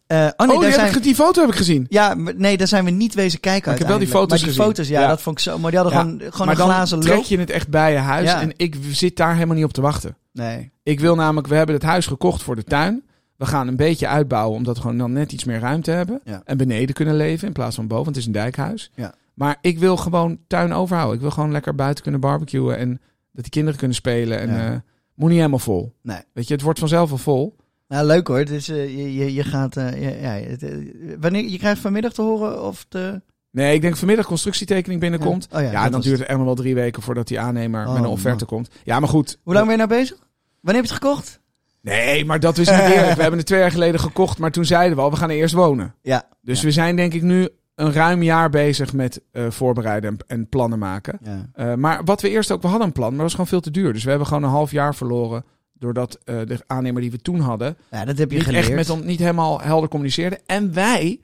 Eh, 0.08 0.28
oh 0.38 0.48
nee, 0.48 0.56
oh, 0.56 0.62
daar 0.62 0.72
zijn, 0.72 1.02
die 1.02 1.16
foto 1.16 1.42
heb 1.42 1.50
ik 1.50 1.56
gezien. 1.56 1.86
ja, 1.90 2.16
maar 2.16 2.34
nee, 2.36 2.58
daar 2.58 2.68
zijn 2.68 2.86
we 2.86 2.92
niet 2.92 3.14
wezen 3.14 3.40
kijken. 3.40 3.72
Ik 3.72 3.78
heb 3.78 3.88
wel 3.88 3.98
die 3.98 4.08
foto's 4.08 4.30
maar 4.30 4.38
die 4.38 4.48
gezien. 4.48 4.64
foto's, 4.64 4.88
ja, 4.88 5.02
Ja. 5.02 5.08
dat 5.08 5.22
vond 5.22 5.38
ik 5.38 5.44
zo 5.44 5.60
mooi. 5.60 5.72
Die 5.76 5.80
hadden 5.82 5.98
Ja, 6.00 6.04
gewoon, 6.04 6.20
gewoon 6.20 6.48
maar 6.48 6.56
een 6.60 6.62
dan 6.66 6.70
glazen 6.76 7.00
trek 7.00 7.16
loop. 7.16 7.26
je 7.26 7.38
het 7.40 7.50
echt 7.50 7.70
bij 7.70 7.92
je 7.92 7.98
huis. 7.98 8.30
Ja. 8.30 8.42
En 8.42 8.52
ik 8.58 8.76
zit 8.92 9.16
daar 9.18 9.34
helemaal 9.34 9.56
niet 9.56 9.66
op 9.66 9.74
te 9.74 9.82
wachten. 9.82 10.18
Nee. 10.34 10.72
Ik 10.84 11.00
wil 11.00 11.16
namelijk, 11.16 11.48
we 11.48 11.56
hebben 11.56 11.76
het 11.76 11.84
huis 11.84 12.06
gekocht 12.08 12.44
voor 12.44 12.56
de 12.56 12.64
tuin. 12.64 13.04
We 13.36 13.46
gaan 13.46 13.68
een 13.68 13.76
beetje 13.76 14.08
uitbouwen, 14.08 14.58
omdat 14.58 14.76
we 14.76 14.82
gewoon 14.82 14.98
dan 14.98 15.12
net 15.12 15.32
iets 15.32 15.44
meer 15.44 15.60
ruimte 15.60 15.92
hebben. 15.92 16.22
En 16.46 16.58
beneden 16.58 16.96
kunnen 16.96 17.16
leven 17.16 17.48
in 17.48 17.54
plaats 17.54 17.76
van 17.76 17.88
boven, 17.88 18.04
want 18.04 18.16
het 18.16 18.26
is 18.26 18.26
een 18.26 18.42
dijkhuis. 18.42 18.92
Ja. 18.96 19.14
Maar 19.34 19.58
ik 19.62 19.80
wil 19.80 19.98
gewoon 19.98 20.38
tuin 20.48 20.74
overhouden. 20.74 21.16
Ik 21.16 21.22
wil 21.22 21.32
gewoon 21.32 21.52
lekker 21.52 21.76
buiten 21.76 22.04
kunnen 22.04 22.22
barbecuen 22.22 22.78
en 22.78 22.90
dat 23.32 23.44
die 23.44 23.50
kinderen 23.50 23.78
kunnen 23.80 23.96
spelen. 23.98 24.40
En 24.40 24.50
eh, 24.66 24.76
moet 25.16 25.30
niet 25.30 25.38
helemaal 25.38 25.60
vol. 25.60 25.94
Nee. 26.02 26.20
Weet 26.34 26.48
je, 26.48 26.54
het 26.54 26.64
wordt 26.64 26.80
vanzelf 26.80 27.10
wel 27.10 27.18
vol. 27.18 27.56
Nou, 27.88 28.06
leuk 28.06 28.28
hoor. 28.28 28.46
Dus, 28.46 28.66
je, 28.66 29.16
je, 29.16 29.34
je 29.34 29.44
gaat, 29.44 29.78
eh, 29.78 30.02
ja, 30.22 30.36
ja, 30.38 30.46
het, 30.48 30.64
eh, 30.64 30.72
wanneer, 31.20 31.44
je 31.50 31.58
krijgt 31.58 31.82
vanmiddag 31.82 32.14
te 32.14 32.22
horen 32.22 32.64
of 32.64 32.86
de... 32.90 33.22
Nee, 33.52 33.74
ik 33.76 33.82
denk 33.82 33.98
vanmiddag 33.98 34.26
constructietekening 34.26 35.00
binnenkomt. 35.00 35.48
Ja. 35.52 35.58
Oh 35.58 35.64
ja, 35.64 35.72
Ja, 35.72 35.84
dan 35.84 35.92
was 35.92 36.04
duurt 36.04 36.20
het 36.20 36.28
echt 36.28 36.38
nog 36.38 36.46
wel 36.46 36.56
drie 36.56 36.76
weken 36.76 37.02
voordat 37.02 37.28
die 37.28 37.40
aannemer 37.40 37.86
Oh, 37.88 37.94
met 37.94 38.04
een 38.04 38.10
offerte 38.10 38.46
man. 38.50 38.54
komt. 38.64 38.70
Ja, 38.84 39.00
maar 39.00 39.10
goed. 39.10 39.38
Hoe 39.44 39.54
lang 39.54 39.66
ben 39.68 39.76
je 39.78 39.86
nou 39.86 40.00
bezig? 40.00 40.18
Wanneer 40.62 40.82
heb 40.82 40.92
je 40.92 40.96
het 40.96 41.04
gekocht? 41.04 41.40
Nee, 41.82 42.26
maar 42.26 42.40
dat 42.40 42.58
is 42.58 42.70
niet 42.70 42.80
eerlijk. 42.80 43.16
We 43.16 43.22
hebben 43.22 43.38
het 43.40 43.46
twee 43.46 43.60
jaar 43.60 43.72
geleden 43.72 44.00
gekocht, 44.00 44.38
maar 44.38 44.52
toen 44.52 44.66
zeiden 44.66 44.98
we 44.98 45.04
al, 45.04 45.10
we 45.12 45.16
gaan 45.18 45.30
er 45.30 45.36
eerst 45.36 45.54
wonen. 45.54 45.96
Ja. 46.02 46.28
Dus 46.42 46.60
Ja. 46.60 46.66
we 46.66 46.72
zijn 46.72 46.96
denk 46.96 47.14
ik 47.14 47.22
nu 47.22 47.50
een 47.76 47.94
ruim 47.94 48.24
jaar 48.24 48.50
bezig 48.50 48.94
met 48.94 49.22
voorbereiden 49.50 50.10
en, 50.10 50.18
en 50.28 50.50
plannen 50.50 50.80
maken. 50.80 51.20
Ja. 51.56 51.76
Maar 51.76 52.04
wat 52.04 52.22
we 52.22 52.30
eerst 52.30 52.52
ook, 52.52 52.62
we 52.62 52.68
hadden 52.68 52.88
een 52.88 52.94
plan, 52.94 53.08
maar 53.08 53.16
dat 53.18 53.22
was 53.26 53.32
gewoon 53.32 53.48
veel 53.48 53.60
te 53.60 53.72
duur. 53.72 53.94
Dus 53.94 54.04
we 54.04 54.10
hebben 54.10 54.28
gewoon 54.28 54.44
een 54.44 54.50
half 54.50 54.72
jaar 54.72 54.96
verloren. 54.96 55.44
Doordat 55.80 56.20
eh, 56.24 56.36
de 56.46 56.60
aannemer 56.68 57.02
die 57.02 57.12
we 57.12 57.22
toen 57.22 57.40
hadden, 57.40 57.78
ja, 57.92 58.06
dat 58.06 58.18
heb 58.18 58.30
je 58.30 58.36
niet 58.36 58.46
geleerd. 58.46 58.66
echt 58.66 58.76
met 58.76 58.90
ons 58.90 59.04
niet 59.04 59.20
helemaal 59.20 59.62
helder 59.62 59.90
communiceerde. 59.90 60.40
En 60.46 60.74
wij 60.74 61.20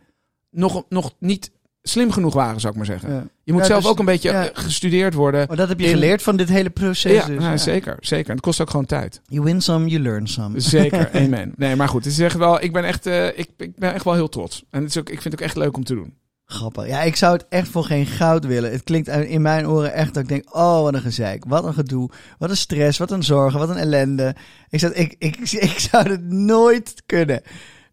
nog, 0.49 0.83
nog 0.89 1.13
niet 1.19 1.51
slim 1.81 2.11
genoeg 2.11 2.33
waren, 2.33 2.59
zou 2.59 2.71
ik 2.71 2.77
maar 2.77 2.87
zeggen. 2.87 3.13
Ja. 3.13 3.27
Je 3.43 3.51
moet 3.51 3.61
Ja, 3.61 3.67
zelf 3.67 3.81
dus- 3.81 3.91
ook 3.91 3.99
een 3.99 4.05
beetje 4.05 4.29
ja. 4.31 4.47
eh, 4.49 4.63
gestudeerd 4.63 5.13
worden. 5.13 5.45
Maar 5.47 5.57
dat 5.57 5.67
heb 5.69 5.79
je 5.79 5.85
In- 5.85 5.91
geleerd 5.91 6.21
van 6.21 6.35
dit 6.35 6.49
hele 6.49 6.69
proces. 6.69 7.11
Ja, 7.11 7.25
dus, 7.25 7.39
nou, 7.39 7.57
zeker, 7.57 7.97
zeker. 7.99 8.27
En 8.29 8.35
het 8.35 8.43
kost 8.43 8.61
ook 8.61 8.69
gewoon 8.69 8.85
tijd. 8.85 9.21
You 9.25 9.43
win 9.43 9.61
some, 9.61 9.87
you 9.87 10.01
learn 10.01 10.27
some. 10.27 10.59
Zeker, 10.59 11.09
amen. 11.23 11.53
Nee, 11.55 11.75
maar 11.75 11.87
goed, 11.89 12.03
het 12.03 12.13
is 12.13 12.19
echt 12.19 12.37
wel, 12.37 12.61
ik 12.63 12.73
ben 12.73 12.83
echt, 12.83 13.05
eh, 13.05 13.27
ik, 13.27 13.49
ik 13.57 13.75
ben 13.75 13.93
echt 13.93 14.03
wel 14.03 14.13
heel 14.13 14.29
trots. 14.29 14.63
En 14.69 14.81
het 14.81 14.89
is 14.89 14.97
ook, 14.97 15.09
ik 15.09 15.21
vind 15.21 15.33
het 15.33 15.33
ook 15.33 15.47
echt 15.47 15.55
leuk 15.57 15.75
om 15.77 15.83
te 15.83 15.93
doen. 15.95 16.13
Grappig. 16.45 16.87
Ja, 16.87 17.01
ik 17.01 17.15
zou 17.15 17.33
het 17.33 17.45
echt 17.49 17.67
voor 17.67 17.83
geen 17.83 18.05
goud 18.05 18.45
willen. 18.45 18.71
Het 18.71 18.83
klinkt 18.83 19.07
in 19.07 19.41
mijn 19.41 19.67
oren 19.67 19.93
echt 19.93 20.13
dat 20.13 20.23
ik 20.23 20.29
denk, 20.29 20.55
oh, 20.55 20.81
wat 20.81 20.93
een 20.93 21.01
gezeik. 21.01 21.43
Wat 21.47 21.63
een 21.65 21.73
gedoe. 21.73 22.09
Wat 22.37 22.49
een 22.49 22.57
stress. 22.57 22.97
Wat 22.97 23.11
een 23.11 23.23
zorgen. 23.23 23.59
Wat 23.59 23.69
een 23.69 23.77
ellende. 23.77 24.35
Ik 24.69 24.79
zou, 24.79 24.93
ik, 24.93 25.15
ik, 25.17 25.35
ik 25.51 25.79
zou 25.79 26.09
het 26.09 26.23
nooit 26.31 27.03
kunnen. 27.05 27.41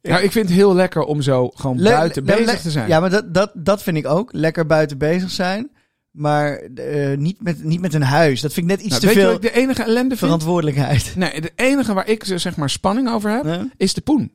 Ja. 0.02 0.10
Nou, 0.10 0.22
ik 0.22 0.32
vind 0.32 0.48
het 0.48 0.54
heel 0.54 0.74
lekker 0.74 1.02
om 1.02 1.22
zo 1.22 1.48
gewoon 1.54 1.80
Le- 1.80 1.90
buiten 1.90 2.24
bezig 2.24 2.60
te 2.60 2.70
zijn. 2.70 2.88
Ja, 2.88 3.00
maar 3.00 3.10
dat, 3.10 3.34
dat, 3.34 3.50
dat 3.54 3.82
vind 3.82 3.96
ik 3.96 4.06
ook. 4.06 4.32
Lekker 4.32 4.66
buiten 4.66 4.98
bezig 4.98 5.30
zijn. 5.30 5.70
Maar 6.10 6.52
eh, 6.56 7.16
niet, 7.16 7.42
met, 7.42 7.64
niet 7.64 7.80
met 7.80 7.94
een 7.94 8.02
huis. 8.02 8.40
Dat 8.40 8.52
vind 8.52 8.70
ik 8.70 8.76
net 8.76 8.80
iets 8.86 8.88
Nou, 8.90 9.00
te 9.00 9.06
weet 9.06 9.16
je 9.16 9.20
veel 9.22 9.40
de 9.40 9.52
enige 9.52 9.82
ellende 9.82 10.16
vind? 10.16 10.18
verantwoordelijkheid. 10.18 11.12
Nee, 11.16 11.40
de 11.40 11.52
enige 11.56 11.94
waar 11.94 12.08
ik 12.08 12.24
zeg 12.24 12.56
maar 12.56 12.70
spanning 12.70 13.10
over 13.10 13.30
heb, 13.30 13.64
is 13.76 13.94
de 13.94 14.00
poen. 14.00 14.32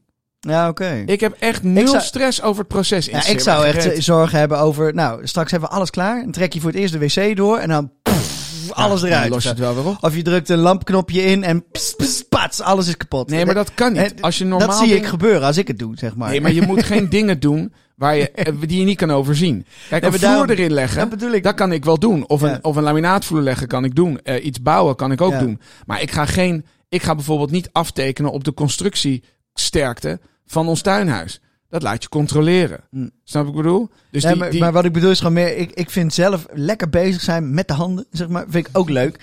Ja 0.47 0.69
oké. 0.69 1.03
Ik 1.05 1.19
heb 1.19 1.35
echt 1.39 1.63
nul 1.63 1.87
zou- 1.87 2.01
stress 2.03 2.41
over 2.41 2.59
het 2.59 2.67
proces. 2.67 3.05
Ja, 3.05 3.25
ik 3.27 3.39
zou 3.39 3.65
echt 3.65 3.91
eh, 3.91 3.99
zorgen 4.01 4.39
hebben 4.39 4.59
over... 4.59 4.93
Nou, 4.93 5.27
straks 5.27 5.51
hebben 5.51 5.69
we 5.69 5.75
alles 5.75 5.89
klaar. 5.89 6.21
Dan 6.23 6.31
trek 6.31 6.53
je 6.53 6.59
voor 6.61 6.69
het 6.71 6.79
eerst 6.79 6.93
de 6.93 6.99
wc 7.29 7.35
door. 7.37 7.57
En 7.57 7.69
dan 7.69 7.91
pff, 8.03 8.71
alles 8.71 9.01
Dan 9.01 9.09
eruit. 9.09 9.29
los 9.29 9.43
je 9.43 9.49
het 9.49 9.59
wel 9.59 9.75
weer 9.75 9.85
op. 9.85 9.97
Of 10.01 10.15
je 10.15 10.21
drukt 10.21 10.49
een 10.49 10.57
lampknopje 10.59 11.21
in 11.23 11.43
en 11.43 11.65
pss, 11.71 11.93
pss, 11.95 12.23
pats, 12.29 12.61
alles 12.61 12.87
is 12.87 12.97
kapot. 12.97 13.29
Nee, 13.29 13.45
maar 13.45 13.53
dat 13.55 13.73
kan 13.73 13.93
niet. 13.93 14.13
Eh, 14.13 14.21
Als 14.23 14.37
je 14.37 14.45
normaal 14.45 14.67
dat 14.67 14.77
zie 14.77 14.95
ik 14.95 15.05
gebeuren 15.05 15.47
als 15.47 15.57
ik 15.57 15.67
het 15.67 15.79
doe, 15.79 15.97
zeg 15.97 16.15
maar. 16.15 16.29
Nee, 16.29 16.41
maar 16.41 16.53
je 16.53 16.61
moet 16.61 16.83
geen 16.83 17.09
dingen 17.19 17.39
doen 17.39 17.73
waar 17.95 18.15
je, 18.15 18.31
eh, 18.31 18.53
die 18.67 18.79
je 18.79 18.85
niet 18.85 18.97
kan 18.97 19.11
overzien. 19.11 19.65
Kijk, 19.89 20.03
een 20.03 20.09
vloer 20.13 20.21
daarom- 20.21 20.49
erin 20.49 20.73
leggen, 20.73 20.99
dat 20.99 21.09
bedoel 21.09 21.31
ik. 21.31 21.43
dat 21.43 21.53
kan 21.55 21.71
ik 21.71 21.85
wel 21.85 21.99
doen. 21.99 22.27
Of 22.27 22.41
een, 22.41 22.49
Ja. 22.49 22.59
of 22.61 22.75
een 22.75 22.83
laminaatvloer 22.83 23.41
leggen 23.41 23.67
kan 23.67 23.83
ik 23.83 23.95
doen. 23.95 24.19
Iets 24.43 24.61
bouwen 24.61 24.95
kan 24.95 25.11
ik 25.11 25.21
ook 25.21 25.31
Ja. 25.31 25.39
doen. 25.39 25.59
Maar 25.85 26.01
ik 26.01 26.11
ga 26.11 26.25
geen, 26.25 26.65
ik 26.89 27.03
ga 27.03 27.15
bijvoorbeeld 27.15 27.51
niet 27.51 27.69
aftekenen 27.71 28.31
op 28.31 28.43
de 28.43 28.53
constructiesterkte 28.53 30.19
van 30.45 30.67
ons 30.67 30.81
tuinhuis. 30.81 31.39
Dat 31.69 31.81
laat 31.83 32.03
je 32.03 32.09
controleren. 32.09 32.79
Hm. 32.91 33.07
Snap 33.23 33.47
ik 33.47 33.53
wat 33.53 33.57
ik 33.57 33.63
bedoel? 33.63 33.89
Dus 34.11 34.23
Nee, 34.23 34.31
die, 34.31 34.41
maar, 34.41 34.51
die- 34.51 34.59
maar 34.59 34.71
wat 34.71 34.85
ik 34.85 34.93
bedoel 34.93 35.09
is 35.09 35.17
gewoon 35.17 35.33
meer... 35.33 35.57
Ik, 35.57 35.71
ik 35.71 35.89
vind 35.89 36.13
zelf 36.13 36.45
lekker 36.53 36.89
bezig 36.89 37.21
zijn 37.21 37.53
met 37.53 37.67
de 37.67 37.73
handen, 37.73 38.05
zeg 38.11 38.27
maar. 38.27 38.45
Vind 38.49 38.67
ik 38.67 38.77
ook 38.77 38.89
leuk. 38.89 39.19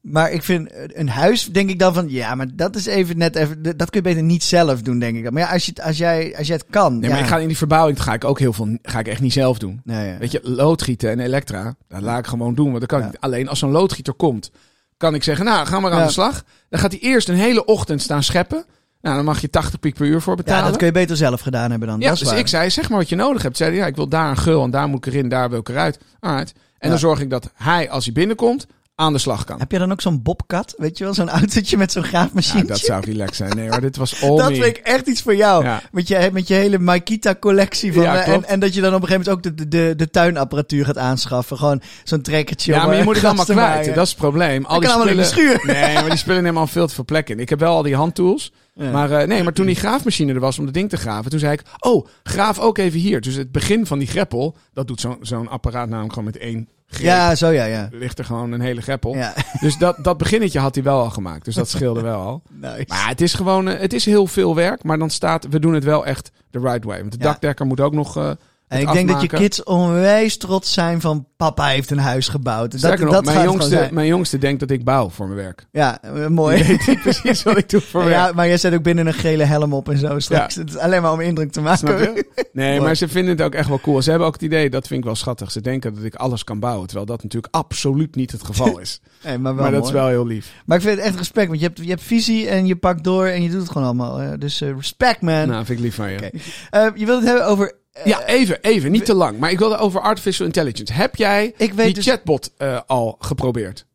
Maar 0.00 0.30
ik 0.32 0.42
vind 0.42 0.68
een 0.72 1.08
huis, 1.08 1.46
denk 1.46 1.70
ik 1.70 1.78
dan 1.78 1.94
van... 1.94 2.08
Ja, 2.10 2.34
maar 2.34 2.46
dat 2.54 2.76
is 2.76 2.86
even 2.86 3.18
net 3.18 3.36
even... 3.36 3.62
Dat 3.62 3.90
kun 3.90 4.00
je 4.02 4.08
beter 4.08 4.22
niet 4.22 4.42
zelf 4.44 4.82
doen, 4.82 4.98
denk 4.98 5.16
ik 5.16 5.22
dan. 5.24 5.32
Maar 5.32 5.42
ja, 5.42 5.52
als, 5.52 5.66
je, 5.66 5.72
als, 5.82 5.98
jij, 5.98 6.34
als 6.38 6.46
jij 6.46 6.56
het 6.56 6.66
kan... 6.70 6.92
nee, 6.98 7.02
ja. 7.02 7.08
maar 7.14 7.24
ik 7.24 7.28
ga 7.30 7.38
in 7.38 7.48
die 7.48 7.56
verbouwing, 7.56 8.02
ga 8.02 8.12
ik 8.14 8.24
ook 8.24 8.38
heel 8.38 8.52
veel, 8.52 8.78
ga 8.82 8.98
ik 8.98 9.08
echt 9.08 9.20
niet 9.20 9.32
zelf 9.32 9.58
doen. 9.58 9.80
Nee, 9.84 10.08
ja. 10.08 10.18
Weet 10.18 10.30
je, 10.30 10.40
loodgieten 10.42 11.10
en 11.10 11.20
elektra, 11.20 11.74
dat 11.88 12.00
laat 12.00 12.18
ik 12.18 12.26
gewoon 12.26 12.54
doen. 12.54 12.66
Want 12.68 12.80
dat 12.80 12.88
kan 12.88 13.00
Ja. 13.00 13.06
ik, 13.06 13.16
alleen 13.20 13.48
als 13.48 13.58
zo'n 13.58 13.70
loodgieter 13.70 14.14
komt, 14.14 14.50
kan 14.96 15.14
ik 15.14 15.22
zeggen, 15.22 15.44
nou, 15.44 15.66
ga 15.66 15.80
maar 15.80 15.92
aan 15.92 16.06
de 16.06 16.12
slag. 16.12 16.44
Dan 16.68 16.80
gaat 16.80 16.92
hij 16.92 17.00
eerst 17.00 17.28
een 17.28 17.34
hele 17.34 17.64
ochtend 17.64 18.02
staan 18.02 18.22
scheppen. 18.22 18.64
Nou, 19.02 19.16
dan 19.16 19.24
mag 19.24 19.40
je 19.40 19.50
80 19.50 19.78
piek 19.80 19.94
per 19.94 20.06
uur 20.06 20.20
voor 20.20 20.36
ja, 20.36 20.42
betalen. 20.42 20.64
dat 20.68 20.76
kun 20.76 20.86
je 20.86 20.92
beter 20.92 21.16
zelf 21.16 21.40
gedaan 21.40 21.70
hebben 21.70 21.88
dan. 21.88 22.00
Ja, 22.00 22.08
dat 22.08 22.18
dus 22.18 22.28
waar. 22.28 22.38
ik 22.38 22.46
zei, 22.48 22.70
zeg 22.70 22.88
maar 22.88 22.98
wat 22.98 23.08
je 23.08 23.16
nodig 23.16 23.42
hebt. 23.42 23.56
Zei 23.56 23.74
ja, 23.76 23.86
ik 23.86 23.96
wil 23.96 24.08
daar 24.08 24.30
een 24.30 24.36
gul 24.36 24.64
en 24.64 24.70
daar 24.70 24.88
moet 24.88 25.06
ik 25.06 25.12
erin, 25.12 25.28
daar 25.28 25.50
wil 25.50 25.58
ik 25.58 25.68
eruit. 25.68 25.98
Alright. 26.20 26.52
En 26.52 26.60
Ja. 26.78 26.88
dan 26.88 26.98
zorg 26.98 27.20
ik 27.20 27.30
dat 27.30 27.50
hij, 27.54 27.90
als 27.90 28.04
hij 28.04 28.12
binnenkomt, 28.14 28.66
aan 28.94 29.12
de 29.12 29.18
slag 29.18 29.44
kan. 29.44 29.58
Heb 29.58 29.72
je 29.72 29.78
dan 29.78 29.92
ook 29.92 30.00
zo'n 30.00 30.22
bobcat? 30.22 30.74
Weet 30.76 30.98
je 30.98 31.04
wel, 31.04 31.14
zo'n 31.14 31.28
autootje 31.30 31.76
met 31.76 31.92
zo'n 31.92 32.02
graafmachine? 32.02 32.62
Ja, 32.62 32.68
dat 32.68 32.78
zou 32.78 33.04
relaxed 33.04 33.36
zijn. 33.36 33.56
Nee, 33.56 33.68
maar 33.68 33.80
dit 33.80 33.96
was 33.96 34.22
all 34.22 34.36
dat 34.36 34.48
me. 34.50 34.54
vind 34.54 34.66
ik 34.76 34.76
echt 34.76 35.06
iets 35.06 35.22
voor 35.22 35.36
jou. 35.36 35.64
Ja. 35.64 35.82
Met, 35.92 36.08
je, 36.08 36.30
met 36.32 36.48
je 36.48 36.54
hele 36.54 36.78
Makita-collectie. 36.78 37.92
Van, 37.92 38.02
Ja, 38.02 38.22
en, 38.24 38.44
en 38.44 38.60
dat 38.60 38.74
je 38.74 38.80
dan 38.80 38.94
op 38.94 39.02
een 39.02 39.08
gegeven 39.08 39.30
moment 39.32 39.48
ook 39.48 39.56
de, 39.58 39.68
de, 39.68 39.94
de 39.96 40.10
tuinapparatuur 40.10 40.84
gaat 40.84 40.98
aanschaffen. 40.98 41.56
Gewoon 41.56 41.82
zo'n 42.04 42.22
trekkertje. 42.22 42.72
Ja, 42.72 42.84
maar 42.84 42.92
je 42.94 42.98
eh, 43.00 43.04
moet 43.06 43.14
het 43.16 43.24
allemaal 43.24 43.44
kwijt. 43.44 43.94
Dat 43.94 44.04
is 44.04 44.10
het 44.10 44.18
probleem. 44.18 44.64
Al 44.64 44.70
Dat 44.72 44.80
die 44.80 44.88
kan 44.90 44.98
allemaal 44.98 45.14
in 45.14 45.20
de 45.20 45.28
spullen... 45.28 45.60
schuur. 45.60 45.74
Nee, 45.74 45.94
maar 45.94 46.08
die 46.08 46.16
spullen 46.18 46.42
nemen 46.42 46.60
al 46.60 46.66
veel 46.66 46.86
te 46.86 46.94
veel 46.94 47.04
plek 47.04 47.28
in. 47.30 47.40
Ik 47.40 47.48
heb 47.48 47.58
wel 47.60 47.74
al 47.76 47.82
die 47.82 47.96
handtools. 47.96 48.52
Ja. 48.74 48.90
Maar 48.90 49.10
eh, 49.10 49.26
nee, 49.26 49.42
maar 49.42 49.52
toen 49.52 49.66
die 49.66 49.74
graafmachine 49.74 50.32
er 50.34 50.40
was 50.40 50.58
om 50.58 50.64
dat 50.64 50.74
ding 50.74 50.88
te 50.88 50.96
graven, 50.96 51.30
toen 51.30 51.40
zei 51.40 51.52
ik, 51.52 51.62
oh, 51.78 52.06
graaf 52.22 52.58
ook 52.58 52.78
even 52.78 53.00
hier. 53.00 53.20
Dus 53.20 53.34
het 53.34 53.52
begin 53.52 53.86
van 53.86 53.98
die 53.98 54.08
greppel, 54.08 54.56
dat 54.72 54.86
doet 54.86 55.00
zo'n 55.00 55.16
zo'n 55.20 55.48
apparaat 55.48 55.88
namelijk 55.88 56.12
gewoon 56.12 56.28
met 56.32 56.38
één 56.38 56.68
greep. 56.86 57.04
ja, 57.06 57.34
zo 57.34 57.48
ja, 57.50 57.64
ja. 57.64 57.88
Ligt 57.92 58.18
er 58.18 58.24
gewoon 58.24 58.52
een 58.52 58.60
hele 58.60 58.80
greppel. 58.80 59.14
ja. 59.14 59.34
Dus 59.60 59.78
dat, 59.78 59.96
dat 60.04 60.18
beginnetje 60.18 60.58
had 60.58 60.74
hij 60.74 60.84
wel 60.84 61.00
al 61.00 61.10
gemaakt. 61.10 61.44
Dus 61.44 61.54
dat 61.54 61.68
scheelde 61.68 62.00
wel 62.02 62.20
al. 62.20 62.42
Nice. 62.60 62.84
Maar 62.88 63.08
het 63.08 63.20
is 63.20 63.34
gewoon, 63.34 63.68
eh, 63.68 63.80
het 63.80 63.92
is 63.92 64.04
heel 64.04 64.26
veel 64.26 64.54
werk. 64.54 64.82
Maar 64.82 64.98
dan 64.98 65.10
staat, 65.10 65.46
we 65.50 65.58
doen 65.60 65.74
het 65.74 65.84
wel 65.84 66.06
echt 66.06 66.30
the 66.50 66.60
right 66.60 66.84
way. 66.84 66.98
Want 67.00 67.12
de 67.12 67.18
Ja. 67.18 67.24
dakdekker 67.24 67.66
moet 67.66 67.80
ook 67.80 67.92
nog 67.92 68.16
eh, 68.16 68.30
En 68.72 68.80
ik 68.80 68.92
denk 68.92 69.08
dat 69.08 69.20
je 69.20 69.26
kids 69.26 69.62
onwijs 69.62 70.36
trots 70.36 70.72
zijn 70.72 71.00
van 71.00 71.26
papa 71.36 71.66
heeft 71.66 71.90
een 71.90 71.98
huis 71.98 72.28
gebouwd. 72.28 72.80
Dat, 72.80 72.98
nog, 72.98 73.10
dat 73.10 73.24
mijn, 73.24 73.42
jongste, 73.42 73.88
mijn 73.92 74.06
jongste 74.06 74.38
denkt 74.38 74.60
dat 74.60 74.70
ik 74.70 74.84
bouw 74.84 75.08
voor 75.08 75.26
mijn 75.26 75.38
werk. 75.38 75.66
Ja, 75.72 76.02
eh, 76.02 76.26
mooi. 76.26 76.64
Weet 76.64 77.00
precies 77.02 77.42
wat 77.42 77.58
ik 77.58 77.68
doe 77.68 77.80
voor 77.80 78.04
werk. 78.04 78.14
Ja, 78.14 78.32
maar 78.34 78.46
jij 78.46 78.56
zet 78.56 78.74
ook 78.74 78.82
binnen 78.82 79.06
een 79.06 79.14
gele 79.14 79.44
helm 79.44 79.72
op 79.72 79.88
en 79.88 79.98
zo 79.98 80.18
straks. 80.18 80.54
Het 80.54 80.68
is 80.68 80.76
alleen 80.76 81.02
maar 81.02 81.12
om 81.12 81.20
indruk 81.20 81.52
te 81.52 81.60
maken. 81.60 81.90
Nee, 82.52 82.80
maar 82.80 82.94
ze 82.94 83.08
vinden 83.08 83.36
het 83.36 83.42
ook 83.42 83.54
echt 83.54 83.68
wel 83.68 83.80
cool. 83.80 84.02
Ze 84.02 84.10
hebben 84.10 84.28
ook 84.28 84.32
het 84.32 84.42
idee, 84.42 84.70
dat 84.70 84.86
vind 84.86 85.00
ik 85.00 85.06
wel 85.06 85.14
schattig. 85.14 85.50
Ze 85.50 85.60
denken 85.60 85.94
dat 85.94 86.04
ik 86.04 86.14
alles 86.14 86.44
kan 86.44 86.58
bouwen. 86.58 86.86
Terwijl 86.86 87.06
dat 87.06 87.22
natuurlijk 87.22 87.54
absoluut 87.54 88.14
niet 88.14 88.30
het 88.32 88.42
geval 88.42 88.78
is. 88.78 89.00
Nee, 89.24 89.38
maar 89.38 89.54
wel 89.54 89.62
maar 89.62 89.72
dat 89.72 89.80
mooi. 89.80 89.92
is 89.92 90.00
wel 90.00 90.08
heel 90.08 90.26
lief. 90.26 90.52
Maar 90.66 90.76
ik 90.76 90.82
vind 90.82 90.96
het 90.96 91.06
echt 91.06 91.16
respect, 91.16 91.46
want 91.48 91.60
je 91.60 91.66
hebt, 91.66 91.78
je 91.78 91.88
hebt 91.88 92.02
visie 92.02 92.48
en 92.48 92.66
je 92.66 92.76
pakt 92.76 93.04
door 93.04 93.26
en 93.26 93.42
je 93.42 93.50
doet 93.50 93.60
het 93.60 93.70
gewoon 93.70 93.86
allemaal. 93.86 94.38
dus 94.38 94.60
eh, 94.60 94.76
respect, 94.76 95.20
man. 95.20 95.48
Nou, 95.48 95.64
vind 95.64 95.78
ik 95.78 95.84
lief 95.84 95.94
van 95.94 96.10
je. 96.10 96.32
Eh, 96.70 96.86
je 96.94 97.06
wilt 97.06 97.18
het 97.20 97.28
hebben 97.28 97.46
over... 97.46 97.80
eh, 97.92 98.04
Ja, 98.06 98.24
even, 98.26 98.58
even. 98.62 98.90
Niet 98.90 99.04
te 99.04 99.14
lang. 99.14 99.38
Maar 99.38 99.50
ik 99.50 99.58
wilde 99.58 99.76
over 99.76 100.00
artificial 100.00 100.46
intelligence. 100.46 100.92
Heb 100.92 101.16
jij 101.16 101.54
ik 101.56 101.72
weet 101.72 101.84
die 101.86 101.94
dus... 101.94 102.04
chatbot 102.04 102.50
eh, 102.56 102.80
al 102.86 103.16
geprobeerd? 103.18 103.86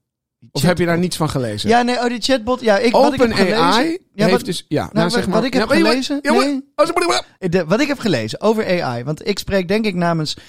Of 0.51 0.61
heb 0.61 0.77
je 0.77 0.85
daar 0.85 0.97
niets 0.97 1.17
van 1.17 1.29
gelezen? 1.29 1.69
Ja, 1.69 1.81
nee, 1.81 1.95
oh, 1.95 2.07
die 2.07 2.21
chatbot. 2.21 2.61
Ja, 2.61 2.77
ik, 2.77 2.91
wat 2.91 3.13
ik 3.13 3.19
heb 3.19 3.31
gelezen... 3.31 3.57
OpenAI 3.57 3.97
Ja, 4.13 4.23
heeft 4.25 4.31
wat- 4.37 4.45
dus... 4.45 4.65
Ja, 4.67 4.81
nou, 4.81 4.93
Nou, 4.93 5.09
zeg 5.09 5.19
wat, 5.19 5.27
maar. 5.29 5.35
wat 5.37 5.45
ik 5.45 5.53
heb 5.53 5.67
gelezen... 5.69 6.19
maar- 6.23 6.45
nee, 6.45 6.61
Oh, 6.75 7.49
de, 7.49 7.65
wat 7.65 7.79
ik 7.79 7.87
heb 7.87 7.99
gelezen 7.99 8.41
over 8.41 8.81
AI, 8.83 9.03
want 9.03 9.27
ik 9.27 9.39
spreek 9.39 9.67
denk 9.67 9.85
ik 9.85 9.95
namens 9.95 10.37
90% 10.37 10.39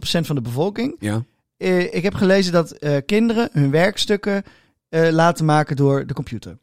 van 0.00 0.34
de 0.34 0.40
bevolking. 0.40 0.96
Ja. 0.98 1.24
Eh, 1.56 1.94
ik 1.94 2.02
heb 2.02 2.14
gelezen 2.14 2.52
dat 2.52 2.78
kinderen 3.06 3.48
hun 3.52 3.70
werkstukken 3.70 4.42
laten 4.90 5.44
maken 5.44 5.76
door 5.76 6.06
de 6.06 6.14
computer. 6.14 6.58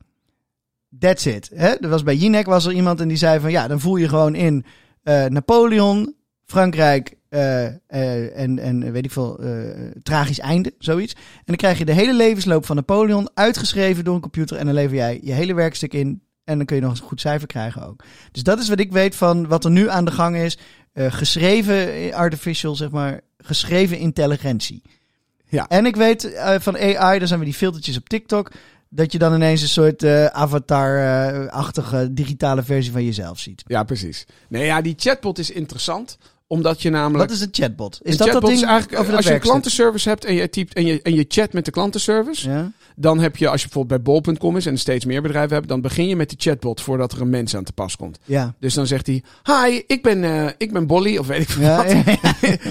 That's 0.99 1.25
it. 1.25 1.49
Hè? 1.55 1.67
Er 1.69 1.89
was 1.89 2.03
bij 2.03 2.15
Jinek 2.15 2.45
was 2.45 2.65
er 2.65 2.71
iemand 2.73 3.01
en 3.01 3.07
die 3.07 3.17
zei 3.17 3.39
van 3.39 3.51
ja, 3.51 3.67
dan 3.67 3.79
voel 3.79 3.95
je 3.95 4.09
gewoon 4.09 4.35
in 4.35 4.65
Napoleon, 5.29 6.14
Frankrijk 6.45 7.15
eh, 7.35 7.65
eh, 7.65 8.37
en, 8.37 8.59
en 8.59 8.91
weet 8.91 9.05
ik 9.05 9.11
veel, 9.11 9.39
eh, 9.39 9.49
tragisch 10.03 10.39
einde, 10.39 10.73
zoiets. 10.79 11.13
En 11.13 11.43
dan 11.45 11.55
krijg 11.55 11.77
je 11.77 11.85
de 11.85 11.93
hele 11.93 12.13
levensloop 12.13 12.65
van 12.65 12.75
Napoleon 12.75 13.29
uitgeschreven 13.33 14.03
door 14.03 14.15
een 14.15 14.21
computer 14.21 14.57
en 14.57 14.65
dan 14.65 14.75
lever 14.75 14.95
jij 14.95 15.19
je 15.23 15.31
hele 15.31 15.53
werkstuk 15.53 15.93
in 15.93 16.21
en 16.43 16.57
dan 16.57 16.65
kun 16.65 16.75
je 16.75 16.81
nog 16.81 16.91
eens 16.91 16.99
een 16.99 17.07
goed 17.07 17.21
cijfer 17.21 17.47
krijgen 17.47 17.87
ook. 17.87 18.03
Dus 18.31 18.43
dat 18.43 18.59
is 18.59 18.69
wat 18.69 18.79
ik 18.79 18.91
weet 18.91 19.15
van 19.15 19.47
wat 19.47 19.65
er 19.65 19.71
nu 19.71 19.89
aan 19.89 20.05
de 20.05 20.11
gang 20.11 20.35
is. 20.35 20.57
Geschreven 20.93 22.13
artificial, 22.13 22.75
zeg 22.75 22.89
maar, 22.89 23.21
geschreven 23.37 23.97
intelligentie. 23.97 24.81
Ja. 25.47 25.67
En 25.67 25.85
ik 25.85 25.95
weet 25.95 26.33
van 26.59 26.77
AI, 26.77 27.19
daar 27.19 27.27
zijn 27.27 27.39
we 27.39 27.45
die 27.45 27.53
filtertjes 27.53 27.97
op 27.97 28.09
TikTok, 28.09 28.51
dat 28.89 29.11
je 29.11 29.17
dan 29.17 29.33
ineens 29.33 29.61
een 29.61 29.67
soort 29.67 30.05
avatar-achtige 30.31 32.13
digitale 32.13 32.63
versie 32.63 32.91
van 32.91 33.03
jezelf 33.03 33.39
ziet. 33.39 33.63
ja, 33.67 33.83
precies. 33.83 34.25
Nee, 34.49 34.65
ja, 34.65 34.81
die 34.81 34.95
chatbot 34.97 35.39
is 35.39 35.51
interessant. 35.51 36.17
Omdat 36.47 36.81
je 36.81 36.89
namelijk... 36.89 37.29
Wat 37.29 37.37
is 37.39 37.43
een 37.45 37.49
chatbot? 37.51 37.99
Is 38.01 38.11
een 38.11 38.25
dat 38.25 38.31
dat 38.33 38.41
ding 38.45 38.53
is 38.53 38.61
eigenlijk, 38.61 39.15
als 39.15 39.25
je 39.25 39.33
een 39.33 39.39
klantenservice 39.39 40.09
hebt 40.09 40.25
en 40.25 40.33
je 40.33 40.49
typt 40.49 40.73
en 40.73 40.85
je, 40.85 41.01
en 41.01 41.15
je 41.15 41.25
chat 41.27 41.53
met 41.53 41.65
de 41.65 41.71
klantenservice, 41.71 42.49
Ja? 42.49 42.71
dan 42.95 43.19
heb 43.19 43.37
je, 43.37 43.47
als 43.49 43.61
je 43.61 43.67
bijvoorbeeld 43.67 44.03
bij 44.03 44.13
bol.com 44.13 44.57
is 44.57 44.65
en 44.65 44.77
steeds 44.77 45.05
meer 45.05 45.21
bedrijven 45.21 45.55
hebt, 45.55 45.67
dan 45.67 45.81
begin 45.81 46.07
je 46.07 46.15
met 46.15 46.29
die 46.29 46.37
chatbot 46.41 46.81
voordat 46.81 47.11
er 47.11 47.21
een 47.21 47.29
mens 47.29 47.55
aan 47.55 47.63
te 47.63 47.73
pas 47.73 47.95
komt. 47.95 48.19
Ja. 48.23 48.53
Dus 48.59 48.73
dan 48.73 48.87
zegt 48.87 49.07
hij, 49.07 49.23
hi, 49.43 49.81
ik 49.87 50.03
ben, 50.03 50.23
eh, 50.23 50.51
ik 50.57 50.73
ben 50.73 50.87
Bolly, 50.87 51.17
of 51.17 51.27
weet 51.27 51.41
ik 51.41 51.49
veel 51.49 51.63
Ja, 51.63 51.75
wat. 51.77 51.85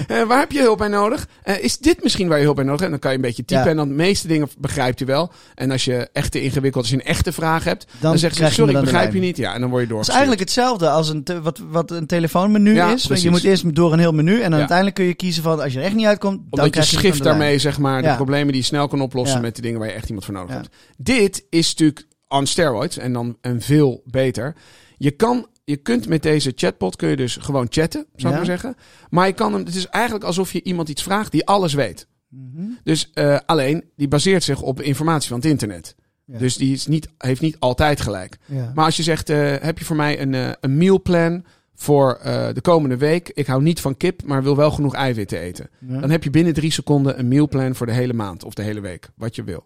Eh, 0.07 0.23
waar 0.23 0.39
heb 0.39 0.51
je 0.51 0.59
hulp 0.61 0.77
bij 0.77 0.87
nodig? 0.87 1.27
Eh, 1.43 1.63
is 1.63 1.77
dit 1.77 2.03
misschien 2.03 2.27
waar 2.27 2.37
je 2.37 2.43
hulp 2.43 2.55
bij 2.55 2.65
nodig 2.65 2.79
hebt? 2.81 2.93
En 2.93 2.99
dan 2.99 3.09
kan 3.09 3.11
je 3.11 3.17
een 3.17 3.29
beetje 3.35 3.45
typen 3.45 3.63
Ja. 3.63 3.69
en 3.69 3.75
dan 3.77 3.87
de 3.87 3.93
meeste 3.93 4.27
dingen 4.27 4.49
begrijpt 4.57 4.99
hij 4.99 5.07
wel. 5.07 5.31
En 5.55 5.71
als 5.71 5.85
je 5.85 6.09
echt 6.13 6.31
te 6.31 6.41
ingewikkeld, 6.41 6.83
als 6.83 6.93
je 6.93 6.99
een 6.99 7.05
echte 7.05 7.31
vraag 7.31 7.63
hebt, 7.63 7.85
dan, 7.99 8.17
zegt 8.17 8.37
hij, 8.39 8.51
sorry, 8.51 8.73
ik 8.73 8.79
de 8.79 8.83
begrijp 8.83 9.13
je 9.13 9.19
niet. 9.19 9.37
Ja, 9.37 9.53
en 9.53 9.61
dan 9.61 9.69
word 9.69 9.87
je 9.87 9.93
Het 9.93 10.01
is 10.01 10.09
eigenlijk 10.09 10.39
hetzelfde 10.39 10.89
als 10.89 11.09
een 11.09 11.25
wat, 11.43 11.61
wat 11.69 11.91
een 11.91 12.05
telefoonmenu 12.07 12.73
Ja, 12.73 12.93
is. 12.93 13.05
Precies. 13.05 13.23
je 13.23 13.29
moet 13.29 13.43
eerst 13.43 13.63
door 13.73 13.93
een 13.93 13.99
heel 13.99 14.11
menu 14.11 14.41
en 14.41 14.49
dan 14.49 14.59
uiteindelijk 14.59 14.95
kun 14.95 15.05
je 15.05 15.13
kiezen 15.13 15.43
van 15.43 15.61
als 15.61 15.73
je 15.73 15.79
er 15.79 15.85
echt 15.85 15.95
niet 15.95 16.05
uitkomt, 16.05 16.37
dan 16.37 16.45
Omdat 16.49 16.75
je 16.75 16.95
schift 16.95 17.23
daarmee, 17.23 17.59
zeg 17.59 17.79
maar, 17.79 18.01
de 18.01 18.15
problemen 18.15 18.47
die 18.47 18.61
je 18.61 18.67
snel 18.67 18.87
kan 18.87 19.01
oplossen 19.01 19.41
met 19.41 19.55
de 19.55 19.61
dingen 19.61 19.79
waar 19.79 19.87
je 19.87 19.93
echt 19.93 20.07
iemand 20.07 20.25
voor 20.25 20.33
nodig 20.33 20.55
hebt. 20.55 20.69
Dit 20.97 21.45
is 21.49 21.69
natuurlijk 21.69 22.07
on 22.27 22.45
steroids 22.45 22.97
en 22.97 23.13
dan 23.13 23.37
en 23.41 23.61
veel 23.61 24.01
beter. 24.05 24.55
Je 24.97 25.11
kan, 25.11 25.47
je 25.63 25.75
kunt 25.77 26.07
met 26.07 26.23
deze 26.23 26.51
chatbot 26.55 26.95
kun 26.95 27.09
je 27.09 27.15
dus 27.15 27.35
gewoon 27.35 27.67
chatten, 27.69 28.05
zou 28.15 28.21
Ja. 28.23 28.29
ik 28.29 28.35
maar 28.35 28.57
zeggen. 28.57 28.75
Maar 29.09 29.27
je 29.27 29.33
kan 29.33 29.53
hem, 29.53 29.65
het 29.65 29.75
is 29.75 29.87
eigenlijk 29.87 30.25
alsof 30.25 30.51
je 30.51 30.63
iemand 30.63 30.89
iets 30.89 31.03
vraagt 31.03 31.31
die 31.31 31.45
alles 31.45 31.73
weet. 31.73 32.07
Mhm. 32.29 32.67
Dus 32.83 33.11
eh, 33.13 33.37
alleen, 33.45 33.83
die 33.95 34.07
baseert 34.07 34.43
zich 34.43 34.61
op 34.61 34.81
informatie 34.81 35.29
van 35.29 35.37
het 35.37 35.47
internet. 35.47 35.95
Ja. 36.25 36.37
Dus 36.37 36.57
die 36.57 36.73
is 36.73 36.87
niet, 36.87 37.07
heeft 37.17 37.41
niet 37.41 37.59
altijd 37.59 38.01
gelijk. 38.01 38.37
Ja. 38.45 38.71
Maar 38.75 38.85
als 38.85 38.97
je 38.97 39.03
zegt, 39.03 39.29
eh, 39.29 39.55
heb 39.59 39.79
je 39.79 39.85
voor 39.85 39.95
mij 39.95 40.21
een, 40.21 40.33
eh, 40.33 40.49
een 40.61 40.77
mealplan 40.77 41.45
voor 41.75 42.13
eh, 42.21 42.47
de 42.53 42.61
komende 42.61 42.97
week? 42.97 43.31
Ik 43.33 43.47
hou 43.47 43.61
niet 43.61 43.79
van 43.81 43.97
kip, 43.97 44.23
maar 44.23 44.43
wil 44.43 44.55
wel 44.55 44.71
genoeg 44.71 44.93
eiwitten 44.93 45.39
eten. 45.39 45.69
Ja. 45.87 45.99
Dan 45.99 46.09
heb 46.09 46.23
je 46.23 46.29
binnen 46.29 46.53
drie 46.53 46.71
seconden 46.71 47.19
een 47.19 47.27
mealplan 47.27 47.75
voor 47.75 47.85
de 47.85 47.91
hele 47.93 48.13
maand 48.13 48.43
of 48.43 48.53
de 48.53 48.61
hele 48.63 48.79
week. 48.79 49.09
Wat 49.15 49.35
je 49.35 49.43
wil. 49.43 49.65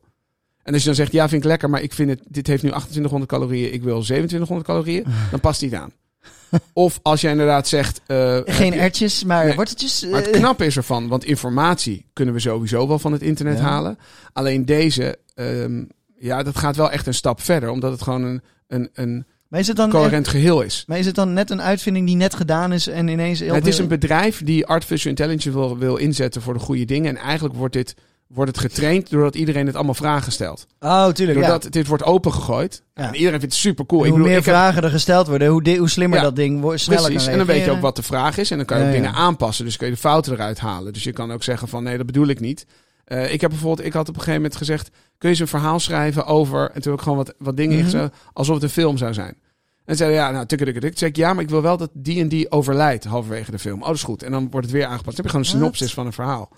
En 0.63 0.73
als 0.73 0.81
je 0.81 0.87
dan 0.87 0.97
zegt, 0.97 1.11
ja, 1.11 1.29
vind 1.29 1.41
ik 1.43 1.47
lekker, 1.49 1.69
maar 1.69 1.81
ik 1.81 1.93
vind 1.93 2.09
het, 2.09 2.19
dit 2.27 2.47
heeft 2.47 2.63
nu 2.63 2.69
2800 2.69 3.31
calorieën, 3.31 3.73
ik 3.73 3.83
wil 3.83 4.01
2700 4.01 4.67
calorieën, 4.69 5.05
dan 5.31 5.39
past 5.39 5.59
die 5.59 5.77
aan. 5.77 5.91
Of 6.73 6.99
als 7.01 7.21
jij 7.21 7.31
inderdaad 7.31 7.67
zegt... 7.67 8.01
eh, 8.05 8.37
Geen 8.45 8.73
je- 8.73 8.79
ertjes, 8.79 9.23
maar 9.23 9.45
Nee. 9.45 9.55
worteltjes. 9.55 10.05
maar 10.09 10.19
het 10.21 10.29
eh, 10.29 10.39
knappe 10.39 10.65
is 10.65 10.77
ervan, 10.77 11.07
want 11.07 11.23
informatie 11.25 12.05
kunnen 12.13 12.33
we 12.33 12.39
sowieso 12.39 12.87
wel 12.87 12.99
van 12.99 13.11
het 13.11 13.21
internet 13.21 13.57
Ja. 13.57 13.63
halen. 13.63 13.97
Alleen 14.33 14.65
deze, 14.65 15.17
ehm, 15.35 15.83
ja, 16.17 16.43
dat 16.43 16.57
gaat 16.57 16.75
wel 16.75 16.91
echt 16.91 17.07
een 17.07 17.13
stap 17.13 17.41
verder, 17.41 17.69
omdat 17.69 17.91
het 17.91 18.01
gewoon 18.01 18.23
een, 18.23 18.41
een, 18.67 18.89
een 18.93 19.25
maar, 19.49 19.59
is 19.59 19.67
het 19.67 19.77
dan, 19.77 19.89
coherent 19.89 20.27
geheel 20.27 20.61
is. 20.61 20.83
maar 20.87 20.97
is 20.97 21.05
het 21.05 21.15
dan 21.15 21.33
net 21.33 21.49
een 21.49 21.61
uitvinding 21.61 22.05
die 22.07 22.15
net 22.15 22.33
gedaan 22.33 22.73
is 22.73 22.87
en 22.87 23.07
ineens... 23.07 23.39
heel 23.39 23.53
het 23.53 23.67
is 23.67 23.77
een 23.77 23.87
bedrijf 23.87 24.43
die 24.43 24.65
artificial 24.65 25.09
intelligence 25.09 25.51
wil, 25.51 25.77
wil 25.77 25.95
inzetten 25.95 26.41
voor 26.41 26.53
de 26.53 26.59
goede 26.59 26.85
dingen. 26.85 27.17
En 27.17 27.23
eigenlijk 27.23 27.55
wordt 27.55 27.73
dit 27.73 27.95
wordt 28.29 28.51
het 28.51 28.59
getraind 28.59 29.09
doordat 29.09 29.35
iedereen 29.35 29.65
het 29.65 29.75
allemaal 29.75 29.93
vragen 29.93 30.31
stelt. 30.31 30.67
Oh, 30.79 31.07
tuurlijk. 31.07 31.39
Doordat 31.39 31.63
ja. 31.63 31.69
dit 31.69 31.87
wordt 31.87 32.03
opengegooid. 32.03 32.83
Ja. 32.93 33.07
En 33.07 33.15
iedereen 33.15 33.39
vindt 33.39 33.55
het 33.55 33.63
super 33.63 33.85
cool. 33.85 34.01
hoe 34.01 34.09
bedoel, 34.09 34.25
meer 34.25 34.35
heb- 34.35 34.43
vragen 34.43 34.83
er 34.83 34.89
gesteld 34.89 35.27
worden, 35.27 35.47
hoe, 35.47 35.77
hoe 35.77 35.89
slimmer 35.89 36.17
Ja, 36.17 36.23
dat 36.23 36.35
ding 36.35 36.61
wordt, 36.61 36.81
sneller 36.81 37.03
Precies, 37.03 37.23
kan 37.23 37.31
en 37.31 37.37
dan 37.37 37.47
weet 37.47 37.65
je 37.65 37.71
ook 37.71 37.81
wat 37.81 37.95
de 37.95 38.03
vraag 38.03 38.37
is. 38.37 38.51
En 38.51 38.57
dan 38.57 38.65
kan 38.65 38.79
je 38.79 38.85
ook 38.85 38.91
dingen 38.91 39.13
aanpassen. 39.13 39.65
Dus 39.65 39.77
kun 39.77 39.87
je 39.87 39.93
de 39.93 39.99
fouten 39.99 40.33
eruit 40.33 40.59
halen. 40.59 40.93
Dus 40.93 41.03
je 41.03 41.11
kan 41.13 41.31
ook 41.31 41.43
zeggen 41.43 41.67
van 41.67 41.83
nee, 41.83 41.97
dat 41.97 42.05
bedoel 42.05 42.27
ik 42.27 42.39
niet. 42.39 42.65
Eh, 43.09 43.33
ik 43.33 43.41
heb 43.41 43.49
bijvoorbeeld, 43.49 43.87
ik 43.87 43.93
had 43.93 44.01
op 44.09 44.15
een 44.15 44.21
gegeven 44.21 44.41
moment 44.41 44.55
gezegd, 44.55 44.89
kun 44.89 44.97
je 45.17 45.27
eens 45.27 45.39
een 45.39 45.47
verhaal 45.47 45.79
schrijven 45.79 46.25
over, 46.25 46.61
en 46.61 46.81
toen 46.81 46.91
heb 46.91 46.93
ik 46.93 47.01
gewoon 47.01 47.17
wat, 47.17 47.33
wat 47.37 47.57
dingen 47.57 47.77
ingezet, 47.77 48.13
alsof 48.33 48.53
het 48.53 48.63
een 48.63 48.69
film 48.69 48.97
zou 48.97 49.13
zijn. 49.13 49.37
En 49.85 49.95
zei 49.95 50.13
ja, 50.13 50.31
nou, 50.31 50.45
tukkedukkeduk. 50.45 50.89
Toen 50.89 50.99
zei 50.99 51.11
ik, 51.11 51.17
ja, 51.17 51.33
maar 51.33 51.43
ik 51.43 51.49
wil 51.49 51.61
wel 51.61 51.77
dat 51.77 51.89
die 51.93 52.21
en 52.21 52.27
die 52.27 52.51
overlijdt 52.51 53.03
halverwege 53.03 53.51
de 53.51 53.59
film. 53.59 53.79
Oh, 53.81 53.87
dat 53.87 53.95
is 53.95 54.03
goed. 54.03 54.23
En 54.23 54.31
dan 54.31 54.49
wordt 54.49 54.65
het 54.65 54.75
weer 54.75 54.85
aangepast. 54.85 55.05
Dan 55.05 55.15
heb 55.15 55.25
je 55.25 55.31
gewoon 55.31 55.45
een 55.45 55.51
synopsis 55.51 55.93
van 55.93 56.05
een 56.05 56.13
verhaal. 56.13 56.51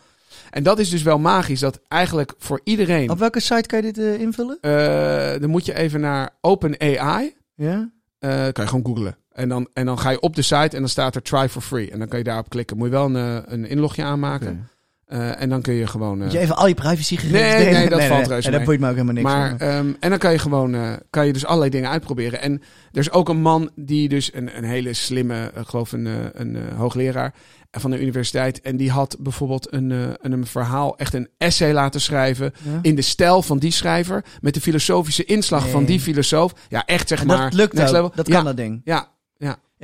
En 0.49 0.63
dat 0.63 0.79
is 0.79 0.89
dus 0.89 1.01
wel 1.01 1.19
magisch, 1.19 1.59
dat 1.59 1.81
eigenlijk 1.87 2.33
voor 2.37 2.61
iedereen... 2.63 3.09
Op 3.09 3.19
welke 3.19 3.39
site 3.39 3.67
kan 3.67 3.81
je 3.81 3.91
dit 3.93 3.97
eh, 4.05 4.19
invullen? 4.19 4.57
eh, 4.61 5.39
dan 5.41 5.49
moet 5.49 5.65
je 5.65 5.73
even 5.73 5.99
naar 5.99 6.29
OpenAI. 6.41 7.35
Ja? 7.55 7.89
Kan 8.19 8.63
je 8.63 8.67
gewoon 8.67 8.85
googlen. 8.85 9.17
En 9.31 9.49
dan, 9.49 9.67
en 9.73 9.85
dan 9.85 9.99
ga 9.99 10.09
je 10.09 10.19
op 10.19 10.35
de 10.35 10.41
site 10.41 10.75
en 10.75 10.79
dan 10.79 10.89
staat 10.89 11.15
er 11.15 11.21
try 11.21 11.49
for 11.49 11.61
free. 11.61 11.91
En 11.91 11.99
dan 11.99 12.07
kan 12.07 12.17
je 12.17 12.23
daarop 12.23 12.49
klikken. 12.49 12.77
Moet 12.77 12.85
je 12.85 12.93
wel 12.93 13.15
een, 13.15 13.53
een 13.53 13.65
inlogje 13.65 14.03
aanmaken. 14.03 14.69
Eh, 15.12 15.41
en 15.41 15.50
dan 15.50 15.62
kun 15.62 15.74
je 15.74 15.88
gewoon... 15.88 16.17
eh, 16.17 16.24
Moet 16.24 16.32
je 16.32 16.39
even 16.39 16.56
al 16.56 16.67
je 16.67 16.74
privacygegevens 16.74 17.41
Nee, 17.41 17.58
delen? 17.58 17.74
nee, 17.80 17.89
dat 17.89 18.04
valt 18.04 18.28
reuze 18.28 18.50
nee, 18.50 18.58
dat 18.58 18.65
boeit 18.67 18.80
me 18.80 18.86
ook 18.88 18.93
helemaal 18.93 19.13
niks. 19.13 19.26
maar, 19.28 19.56
ehm, 19.58 19.91
en 20.00 20.10
dan 20.10 20.19
kan 20.19 20.32
je 20.32 20.38
gewoon, 20.38 20.76
eh, 20.76 20.93
kan 21.10 21.26
je 21.28 21.34
dus 21.34 21.45
allerlei 21.45 21.69
dingen 21.71 21.89
uitproberen. 21.89 22.41
En 22.41 22.62
er 22.91 23.00
is 23.00 23.12
ook 23.12 23.30
een 23.30 23.41
man 23.41 23.69
die 23.76 24.10
dus 24.10 24.34
een, 24.34 24.58
een 24.58 24.63
hele 24.63 24.93
slimme, 24.93 25.52
geloof 25.56 25.91
een, 25.91 26.08
eh, 26.08 26.13
een 26.34 26.56
eh, 26.56 26.62
hoogleraar 26.78 27.34
van 27.71 27.91
de 27.91 28.02
universiteit. 28.02 28.62
En 28.62 28.78
die 28.78 28.91
had 28.91 29.17
bijvoorbeeld 29.19 29.74
een, 29.74 29.91
eh, 29.91 29.97
een, 30.21 30.32
een 30.32 30.45
verhaal, 30.45 30.97
echt 30.97 31.13
een 31.13 31.30
essay 31.38 31.74
laten 31.74 32.02
schrijven. 32.02 32.54
Ja? 32.63 32.80
In 32.82 32.95
de 32.95 33.02
stijl 33.02 33.41
van 33.41 33.58
die 33.58 33.71
schrijver. 33.71 34.24
Met 34.41 34.54
de 34.54 34.62
filosofische 34.62 35.24
inslag 35.26 35.69
van 35.69 35.80
Nee. 35.80 35.88
die 35.89 36.00
filosoof. 36.00 36.54
Ja, 36.69 36.86
echt 36.86 37.08
zeg 37.08 37.19
En 37.21 37.28
maar. 37.28 37.38
dat 37.38 37.54
lukt 37.54 37.80
ook. 37.82 37.89
level. 37.89 38.12
Dat 38.15 38.28
ja, 38.28 38.36
kan 38.36 38.45
dat 38.45 38.58
ding. 38.58 38.82
Ja, 38.84 39.00
Eh, 39.00 39.08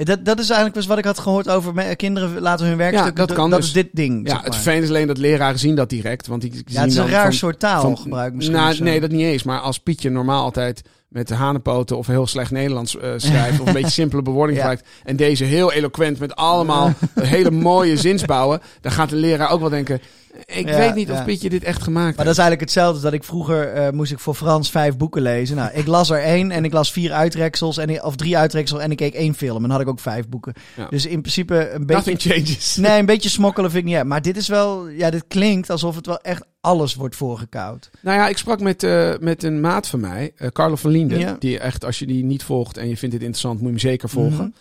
Dat, 0.05 0.25
dat 0.25 0.39
is 0.39 0.45
eigenlijk 0.45 0.73
dus 0.73 0.85
wat 0.85 0.97
ik 0.97 1.05
had 1.05 1.19
gehoord 1.19 1.49
over 1.49 1.95
kinderen 1.95 2.41
laten 2.41 2.65
hun 2.67 2.77
werkstuk. 2.77 3.17
Ja, 3.17 3.25
dat 3.25 3.33
kan 3.33 3.49
dat 3.49 3.59
dus. 3.59 3.67
is 3.67 3.73
dit 3.73 3.89
ding. 3.91 4.27
ja 4.27 4.33
zeg 4.33 4.43
het 4.43 4.53
vervelende 4.53 4.83
is 4.83 4.89
alleen 4.89 5.07
dat 5.07 5.17
leraren 5.17 5.59
zien 5.59 5.75
dat 5.75 5.89
direct. 5.89 6.27
Want 6.27 6.41
die 6.41 6.51
ja, 6.65 6.81
het 6.81 6.91
is 6.91 6.97
een 6.97 7.09
raar 7.09 7.23
van- 7.23 7.33
soort 7.33 7.59
taal 7.59 7.81
van- 7.81 7.97
gebruik 7.97 8.33
misschien. 8.33 8.55
Nou, 8.55 8.79
nee, 8.79 8.99
dat 8.99 9.11
niet 9.11 9.21
eens. 9.21 9.43
Maar 9.43 9.59
als 9.59 9.79
Pietje 9.79 10.09
normaal 10.09 10.43
altijd 10.43 10.81
met 11.07 11.27
de 11.27 11.35
hanenpoten 11.35 11.97
of 11.97 12.07
heel 12.07 12.27
slecht 12.27 12.51
Nederlands 12.51 12.97
eh, 12.97 13.11
schrijft... 13.17 13.59
of 13.59 13.67
een 13.67 13.73
beetje 13.81 13.89
simpele 13.91 14.21
bewoording 14.21 14.57
Ja. 14.57 14.63
gebruikt... 14.63 14.87
en 15.03 15.15
deze 15.15 15.43
heel 15.43 15.71
eloquent 15.73 16.19
met 16.19 16.35
allemaal 16.35 16.93
hele 17.21 17.51
mooie 17.51 17.97
zinsbouwen... 17.97 18.61
dan 18.81 18.91
gaat 18.91 19.09
de 19.09 19.15
leraar 19.15 19.51
ook 19.51 19.59
wel 19.59 19.69
denken... 19.69 19.99
ik 20.45 20.69
Ja, 20.69 20.77
weet 20.77 20.95
niet 20.95 21.11
of 21.11 21.17
ja. 21.17 21.23
Pietje 21.23 21.49
dit 21.49 21.63
echt 21.63 21.83
gemaakt 21.83 21.93
Maar 21.95 22.03
heeft. 22.05 22.17
dat 22.17 22.27
is 22.27 22.37
eigenlijk 22.37 22.61
hetzelfde 22.61 22.93
als 22.93 23.01
dat 23.03 23.13
ik 23.13 23.23
vroeger 23.23 23.73
eh, 23.73 23.91
moest 23.91 24.11
ik 24.11 24.19
voor 24.19 24.33
Frans 24.35 24.69
vijf 24.71 24.97
boeken 24.97 25.21
lezen. 25.21 25.55
Nou, 25.55 25.69
ik 25.73 25.87
las 25.87 26.09
er 26.09 26.21
één 26.23 26.51
en 26.51 26.65
ik 26.65 26.73
las 26.73 26.91
vier 26.91 27.11
uitreksels 27.11 27.77
en, 27.77 28.03
of 28.03 28.15
drie 28.15 28.37
uitreksels 28.37 28.81
en 28.81 28.91
ik 28.91 28.97
keek 28.97 29.13
één 29.13 29.33
film. 29.35 29.55
En 29.55 29.61
dan 29.61 29.71
had 29.71 29.81
ik 29.81 29.87
ook 29.87 29.99
vijf 29.99 30.27
boeken. 30.29 30.53
Ja. 30.75 30.87
Dus 30.89 31.05
in 31.05 31.19
principe 31.21 31.69
een 31.69 31.85
beetje... 31.85 32.11
Nothing 32.11 32.33
changes. 32.33 32.75
Nee, 32.75 32.99
een 32.99 33.05
beetje 33.05 33.29
smokkelen 33.29 33.71
vind 33.71 33.87
ik 33.87 33.93
niet. 33.93 34.03
Maar 34.03 34.21
dit 34.21 34.37
is 34.37 34.47
wel, 34.47 34.87
ja, 34.87 35.09
dit 35.09 35.23
klinkt 35.27 35.69
alsof 35.69 35.95
het 35.95 36.05
wel 36.05 36.19
echt 36.21 36.43
alles 36.67 36.95
wordt 36.95 37.15
voorgekoud. 37.15 37.89
Nou 38.01 38.17
ja, 38.17 38.27
ik 38.27 38.37
sprak 38.37 38.59
met, 38.59 38.83
eh, 38.83 39.13
met 39.19 39.43
een 39.43 39.59
maat 39.59 39.87
van 39.87 39.99
mij, 39.99 40.31
eh 40.35 40.47
Carlo 40.47 40.75
van 40.75 40.91
Linden. 40.91 41.19
Ja. 41.19 41.35
Die 41.39 41.59
echt, 41.59 41.85
als 41.85 41.99
je 41.99 42.05
die 42.05 42.23
niet 42.23 42.43
volgt 42.43 42.77
en 42.77 42.87
je 42.89 42.97
vindt 42.97 43.15
dit 43.15 43.23
interessant, 43.23 43.53
moet 43.61 43.63
je 43.63 43.69
hem 43.79 43.91
zeker 43.91 44.09
volgen. 44.09 44.53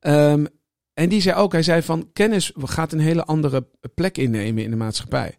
Mhm. 0.00 0.12
Ehm, 0.12 0.44
En 0.94 1.08
die 1.08 1.20
zei 1.20 1.36
ook, 1.36 1.52
hij 1.52 1.62
zei 1.62 1.82
van 1.82 2.08
kennis 2.12 2.52
gaat 2.56 2.92
een 2.92 2.98
hele 2.98 3.24
andere 3.24 3.66
plek 3.94 4.18
innemen 4.18 4.62
in 4.64 4.70
de 4.70 4.76
maatschappij. 4.76 5.38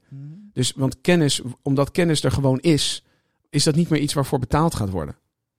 Dus, 0.53 0.73
want 0.75 1.01
kennis, 1.01 1.41
omdat 1.61 1.91
kennis 1.91 2.23
er 2.23 2.31
gewoon 2.31 2.59
is, 2.59 3.03
is 3.49 3.63
dat 3.63 3.75
niet 3.75 3.89
meer 3.89 3.99
iets 3.99 4.13
waarvoor 4.13 4.39
betaald 4.39 4.75
gaat 4.75 4.89
worden. 4.89 5.15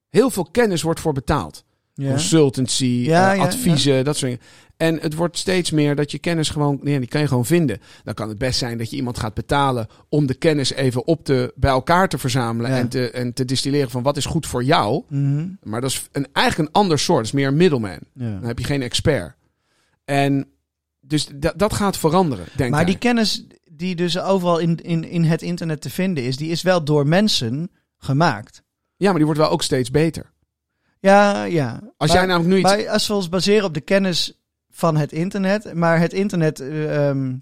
Heel 0.09 0.29
veel 0.29 0.47
kennis 0.51 0.81
wordt 0.81 0.99
voor 0.99 1.13
betaald. 1.13 1.63
Ja. 1.99 2.09
Consultancy, 2.09 2.85
Ja, 2.85 3.33
eh, 3.33 3.41
adviezen, 3.41 4.05
dat 4.05 4.17
soort 4.17 4.31
dingen. 4.31 4.45
En 4.77 4.99
het 5.01 5.13
wordt 5.13 5.37
steeds 5.37 5.71
meer 5.71 5.95
dat 5.95 6.11
je 6.11 6.19
kennis 6.19 6.49
gewoon, 6.49 6.79
ja, 6.83 6.97
die 6.99 7.07
kan 7.07 7.21
je 7.21 7.27
gewoon 7.27 7.45
vinden. 7.45 7.79
Dan 8.03 8.13
kan 8.13 8.29
het 8.29 8.37
best 8.37 8.59
zijn 8.59 8.77
dat 8.77 8.89
je 8.89 8.95
iemand 8.95 9.19
gaat 9.19 9.33
betalen 9.33 9.87
om 10.09 10.25
de 10.25 10.33
kennis 10.33 10.71
even 10.73 11.07
op 11.07 11.23
te, 11.25 11.53
bij 11.55 11.69
elkaar 11.71 12.09
te 12.09 12.17
verzamelen 12.17 12.71
en, 12.71 12.87
te, 12.89 13.11
en 13.11 13.33
te 13.33 13.45
distilleren 13.45 13.89
van 13.89 14.03
wat 14.03 14.17
is 14.17 14.25
goed 14.25 14.45
voor 14.47 14.63
jou. 14.63 15.03
Mhm. 15.09 15.47
Maar 15.63 15.81
dat 15.81 15.89
is 15.89 16.07
een, 16.11 16.27
eigenlijk 16.33 16.69
een 16.69 16.81
ander 16.81 16.99
soort, 16.99 17.17
dat 17.17 17.25
is 17.25 17.31
meer 17.31 17.47
een 17.47 17.57
middleman. 17.57 17.99
Dan 18.13 18.43
heb 18.43 18.59
je 18.59 18.65
geen 18.65 18.81
expert. 18.81 19.35
En 20.05 20.47
dus 20.99 21.27
da- 21.35 21.53
dat 21.55 21.73
gaat 21.73 21.97
veranderen, 21.97 22.45
denk 22.55 22.71
Maar 22.71 22.81
ik. 22.81 22.87
die 22.87 22.97
kennis 22.97 23.45
die 23.71 23.95
dus 23.95 24.19
overal 24.19 24.57
in, 24.59 24.75
in, 24.83 25.03
in 25.03 25.23
het 25.23 25.41
internet 25.41 25.81
te 25.81 25.89
vinden 25.89 26.23
is, 26.23 26.37
die 26.37 26.49
is 26.51 26.61
wel 26.61 26.83
door 26.83 27.07
mensen 27.07 27.71
gemaakt. 27.97 28.63
Ja, 28.95 29.05
maar 29.07 29.15
die 29.17 29.25
wordt 29.25 29.39
wel 29.39 29.49
ook 29.49 29.63
steeds 29.63 29.91
beter. 29.91 30.31
Ja, 30.99 31.43
ja. 31.43 31.79
Als 31.97 32.09
Maar- 32.09 32.17
jij 32.17 32.27
namelijk 32.27 32.53
nu 32.53 32.59
iets... 32.59 32.69
Maar 32.69 32.89
als 32.89 33.07
we 33.07 33.13
ons 33.13 33.29
baseren 33.29 33.65
op 33.65 33.73
de 33.73 33.81
kennis 33.81 34.41
van 34.69 34.95
het 34.97 35.11
internet, 35.11 35.73
maar 35.73 35.99
het 35.99 36.13
internet, 36.13 36.59
eh, 36.59 37.07
ehm, 37.09 37.35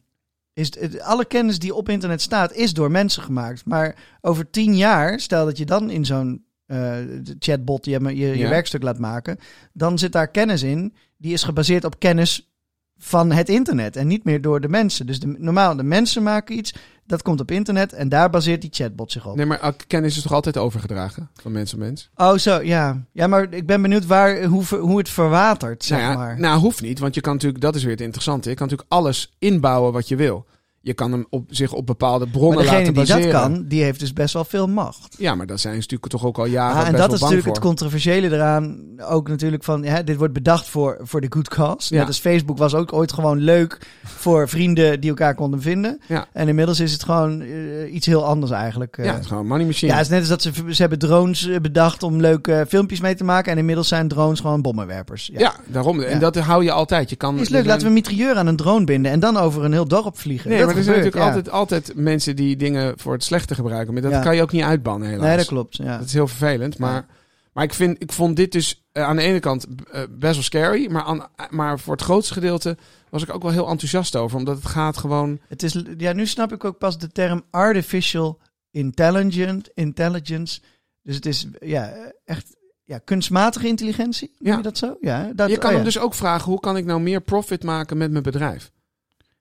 is 0.54 0.80
het, 0.80 1.02
alle 1.02 1.26
kennis 1.26 1.60
die 1.60 1.76
op 1.76 1.90
internet 1.90 2.22
staat, 2.22 2.54
is 2.54 2.74
door 2.74 2.92
mensen 2.92 3.24
gemaakt. 3.24 3.66
Maar 3.66 3.96
over 4.22 4.50
tien 4.50 4.76
jaar, 4.78 5.20
stel 5.20 5.46
dat 5.46 5.58
je 5.58 5.66
dan 5.66 5.90
in 5.90 6.06
zo'n 6.06 6.44
eh, 6.66 6.98
chatbot 7.40 7.86
je, 7.86 8.00
je, 8.04 8.14
je 8.16 8.38
Ja. 8.38 8.50
werkstuk 8.50 8.84
laat 8.84 9.00
maken, 9.00 9.38
dan 9.74 9.98
zit 10.00 10.12
daar 10.12 10.28
kennis 10.32 10.64
in 10.64 10.96
die 11.18 11.34
is 11.34 11.44
gebaseerd 11.44 11.84
op 11.84 12.00
kennis 12.00 12.50
van 12.98 13.32
het 13.32 13.50
internet 13.50 13.96
en 13.96 14.08
niet 14.08 14.24
meer 14.24 14.42
door 14.42 14.62
de 14.62 14.70
mensen. 14.70 15.06
Dus 15.06 15.20
de, 15.20 15.36
normaal, 15.38 15.76
de 15.76 15.84
mensen 15.84 16.24
maken 16.24 16.58
iets, 16.58 16.74
dat 17.06 17.22
komt 17.22 17.40
op 17.40 17.52
internet 17.52 17.94
en 17.94 18.10
daar 18.10 18.30
baseert 18.30 18.62
die 18.62 18.70
chatbot 18.74 19.12
zich 19.12 19.28
op. 19.28 19.36
Nee, 19.36 19.46
maar 19.46 19.74
kennis 19.88 20.16
is 20.18 20.22
toch 20.24 20.34
altijd 20.34 20.58
overgedragen 20.58 21.30
van 21.42 21.52
mens 21.52 21.74
op 21.74 21.80
mens? 21.80 22.10
Oh, 22.16 22.38
zo, 22.38 22.62
ja. 22.62 23.02
Ja, 23.12 23.28
maar 23.28 23.54
ik 23.54 23.66
ben 23.66 23.82
benieuwd 23.82 24.06
waar, 24.06 24.44
hoe, 24.44 24.66
hoe 24.66 24.98
het 24.98 25.10
verwatert, 25.10 25.84
zeg 25.84 26.00
nou, 26.00 26.12
ja, 26.12 26.18
maar. 26.18 26.40
nou, 26.40 26.60
hoeft 26.60 26.82
niet, 26.82 27.00
want 27.00 27.16
je 27.16 27.22
kan 27.22 27.34
natuurlijk, 27.34 27.62
dat 27.62 27.76
is 27.76 27.84
weer 27.84 27.92
het 27.92 28.02
interessante. 28.02 28.50
Je 28.50 28.56
kan 28.56 28.68
natuurlijk 28.68 28.94
alles 28.94 29.36
inbouwen 29.40 29.94
wat 29.94 30.08
je 30.08 30.16
wil. 30.16 30.46
Je 30.86 30.94
kan 30.94 31.12
hem 31.12 31.26
op, 31.30 31.44
zich 31.50 31.74
op 31.74 31.86
bepaalde 31.86 32.28
bronnen 32.28 32.56
Maar 32.56 32.66
laten 32.66 32.84
die 32.84 32.94
baseren. 32.94 33.22
dat 33.32 33.42
kan, 33.42 33.66
die 33.68 33.84
heeft 33.84 34.00
dus 34.00 34.14
best 34.14 34.34
wel 34.34 34.44
veel 34.46 34.68
macht. 34.68 35.16
Ja, 35.18 35.36
maar 35.36 35.46
daar 35.46 35.60
zijn 35.60 35.74
ze 35.74 35.80
natuurlijk 35.80 36.12
toch 36.12 36.26
ook 36.26 36.38
al 36.38 36.46
jaren 36.46 36.76
Ah, 36.78 36.86
en 36.86 36.92
best 36.92 36.98
dat 36.98 37.06
wel 37.06 37.14
is 37.16 37.20
bang 37.20 37.32
natuurlijk 37.34 37.44
voor. 37.44 37.56
het 37.56 37.64
controversiële 37.80 38.36
eraan. 38.36 38.84
Ook 39.10 39.28
natuurlijk 39.28 39.64
van, 39.64 39.84
ja, 39.84 40.02
dit 40.02 40.18
wordt 40.18 40.34
bedacht 40.34 40.70
voor, 40.70 40.98
voor 41.02 41.22
de 41.22 41.28
good 41.30 41.48
cause. 41.50 41.94
Ja. 41.94 42.00
Net 42.00 42.08
als 42.08 42.20
Facebook 42.20 42.58
was 42.58 42.74
ook 42.76 42.94
ooit 42.94 43.14
gewoon 43.14 43.38
leuk 43.38 43.78
voor 44.04 44.50
vrienden 44.50 45.00
die 45.00 45.10
elkaar 45.10 45.36
konden 45.36 45.62
vinden. 45.62 46.00
Ja. 46.08 46.26
En 46.34 46.48
inmiddels 46.48 46.80
is 46.80 46.92
het 46.92 47.04
gewoon 47.04 47.42
eh, 47.42 47.94
iets 47.94 48.06
heel 48.06 48.26
anders 48.26 48.52
eigenlijk. 48.52 48.98
eh. 48.98 49.06
ja, 49.06 49.12
het 49.14 49.22
is 49.22 49.28
gewoon 49.28 49.48
money 49.48 49.66
machine. 49.66 49.92
ja, 49.92 49.98
het 49.98 50.06
is 50.06 50.12
net 50.12 50.20
als 50.20 50.30
dat 50.30 50.42
ze, 50.42 50.52
ze 50.74 50.82
hebben 50.82 51.00
drones 51.00 51.48
eh, 51.48 51.60
bedacht 51.60 52.04
om 52.04 52.20
leuke 52.22 52.54
eh, 52.54 52.66
filmpjes 52.68 53.02
mee 53.02 53.16
te 53.16 53.24
maken. 53.24 53.52
En 53.52 53.58
inmiddels 53.58 53.88
zijn 53.88 54.08
drones 54.08 54.40
gewoon 54.40 54.62
bommenwerpers. 54.62 55.30
Ja. 55.34 55.40
Ja, 55.40 55.56
daarom. 55.68 56.02
En 56.02 56.14
Ja. 56.14 56.20
dat 56.20 56.38
hou 56.38 56.64
je 56.64 56.72
altijd. 56.72 57.10
Je 57.10 57.16
kan, 57.16 57.40
Is 57.40 57.50
leuk, 57.50 57.66
laten 57.66 57.82
we 57.82 57.88
een 57.88 57.94
mitrailleur 57.94 58.36
aan 58.36 58.48
een 58.48 58.56
drone 58.56 58.86
binden 58.86 59.12
en 59.12 59.20
dan 59.20 59.38
over 59.38 59.64
een 59.64 59.72
heel 59.72 59.88
dorp 59.88 60.18
vliegen. 60.20 60.50
Nee, 60.50 60.60
dat 60.66 60.75
er 60.78 60.84
zijn 60.84 60.96
natuurlijk 60.98 61.24
ja. 61.24 61.34
altijd, 61.34 61.50
altijd 61.50 61.92
mensen 61.96 62.36
die 62.36 62.56
dingen 62.56 62.94
voor 63.00 63.14
het 63.14 63.24
slechte 63.24 63.56
gebruiken. 63.56 63.94
Maar 63.94 64.02
dat 64.02 64.12
Ja. 64.12 64.22
kan 64.22 64.36
je 64.36 64.42
ook 64.42 64.52
niet 64.52 64.64
uitbannen, 64.64 65.08
helaas. 65.10 65.28
Nee, 65.28 65.38
dat 65.38 65.46
klopt. 65.46 65.76
Ja. 65.76 65.98
Dat 65.98 66.06
is 66.08 66.14
heel 66.14 66.28
vervelend. 66.28 66.78
Maar, 66.78 67.06
maar 67.54 67.64
ik, 67.64 67.74
vind, 67.74 68.02
ik 68.02 68.12
vond 68.12 68.36
dit 68.36 68.52
dus 68.52 68.86
eh, 68.92 69.04
aan 69.04 69.16
de 69.16 69.22
ene 69.22 69.40
kant 69.40 69.66
eh, 69.92 70.02
best 70.10 70.34
wel 70.34 70.44
scary. 70.44 70.92
Maar, 70.92 71.04
aan, 71.04 71.28
maar 71.50 71.80
voor 71.80 71.94
het 71.94 72.04
grootste 72.04 72.34
gedeelte 72.34 72.78
was 73.10 73.24
ik 73.24 73.34
ook 73.34 73.42
wel 73.42 73.52
heel 73.52 73.70
enthousiast 73.70 74.16
over. 74.16 74.38
Omdat 74.38 74.56
het 74.58 74.66
gaat 74.66 74.98
gewoon... 74.98 75.40
Het 75.48 75.64
is, 75.64 75.84
ja, 75.98 76.14
nu 76.14 76.26
snap 76.26 76.54
ik 76.54 76.64
ook 76.64 76.78
pas 76.78 76.98
de 76.98 77.12
term 77.12 77.44
artificial 77.52 78.40
intelligent, 78.72 79.70
intelligence. 79.74 80.60
Dus 81.04 81.16
het 81.16 81.26
is 81.26 81.48
ja, 81.60 81.94
echt 82.26 82.56
ja, 82.84 82.98
kunstmatige 82.98 83.68
intelligentie. 83.68 84.36
Noem 84.40 84.52
Ja. 84.52 84.58
je 84.58 84.64
dat 84.64 84.78
zo? 84.78 84.98
Ja, 85.02 85.32
dat, 85.36 85.50
je 85.50 85.56
kan 85.58 85.66
oh 85.66 85.70
ja. 85.72 85.76
hem 85.76 85.84
dus 85.86 86.00
ook 86.00 86.14
vragen, 86.14 86.52
hoe 86.52 86.60
kan 86.60 86.78
ik 86.78 86.86
nou 86.86 87.02
meer 87.02 87.22
profit 87.22 87.64
maken 87.64 87.98
met 87.98 88.12
mijn 88.12 88.24
bedrijf? 88.24 88.72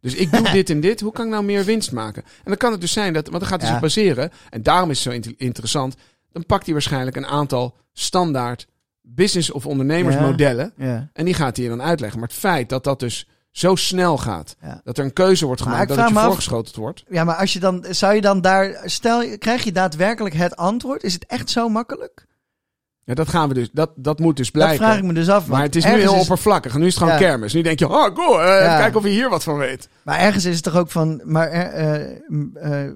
Dus 0.04 0.14
ik 0.14 0.32
doe 0.32 0.50
dit 0.50 0.70
en 0.70 0.80
dit, 0.80 1.00
hoe 1.00 1.12
kan 1.12 1.24
ik 1.24 1.30
nou 1.30 1.44
meer 1.44 1.64
winst 1.64 1.92
maken? 1.92 2.22
En 2.22 2.30
dan 2.44 2.56
kan 2.56 2.72
het 2.72 2.80
dus 2.80 2.92
zijn 2.92 3.12
dat, 3.12 3.26
want 3.28 3.40
dan 3.40 3.48
gaat 3.48 3.60
hij 3.60 3.68
Ja. 3.68 3.72
zich 3.74 3.82
baseren, 3.82 4.30
en 4.50 4.62
daarom 4.62 4.90
is 4.90 4.96
het 4.98 5.06
zo 5.06 5.14
inter- 5.14 5.34
interessant, 5.36 5.94
dan 6.32 6.46
pakt 6.46 6.64
hij 6.64 6.72
waarschijnlijk 6.72 7.16
een 7.16 7.26
aantal 7.26 7.76
standaard 7.92 8.66
business- 9.02 9.50
of 9.50 9.66
ondernemersmodellen, 9.66 10.72
Ja. 10.76 11.08
en 11.12 11.24
die 11.24 11.34
gaat 11.34 11.56
hij 11.56 11.68
dan 11.68 11.82
uitleggen. 11.82 12.18
Maar 12.18 12.28
het 12.28 12.36
feit 12.38 12.68
dat 12.68 12.84
dat 12.84 13.00
dus 13.00 13.28
zo 13.50 13.74
snel 13.74 14.18
gaat, 14.18 14.56
Ja. 14.62 14.80
dat 14.84 14.98
er 14.98 15.04
een 15.04 15.12
keuze 15.12 15.46
wordt 15.46 15.60
gemaakt, 15.62 15.88
dat 15.88 15.96
het 15.98 16.08
je 16.08 16.14
af- 16.14 16.24
voorgeschoteld 16.24 16.76
wordt. 16.76 17.04
ja, 17.08 17.24
maar 17.24 17.36
als 17.36 17.52
je 17.52 17.60
dan, 17.60 17.84
zou 17.90 18.14
je 18.14 18.20
dan 18.20 18.40
daar, 18.40 18.80
stel, 18.84 19.38
krijg 19.38 19.64
je 19.64 19.72
daadwerkelijk 19.72 20.34
het 20.34 20.56
antwoord? 20.56 21.02
Is 21.02 21.12
het 21.12 21.26
echt 21.26 21.50
zo 21.50 21.68
makkelijk? 21.68 22.26
Ja, 23.06 23.14
dat 23.14 23.28
gaan 23.28 23.48
we 23.48 23.54
dus, 23.54 23.68
dat, 23.72 23.90
dat 23.96 24.18
moet 24.18 24.36
dus 24.36 24.50
blijken. 24.50 24.76
Dat 24.78 24.86
vraag 24.86 24.98
ik 24.98 25.04
me 25.04 25.12
dus 25.12 25.28
af. 25.28 25.46
maar 25.46 25.62
het 25.62 25.76
is 25.76 25.84
nu 25.84 25.90
heel 25.90 26.14
is- 26.14 26.20
oppervlakkig. 26.20 26.74
Nu 26.76 26.80
is 26.86 26.94
het 26.94 27.02
gewoon 27.02 27.12
Ja. 27.12 27.18
kermis. 27.18 27.52
Nu 27.52 27.62
denk 27.62 27.78
je, 27.78 27.88
oh, 27.88 28.16
go, 28.16 28.38
eh, 28.38 28.46
Ja. 28.64 28.78
kijk 28.78 28.96
of 28.96 29.02
je 29.02 29.08
hier 29.08 29.28
wat 29.30 29.42
van 29.42 29.56
weet. 29.56 29.88
Maar 30.02 30.18
ergens 30.18 30.44
is 30.44 30.54
het 30.54 30.64
toch 30.64 30.76
ook 30.76 30.90
van, 30.90 31.20
maar 31.24 31.48
eh, 31.48 32.10
eh, 32.54 32.90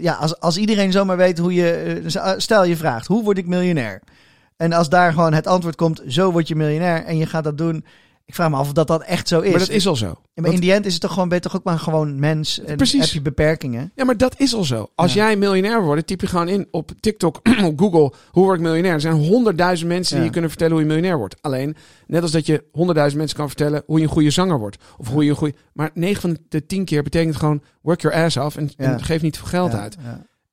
ja, 0.00 0.12
als, 0.14 0.40
als 0.40 0.56
iedereen 0.56 0.92
zomaar 0.92 1.16
weet 1.16 1.38
hoe 1.38 1.54
je, 1.54 2.00
dus, 2.02 2.16
stel 2.36 2.64
je 2.64 2.76
vraagt, 2.76 3.06
hoe 3.06 3.24
word 3.24 3.38
ik 3.38 3.46
miljonair? 3.46 4.02
En 4.56 4.72
als 4.72 4.88
daar 4.88 5.12
gewoon 5.12 5.32
het 5.32 5.46
antwoord 5.46 5.76
komt, 5.76 6.02
zo 6.08 6.32
word 6.32 6.48
je 6.48 6.56
miljonair 6.56 7.04
en 7.04 7.16
je 7.16 7.26
gaat 7.26 7.44
dat 7.44 7.58
doen. 7.58 7.84
Ik 8.30 8.36
vraag 8.36 8.50
me 8.50 8.56
af 8.56 8.66
of 8.66 8.72
dat 8.72 8.86
dat 8.86 9.02
echt 9.02 9.28
zo 9.28 9.40
is. 9.40 9.50
Maar 9.50 9.58
dat 9.58 9.68
is 9.68 9.86
al 9.86 9.96
zo. 9.96 10.06
Ja, 10.06 10.42
maar 10.42 10.52
in 10.52 10.60
die 10.60 10.72
end 10.72 10.86
is 10.86 10.92
het 10.92 11.02
toch 11.02 11.12
gewoon, 11.12 11.28
ben 11.28 11.36
je 11.36 11.42
toch 11.42 11.56
ook 11.56 11.64
maar 11.64 11.78
gewoon 11.78 12.18
mens 12.18 12.60
en 12.60 12.76
Precies. 12.76 13.00
heb 13.00 13.10
je 13.10 13.22
beperkingen. 13.22 13.92
Ja, 13.94 14.04
maar 14.04 14.16
dat 14.16 14.34
is 14.40 14.54
al 14.54 14.64
zo. 14.64 14.90
Als 14.94 15.12
Ja. 15.12 15.24
jij 15.24 15.36
miljonair 15.36 15.82
wordt, 15.82 16.06
typ 16.06 16.20
je 16.20 16.26
gewoon 16.26 16.48
in 16.48 16.68
op 16.70 16.90
TikTok, 17.00 17.40
op 17.64 17.78
Google, 17.80 18.12
hoe 18.30 18.44
word 18.44 18.56
ik 18.56 18.62
miljonair? 18.62 18.92
Er 18.94 19.00
zijn 19.00 19.14
honderdduizend 19.14 19.88
mensen 19.88 20.16
die 20.16 20.24
je 20.24 20.30
kunnen 20.30 20.50
vertellen 20.50 20.72
hoe 20.72 20.82
je 20.82 20.88
miljonair 20.88 21.18
wordt. 21.18 21.36
Alleen, 21.42 21.76
net 22.06 22.22
als 22.22 22.30
dat 22.30 22.46
je 22.46 22.64
honderdduizend 22.72 23.18
mensen 23.20 23.38
kan 23.38 23.46
vertellen 23.48 23.82
hoe 23.86 23.98
je 23.98 24.04
een 24.04 24.10
goede 24.12 24.30
zanger 24.30 24.58
wordt. 24.58 24.76
Of 24.98 25.08
hoe 25.08 25.24
je 25.24 25.30
een 25.30 25.36
goede... 25.36 25.54
Maar 25.72 25.90
9 25.94 26.20
van 26.20 26.36
de 26.48 26.66
10 26.66 26.84
keer 26.84 27.02
betekent 27.02 27.36
gewoon 27.36 27.62
work 27.82 28.00
your 28.00 28.24
ass 28.24 28.36
off 28.36 28.56
en, 28.56 28.70
en 28.76 29.02
geef 29.04 29.22
niet 29.22 29.38
veel 29.38 29.46
geld 29.46 29.72
uit. 29.74 29.96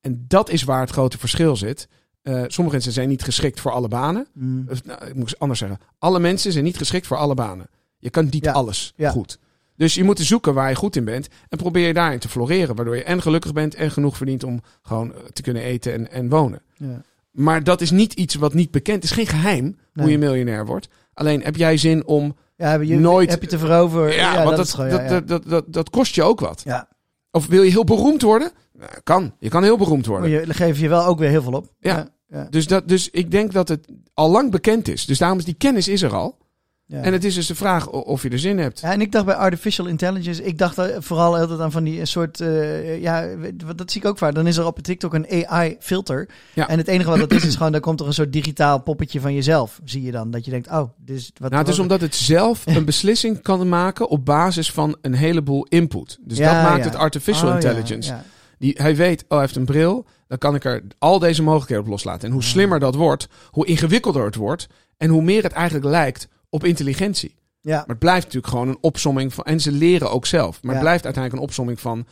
En 0.02 0.26
dat 0.28 0.50
is 0.50 0.64
waar 0.64 0.82
het 0.82 0.90
grote 0.92 1.18
verschil 1.18 1.56
zit. 1.56 1.88
Eh, 2.28 2.34
sommige 2.48 2.76
mensen 2.76 2.92
zijn 2.94 3.10
niet 3.10 3.24
geschikt 3.24 3.60
voor 3.60 3.72
alle 3.72 3.88
banen. 3.88 4.28
Mm. 4.34 4.68
Of, 4.72 4.84
nou, 4.86 5.06
ik 5.06 5.16
moet 5.16 5.40
anders 5.40 5.60
zeggen. 5.60 5.80
Alle 6.00 6.20
mensen 6.20 6.52
zijn 6.52 6.64
niet 6.64 6.78
geschikt 6.78 7.08
voor 7.08 7.18
alle 7.18 7.34
banen. 7.34 7.68
Je 7.98 8.10
kan 8.10 8.28
niet 8.32 8.44
Ja. 8.46 8.52
alles 8.52 8.94
Ja. 8.96 9.10
goed. 9.10 9.40
Dus 9.76 9.96
je 9.96 10.04
moet 10.04 10.20
zoeken 10.20 10.54
waar 10.54 10.70
je 10.70 10.76
goed 10.76 10.96
in 10.96 11.06
bent. 11.06 11.28
En 11.50 11.58
probeer 11.58 11.88
je 11.88 11.94
daarin 11.94 12.20
te 12.20 12.30
floreren. 12.30 12.76
Waardoor 12.76 12.96
je 12.96 13.04
en 13.04 13.22
gelukkig 13.22 13.54
bent 13.54 13.76
en 13.76 13.92
genoeg 13.92 14.18
verdient 14.18 14.44
om 14.44 14.62
gewoon 14.82 15.14
eh, 15.14 15.20
te 15.34 15.42
kunnen 15.42 15.64
eten 15.64 15.94
en, 15.94 16.12
en 16.12 16.30
wonen. 16.30 16.62
Ja. 16.76 17.02
Maar 17.32 17.64
dat 17.64 17.82
is 17.82 17.92
niet 17.92 18.14
iets 18.14 18.36
wat 18.36 18.54
niet 18.54 18.72
bekend 18.72 19.04
is. 19.04 19.12
Geen 19.12 19.28
geheim 19.28 19.78
hoe 19.94 20.10
je 20.12 20.18
miljonair 20.18 20.66
wordt. 20.66 20.88
Alleen 21.14 21.42
heb 21.44 21.56
jij 21.56 21.78
zin 21.78 22.06
om. 22.06 22.36
Ja, 22.56 22.70
heb 22.72 22.84
je, 22.84 22.96
Nooit- 22.96 23.30
heb 23.30 23.42
je 23.42 23.48
te 23.48 23.58
verover? 23.58 24.14
Ja, 24.16 24.34
Ja, 24.34 24.44
want 24.44 24.58
dat, 24.58 24.74
dat, 24.78 24.90
dat, 24.90 25.02
ja. 25.02 25.08
Dat, 25.08 25.28
dat, 25.28 25.44
dat, 25.50 25.66
dat 25.74 25.90
kost 25.90 26.16
je 26.16 26.24
ook 26.24 26.40
wat. 26.40 26.62
Ja. 26.66 26.88
Of 27.32 27.48
wil 27.48 27.62
je 27.64 27.72
heel 27.72 27.84
beroemd 27.84 28.22
worden? 28.22 28.52
Nou, 28.74 28.92
kan. 29.04 29.34
Je 29.40 29.50
kan 29.50 29.64
heel 29.64 29.78
beroemd 29.78 30.08
Maar 30.08 30.20
worden. 30.20 30.48
je 30.48 30.54
geeft 30.54 30.80
je 30.80 30.90
wel 30.90 31.06
ook 31.06 31.20
weer 31.20 31.30
heel 31.30 31.42
veel 31.42 31.54
op. 31.54 31.74
Ja. 31.80 32.08
Ja, 32.30 32.48
Dus, 32.50 32.68
dat, 32.68 32.88
dus 32.88 33.10
ik 33.10 33.32
denk 33.32 33.52
dat 33.54 33.68
het 33.68 33.88
al 34.14 34.30
lang 34.32 34.52
bekend 34.52 34.88
is. 34.88 35.06
Dus 35.06 35.18
daarom 35.18 35.38
is 35.40 35.46
die 35.46 35.54
kennis 35.58 35.88
is 35.88 36.02
er 36.02 36.14
al. 36.16 36.38
ja. 36.86 37.02
En 37.02 37.14
het 37.14 37.24
is 37.24 37.36
dus 37.36 37.48
de 37.48 37.56
vraag 37.56 37.90
of 37.90 38.24
je 38.24 38.30
er 38.30 38.40
zin 38.40 38.58
hebt. 38.60 38.80
Ja, 38.80 38.92
en 38.92 39.02
ik 39.02 39.12
dacht 39.12 39.26
bij 39.26 39.36
artificial 39.36 39.88
intelligence, 39.88 40.44
ik 40.44 40.58
dacht 40.58 40.82
vooral 40.98 41.38
altijd 41.38 41.60
aan 41.60 41.72
van 41.72 41.84
die 41.84 42.00
een 42.00 42.08
soort, 42.08 42.42
eh, 42.42 43.02
ja, 43.02 43.28
dat 43.76 43.92
zie 43.92 44.02
ik 44.02 44.08
ook 44.08 44.18
vaak. 44.18 44.36
Dan 44.36 44.48
is 44.48 44.58
er 44.58 44.66
op 44.66 44.80
TikTok 44.80 45.14
een 45.14 45.46
AI-filter. 45.48 46.30
Ja. 46.54 46.68
En 46.68 46.78
het 46.78 46.88
enige 46.88 47.10
wat 47.10 47.20
dat 47.20 47.32
is, 47.32 47.46
is 47.46 47.56
gewoon, 47.56 47.72
dan 47.72 47.82
komt 47.82 48.00
er 48.00 48.08
een 48.08 48.14
soort 48.14 48.34
digitaal 48.34 48.82
poppetje 48.82 49.20
van 49.20 49.34
jezelf, 49.34 49.80
zie 49.84 50.02
je 50.04 50.12
dan. 50.12 50.32
Dat 50.32 50.46
je 50.46 50.52
denkt, 50.52 50.68
oh, 50.70 50.90
dit 50.98 51.18
is 51.18 51.32
wat... 51.40 51.50
Nou, 51.52 51.64
het 51.64 51.72
is 51.74 51.80
omdat 51.80 52.02
het 52.02 52.16
zelf 52.16 52.66
een 52.66 52.86
beslissing 52.86 53.42
kan 53.42 53.70
maken 53.70 54.10
op 54.10 54.26
basis 54.26 54.72
van 54.72 54.98
een 55.02 55.14
heleboel 55.14 55.66
input. 55.70 56.18
Dus 56.22 56.38
Ja, 56.48 56.54
dat 56.54 56.72
maakt 56.72 56.86
het 56.86 56.96
artificial 56.96 57.50
Oh, 57.50 57.54
intelligence. 57.56 58.10
ja. 58.12 58.24
Die, 58.58 58.74
hij 58.78 58.96
weet, 58.96 59.22
oh, 59.24 59.30
hij 59.30 59.40
heeft 59.40 59.56
een 59.56 59.66
bril, 59.66 60.06
dan 60.28 60.38
kan 60.38 60.56
ik 60.56 60.64
er 60.66 60.84
al 60.98 61.20
deze 61.20 61.44
mogelijkheden 61.44 61.84
op 61.84 61.90
loslaten. 61.90 62.28
En 62.28 62.34
hoe 62.34 62.44
slimmer 62.44 62.80
dat 62.80 62.96
wordt, 62.96 63.28
hoe 63.52 63.66
ingewikkelder 63.66 64.26
het 64.26 64.36
wordt 64.36 64.68
en 64.98 65.10
hoe 65.10 65.22
meer 65.22 65.44
het 65.44 65.52
eigenlijk 65.52 65.86
lijkt 65.86 66.28
op 66.50 66.64
intelligentie. 66.64 67.36
Ja. 67.62 67.76
Maar 67.78 67.86
het 67.88 68.00
blijft 68.00 68.26
natuurlijk 68.26 68.54
gewoon 68.54 68.68
een 68.68 68.78
opsomming 68.82 69.34
van, 69.34 69.44
en 69.44 69.60
ze 69.60 69.72
leren 69.72 70.12
ook 70.12 70.26
zelf. 70.26 70.60
Maar 70.62 70.72
Ja. 70.72 70.78
het 70.80 70.88
blijft 70.88 71.04
uiteindelijk 71.06 71.44
een 71.44 71.50
opsomming 71.50 71.80
van 71.80 72.06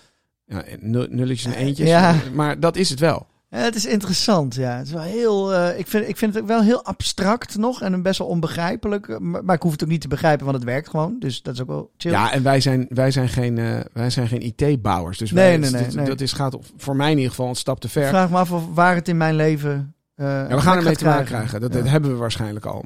ja, 0.46 0.64
nul- 0.80 1.08
nulletjes 1.10 1.54
en 1.54 1.60
eentjes. 1.60 1.88
Ja. 1.90 2.16
Maar 2.34 2.60
dat 2.60 2.76
is 2.76 2.90
het 2.90 3.00
wel. 3.00 3.28
Ja, 3.56 3.62
het 3.62 3.76
is 3.76 3.86
interessant, 3.86 4.56
ja. 4.56 4.78
Het 4.78 4.86
is 4.88 4.94
wel 4.94 5.02
heel, 5.02 5.54
eh, 5.54 5.80
ik, 5.80 5.88
vind, 5.88 6.08
ik 6.08 6.18
vind 6.18 6.34
het 6.34 6.42
ook 6.44 6.48
wel 6.50 6.62
heel 6.62 6.84
abstract 6.84 7.58
nog 7.58 7.82
en 7.82 7.94
een 7.94 8.02
best 8.02 8.20
wel 8.20 8.28
onbegrijpelijk. 8.28 9.08
eh, 9.08 9.18
Maar, 9.18 9.46
maar 9.46 9.56
ik 9.56 9.62
hoef 9.62 9.72
het 9.72 9.84
ook 9.84 9.90
niet 9.90 10.02
te 10.02 10.08
begrijpen, 10.08 10.46
want 10.46 10.58
het 10.58 10.66
werkt 10.66 10.90
gewoon. 10.90 11.16
Dus 11.20 11.42
dat 11.42 11.54
is 11.54 11.62
ook 11.62 11.68
wel 11.68 11.92
chill. 11.98 12.12
Ja, 12.12 12.32
en 12.32 12.44
wij 12.44 12.60
zijn, 12.60 12.86
wij 12.90 13.12
zijn 13.12 13.30
geen, 13.30 13.58
eh, 13.58 13.80
wij 13.94 14.10
zijn 14.10 14.28
geen 14.28 14.42
IT-bouwers. 14.46 15.18
Dus 15.18 15.32
Nee, 15.32 15.48
wij, 15.48 15.58
nee, 15.58 15.72
nee, 15.72 15.84
dat, 15.86 15.94
nee. 15.94 16.06
dat 16.06 16.22
is, 16.22 16.32
gaat 16.34 16.58
voor 16.78 16.96
mij 16.96 17.10
in 17.12 17.16
ieder 17.18 17.30
geval 17.32 17.48
een 17.50 17.56
stap 17.56 17.80
te 17.80 17.90
ver. 17.90 18.04
Ik 18.04 18.10
vraag 18.10 18.30
me 18.30 18.38
af 18.38 18.52
of, 18.52 18.64
waar 18.74 18.96
het 18.96 19.08
in 19.08 19.18
mijn 19.18 19.36
leven... 19.36 19.94
Ja, 20.16 20.48
we 20.48 20.62
gaan 20.62 20.78
ermee 20.78 20.96
te 20.96 21.06
maken 21.06 21.26
krijgen. 21.26 21.62
Dat, 21.62 21.74
Ja. 21.74 21.80
dat 21.80 21.90
hebben 21.90 22.12
we 22.12 22.18
waarschijnlijk 22.18 22.66
al. 22.66 22.82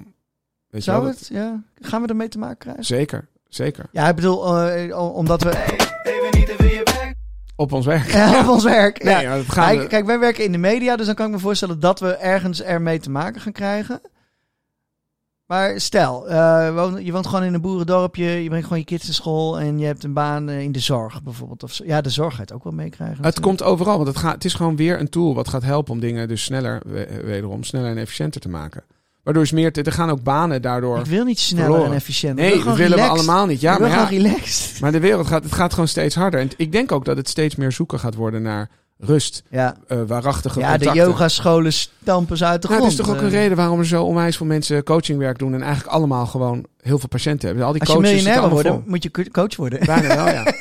Weet 0.70 0.84
je 0.84 0.92
Zou 0.92 1.02
wel, 1.04 1.12
het? 1.12 1.28
Ja. 1.32 1.64
Gaan 1.82 2.02
we 2.02 2.08
ermee 2.08 2.30
te 2.30 2.38
maken 2.38 2.58
krijgen? 2.58 2.86
Zeker. 2.86 3.28
Zeker. 3.48 3.86
Ja, 3.92 4.10
ik 4.10 4.16
bedoel, 4.16 4.38
omdat 5.14 5.42
we... 5.44 5.89
Op 7.60 7.72
ons 7.74 7.86
werk. 7.86 8.12
Ja, 8.12 8.40
op 8.42 8.48
ons 8.48 8.64
werk. 8.64 9.04
Nee, 9.04 9.22
ja. 9.22 9.36
dat 9.36 9.46
gaan 9.52 9.66
Kijk, 9.66 9.82
we- 9.82 9.88
kijk, 9.88 10.06
wij 10.06 10.20
werken 10.20 10.44
in 10.44 10.52
de 10.52 10.58
media, 10.58 10.96
dus 10.96 11.06
dan 11.06 11.16
kan 11.16 11.26
ik 11.26 11.32
me 11.32 11.40
voorstellen 11.40 11.80
dat 11.80 12.00
we 12.00 12.14
ergens 12.16 12.62
ermee 12.62 13.00
te 13.00 13.10
maken 13.10 13.42
gaan 13.42 13.52
krijgen. 13.52 14.02
Maar 15.46 15.80
stel, 15.82 16.30
eh, 16.30 16.94
je 17.00 17.12
woont 17.12 17.28
gewoon 17.28 17.44
in 17.44 17.54
een 17.54 17.62
boerendorpje, 17.62 18.26
je 18.26 18.48
brengt 18.48 18.64
gewoon 18.66 18.80
je 18.80 18.86
kids 18.86 19.06
naar 19.06 19.14
school 19.14 19.60
en 19.60 19.80
je 19.80 19.86
hebt 19.86 20.04
een 20.04 20.14
baan 20.14 20.50
eh, 20.50 20.62
in 20.62 20.72
de 20.72 20.80
zorg 20.80 21.24
bijvoorbeeld. 21.24 21.64
Of. 21.64 21.80
Ja, 21.84 22.02
de 22.02 22.10
zorg 22.10 22.30
ga 22.32 22.36
je 22.36 22.42
het 22.42 22.52
ook 22.54 22.64
wel 22.64 22.74
meekrijgen. 22.74 23.16
Het 23.16 23.24
natuurlijk. 23.26 23.58
komt 23.58 23.70
overal, 23.72 23.96
want 23.96 24.08
het, 24.08 24.18
gaat, 24.18 24.34
het 24.34 24.46
is 24.46 24.54
gewoon 24.54 24.76
weer 24.76 25.00
een 25.00 25.10
tool 25.10 25.36
wat 25.36 25.48
gaat 25.48 25.64
helpen 25.64 25.94
om 25.94 26.00
dingen 26.00 26.28
dus 26.28 26.44
sneller, 26.44 26.82
we- 26.86 27.22
wederom, 27.24 27.64
sneller 27.64 27.90
en 27.90 27.98
efficiënter 27.98 28.42
te 28.42 28.50
maken. 28.50 28.84
Waardoor 29.24 29.44
is 29.44 29.52
meer, 29.52 29.72
te, 29.72 29.82
er 29.82 29.92
gaan 29.92 30.10
ook 30.10 30.24
banen 30.24 30.62
daardoor. 30.62 31.00
Ik 31.00 31.06
wil 31.06 31.24
niet 31.24 31.40
sneller 31.40 31.66
verloren. 31.66 31.92
en 31.92 31.98
efficiënt. 31.98 32.40
Ik 32.40 32.46
Nee, 32.46 32.64
dat 32.64 32.76
willen 32.78 32.98
we 32.98 33.04
allemaal 33.04 33.46
niet. 33.46 33.62
Ja, 33.62 33.78
maar 33.78 33.90
ja, 33.90 34.04
relaxed. 34.04 34.80
maar 34.82 34.92
de 34.92 35.00
wereld 35.00 35.28
gaat, 35.28 35.44
het 35.44 35.54
gaat 35.54 35.74
gewoon 35.74 35.88
steeds 35.88 36.16
harder. 36.16 36.40
En 36.40 36.50
ik 36.58 36.72
denk 36.72 36.92
ook 36.92 37.06
dat 37.06 37.18
het 37.18 37.30
steeds 37.30 37.56
meer 37.56 37.72
zoeken 37.72 38.00
gaat 38.00 38.16
worden 38.16 38.42
naar 38.42 38.70
rust, 39.02 39.44
Ja, 39.50 39.76
eh 39.88 39.98
waarachtige 40.08 40.60
ja 40.60 40.78
de 40.78 40.92
yogascholen 40.94 41.74
stampen 41.74 42.38
ze 42.38 42.46
uit 42.46 42.62
de 42.62 42.68
Nou, 42.68 42.80
grond. 42.80 42.92
het 42.92 43.02
is 43.02 43.06
toch 43.08 43.16
ook 43.16 43.22
een 43.22 43.34
Eh, 43.36 43.42
reden 43.42 43.58
waarom 43.58 43.80
er 43.80 43.86
zo 43.86 44.04
onwijs 44.04 44.38
veel 44.38 44.46
mensen 44.46 44.84
coachingwerk 44.84 45.38
doen 45.40 45.54
en 45.54 45.62
eigenlijk 45.62 45.94
allemaal 45.94 46.26
gewoon 46.26 46.66
heel 46.82 47.00
veel 47.00 47.08
patiënten 47.08 47.48
hebben. 47.48 47.66
Al 47.66 47.72
die 47.72 47.82
Als 47.82 47.92
je 47.92 48.00
miljonair 48.00 48.50
worden, 48.50 48.84
moet 48.86 49.04
je 49.04 49.12
co- 49.12 49.24
coach 49.32 49.56
worden. 49.56 49.86
Bijna 49.86 50.16
wel, 50.16 50.28
ja. 50.28 50.44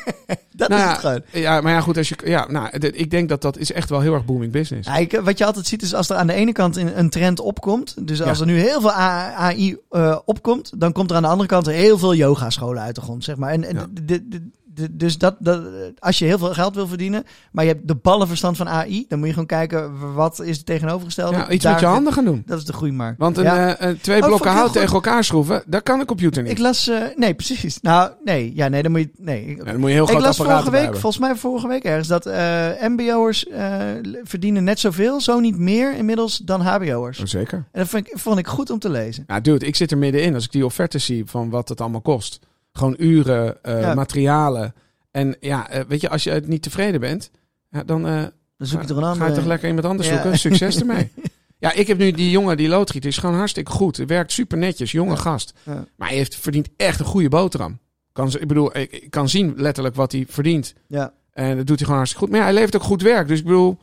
dat 0.53 0.68
Nou 0.68 0.82
is 0.82 0.89
het 0.89 0.99
gewoon. 0.99 1.22
Ja, 1.32 1.61
maar 1.61 1.72
ja, 1.72 1.80
goed, 1.80 1.97
als 1.97 2.09
je, 2.09 2.16
ja, 2.24 2.47
nou, 2.51 2.68
ik 2.78 3.11
denk 3.11 3.28
dat 3.28 3.43
dat 3.43 3.59
is 3.59 3.72
echt 3.72 3.91
wel 3.91 4.01
heel 4.01 4.14
erg 4.14 4.24
booming 4.24 4.53
business. 4.53 4.89
Ja, 4.89 4.97
ik- 4.97 5.20
wat 5.24 5.39
je 5.39 5.45
altijd 5.45 5.66
ziet 5.66 5.82
is 5.82 5.95
als 5.95 6.09
er 6.09 6.16
aan 6.16 6.26
de 6.26 6.32
ene 6.32 6.53
kant 6.53 6.76
een, 6.76 6.99
een 6.99 7.11
trend 7.11 7.41
opkomt. 7.41 8.07
Dus 8.07 8.22
als 8.22 8.39
Ja. 8.39 8.45
er 8.45 8.51
nu 8.51 8.59
heel 8.59 8.80
veel 8.80 8.93
AI 8.93 9.76
eh, 9.91 10.18
opkomt, 10.24 10.72
dan 10.76 10.93
komt 10.93 11.11
er 11.11 11.16
aan 11.16 11.22
de 11.22 11.28
andere 11.28 11.49
kant 11.49 11.66
heel 11.66 11.99
veel 11.99 12.14
yogascholen 12.14 12.82
uit 12.82 12.95
de 12.95 13.01
grond, 13.01 13.24
zeg 13.24 13.36
maar. 13.36 13.51
En, 13.51 13.64
en 13.64 13.74
Ja. 13.76 13.86
de- 13.91 14.05
de- 14.05 14.28
de- 14.28 14.28
de- 14.28 14.51
dus 14.91 15.18
dat, 15.18 15.37
dat, 15.39 15.62
als 15.99 16.18
je 16.18 16.24
heel 16.24 16.39
veel 16.39 16.53
geld 16.55 16.74
wil 16.74 16.87
verdienen, 16.87 17.24
maar 17.53 17.64
je 17.64 17.70
hebt 17.72 17.89
de 17.89 17.95
ballenverstand 17.95 18.57
van 18.57 18.68
AI, 18.68 19.05
dan 19.09 19.18
moet 19.18 19.26
je 19.26 19.33
gewoon 19.33 19.49
kijken 19.49 20.12
wat 20.14 20.41
is 20.41 20.57
het 20.57 20.66
tegenovergestelde. 20.66 21.37
Ja, 21.37 21.51
iets 21.51 21.62
Daar- 21.64 21.72
met 21.72 21.81
je 21.83 21.87
handen 21.89 22.12
gaan 22.12 22.24
doen. 22.24 22.43
Dat 22.47 22.59
is 22.59 22.64
de 22.64 22.72
groeimarkt. 22.72 23.18
Want 23.18 23.37
een, 23.37 23.45
Ja. 23.45 23.76
eh, 23.76 23.89
een 23.89 24.01
twee 24.01 24.20
Oh, 24.20 24.26
blokken 24.26 24.51
ik 24.51 24.57
hout 24.57 24.72
tegen 24.72 24.95
elkaar 24.95 25.24
schroeven, 25.24 25.62
dat 25.66 25.83
kan 25.83 26.01
een 26.01 26.07
computer 26.07 26.43
niet. 26.43 26.53
ik 26.53 26.59
las, 26.59 26.89
eh, 26.89 27.03
nee, 27.16 27.35
precies. 27.35 27.81
Nou, 27.81 28.11
nee, 28.24 28.53
ja, 28.55 28.68
nee, 28.68 28.83
dan 28.83 28.91
moet 28.93 29.01
je, 29.01 29.11
nee. 29.16 29.45
Ik- 29.45 29.57
Ja, 29.59 29.64
dan 29.64 29.76
moet 29.81 29.89
je 29.89 29.95
heel 29.95 30.05
ik 30.05 30.11
groot 30.11 30.22
las 30.22 30.41
apparaat 30.41 30.64
vorige 30.64 30.83
week, 30.83 30.97
volgens 30.97 31.18
mij 31.18 31.35
vorige 31.37 31.68
week 31.68 31.85
ergens, 31.85 32.09
dat 32.09 32.26
eh 32.26 32.66
mbo'ers 32.89 33.47
eh, 33.49 33.81
verdienen 34.22 34.64
net 34.64 34.79
zoveel, 34.81 35.20
zo 35.20 35.41
niet 35.41 35.59
meer 35.59 35.95
inmiddels 35.97 36.37
dan 36.39 36.61
hbo'ers. 36.61 37.18
Oh, 37.20 37.26
zeker. 37.26 37.59
En 37.72 37.81
dat 37.81 37.89
vond 37.89 38.07
ik, 38.09 38.18
vond 38.18 38.39
ik 38.39 38.47
goed 38.47 38.70
om 38.70 38.79
te 38.79 38.91
lezen. 38.91 39.24
Ja, 39.26 39.41
dude, 39.41 39.66
ik 39.66 39.76
zit 39.76 39.91
er 39.91 39.99
middenin. 39.99 40.35
Als 40.35 40.45
ik 40.45 40.53
die 40.53 40.64
offerte 40.64 40.99
zie 40.99 41.22
van 41.26 41.51
wat 41.51 41.68
het 41.68 41.81
allemaal 41.81 42.01
kost. 42.01 42.39
Gewoon 42.79 42.95
uren, 42.99 43.62
eh, 43.64 43.81
Ja. 43.81 43.95
materialen. 43.95 44.74
En 45.11 45.37
ja, 45.41 45.68
eh, 45.70 45.85
weet 45.89 46.01
je, 46.01 46.09
als 46.09 46.24
je 46.24 46.43
niet 46.47 46.62
tevreden 46.62 47.01
bent, 47.01 47.31
ja, 47.70 47.83
dan 47.85 48.07
eh, 48.07 48.22
Dan 48.57 48.66
zoek 48.66 48.83
je 48.83 48.89
er 48.89 48.97
een 48.97 49.03
ga 49.03 49.09
andere. 49.11 49.31
je 49.31 49.37
toch 49.37 49.45
lekker 49.47 49.68
iemand 49.68 49.87
anders 49.87 50.09
zoeken. 50.09 50.39
Succes 50.39 50.81
ermee. 50.81 51.11
Ja, 51.61 51.72
ik 51.72 51.87
heb 51.87 51.99
nu 51.99 52.11
die 52.11 52.31
jongen 52.31 52.57
die 52.57 52.68
loodgiet. 52.68 53.03
Die 53.03 53.11
is 53.11 53.18
gewoon 53.18 53.35
hartstikke 53.35 53.70
goed. 53.70 53.97
Werkt 53.97 54.33
super 54.33 54.59
netjes. 54.59 54.93
Jonge 54.93 55.16
gast. 55.16 55.53
Maar 55.97 56.09
hij 56.09 56.16
heeft, 56.16 56.37
verdient 56.37 56.68
echt 56.76 57.01
een 57.01 57.07
goede 57.07 57.29
boterham. 57.29 57.79
Kan, 58.12 58.31
ze- 58.31 58.39
ik 58.39 58.49
bedoel, 58.49 58.76
ik, 58.76 58.93
ik 58.93 59.11
kan 59.11 59.29
zien 59.29 59.53
letterlijk 59.57 59.95
wat 59.95 60.12
hij 60.12 60.24
verdient. 60.29 60.74
Ja, 60.89 61.12
En 61.33 61.57
dat 61.57 61.66
doet 61.66 61.68
hij 61.76 61.76
gewoon 61.85 61.97
hartstikke 61.97 62.24
goed. 62.26 62.35
Maar 62.35 62.43
hij 62.45 62.53
levert 62.53 62.76
ook 62.76 62.83
goed 62.83 63.03
werk. 63.03 63.29
Dus 63.29 63.39
ik 63.39 63.45
bedoel, 63.45 63.79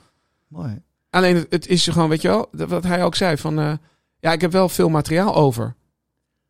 mooi. 0.48 0.82
alleen 1.10 1.36
het, 1.36 1.46
het 1.50 1.68
is 1.68 1.88
gewoon, 1.88 2.10
weet 2.10 2.22
je 2.22 2.28
wel, 2.28 2.48
wat 2.52 2.84
hij 2.84 3.04
ook 3.04 3.16
zei 3.16 3.38
van, 3.38 3.80
ja, 4.20 4.32
ik 4.32 4.42
heb 4.42 4.52
wel 4.52 4.70
veel 4.70 4.90
materiaal 4.90 5.36
over. 5.36 5.76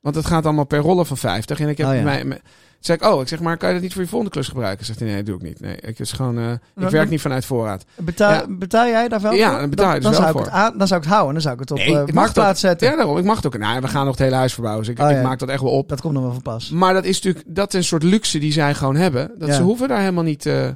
Want 0.05 0.17
het 0.17 0.25
gaat 0.25 0.45
allemaal 0.45 0.65
per 0.65 0.79
rollen 0.79 1.05
van 1.05 1.17
50. 1.17 1.59
En 1.59 1.69
ik 1.69 1.77
heb 1.77 1.87
Oh 1.87 1.95
ja. 1.95 2.01
mij, 2.03 2.23
mij- 2.23 2.41
zeg 2.79 2.95
ik, 2.95 3.03
oh, 3.03 3.21
ik 3.21 3.27
zeg 3.27 3.39
maar, 3.39 3.57
kan 3.57 3.67
je 3.67 3.73
dat 3.73 3.83
niet 3.83 3.93
voor 3.93 4.01
je 4.01 4.07
volgende 4.07 4.33
klus 4.33 4.47
gebruiken? 4.47 4.85
Zegt 4.85 4.99
hij, 4.99 5.07
nee, 5.07 5.17
dat 5.17 5.25
doe 5.25 5.35
ik 5.35 5.41
niet. 5.41 5.59
Nee, 5.59 5.75
ik 5.75 5.99
is 5.99 6.11
gewoon, 6.11 6.37
eh, 6.37 6.51
ik 6.85 6.89
werk 6.89 7.09
niet 7.09 7.21
vanuit 7.21 7.45
voorraad. 7.45 7.85
Betaal, 7.95 8.31
Ja. 8.31 8.45
betaal 8.49 8.87
jij 8.87 9.07
daar 9.07 9.21
wel 9.21 9.33
Ja, 9.33 9.59
dan 9.59 9.69
betaal 9.69 9.93
je 9.93 9.99
dan, 9.99 10.11
dus 10.11 10.19
dan 10.19 10.21
wel 10.21 10.31
zou 10.33 10.37
ik 10.45 10.51
het 10.53 10.61
aan, 10.63 10.77
Dan 10.77 10.87
zou 10.87 10.99
ik 10.99 11.05
het 11.05 11.15
houden. 11.15 11.33
Dan 11.33 11.41
zou 11.43 11.53
ik 11.53 11.59
het 11.59 11.71
op 11.71 11.77
Nee, 11.77 11.93
mag 11.95 12.11
marktplaats 12.11 12.59
zetten. 12.59 12.89
Ja, 12.89 12.95
daarom. 12.95 13.17
Ik 13.17 13.23
mag 13.23 13.35
het 13.35 13.45
ook. 13.45 13.57
Nou, 13.57 13.81
we 13.81 13.87
gaan 13.87 14.05
nog 14.05 14.15
het 14.15 14.23
hele 14.23 14.35
huis 14.35 14.53
verbouwen. 14.53 14.83
Dus 14.85 14.93
ik, 14.93 14.99
Oh, 15.01 15.09
ik 15.09 15.15
ja. 15.15 15.21
maak 15.21 15.39
dat 15.39 15.49
echt 15.49 15.61
wel 15.61 15.71
op. 15.71 15.89
Dat 15.89 16.01
komt 16.01 16.13
nog 16.13 16.23
wel 16.23 16.31
van 16.33 16.41
pas. 16.41 16.69
Maar 16.69 16.93
dat 16.93 17.03
is 17.05 17.15
natuurlijk, 17.21 17.45
dat 17.55 17.67
is 17.73 17.79
een 17.79 17.83
soort 17.85 18.03
luxe 18.03 18.39
die 18.39 18.51
zij 18.51 18.73
gewoon 18.73 18.95
hebben. 18.95 19.31
Dat 19.37 19.53
ze 19.53 19.61
hoeven 19.61 19.87
daar 19.87 19.99
helemaal 19.99 20.23
niet 20.23 20.45
eh 20.45 20.67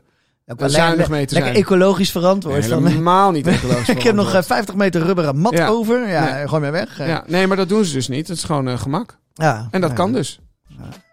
Ook 0.51 0.59
wel 0.59 0.69
zuinig 0.69 1.09
mee 1.09 1.25
te 1.25 1.35
zijn. 1.35 1.55
ecologisch 1.55 2.11
verantwoord. 2.11 2.65
helemaal 2.65 3.31
niet 3.31 3.47
ecologisch 3.47 3.89
ik 3.95 4.01
heb 4.03 4.15
nog 4.15 4.25
eh, 4.25 4.29
verantwoord. 4.29 4.45
50 4.45 4.75
meter 4.75 5.01
rubberen 5.01 5.37
mat 5.37 5.53
Ja. 5.53 5.67
over. 5.67 6.07
Ja, 6.09 6.33
Nee. 6.33 6.47
gooi 6.47 6.61
maar 6.61 6.71
weg. 6.71 6.97
Ja, 6.97 7.23
nee, 7.27 7.47
maar 7.47 7.57
dat 7.57 7.69
doen 7.69 7.85
ze 7.85 7.93
dus 7.93 8.07
niet. 8.07 8.27
Het 8.27 8.37
is 8.37 8.43
gewoon 8.43 8.67
eh, 8.67 8.79
gemak. 8.79 9.17
Ja, 9.33 9.67
En 9.71 9.81
dat 9.81 9.93
kan 9.93 10.11
dus. 10.13 10.39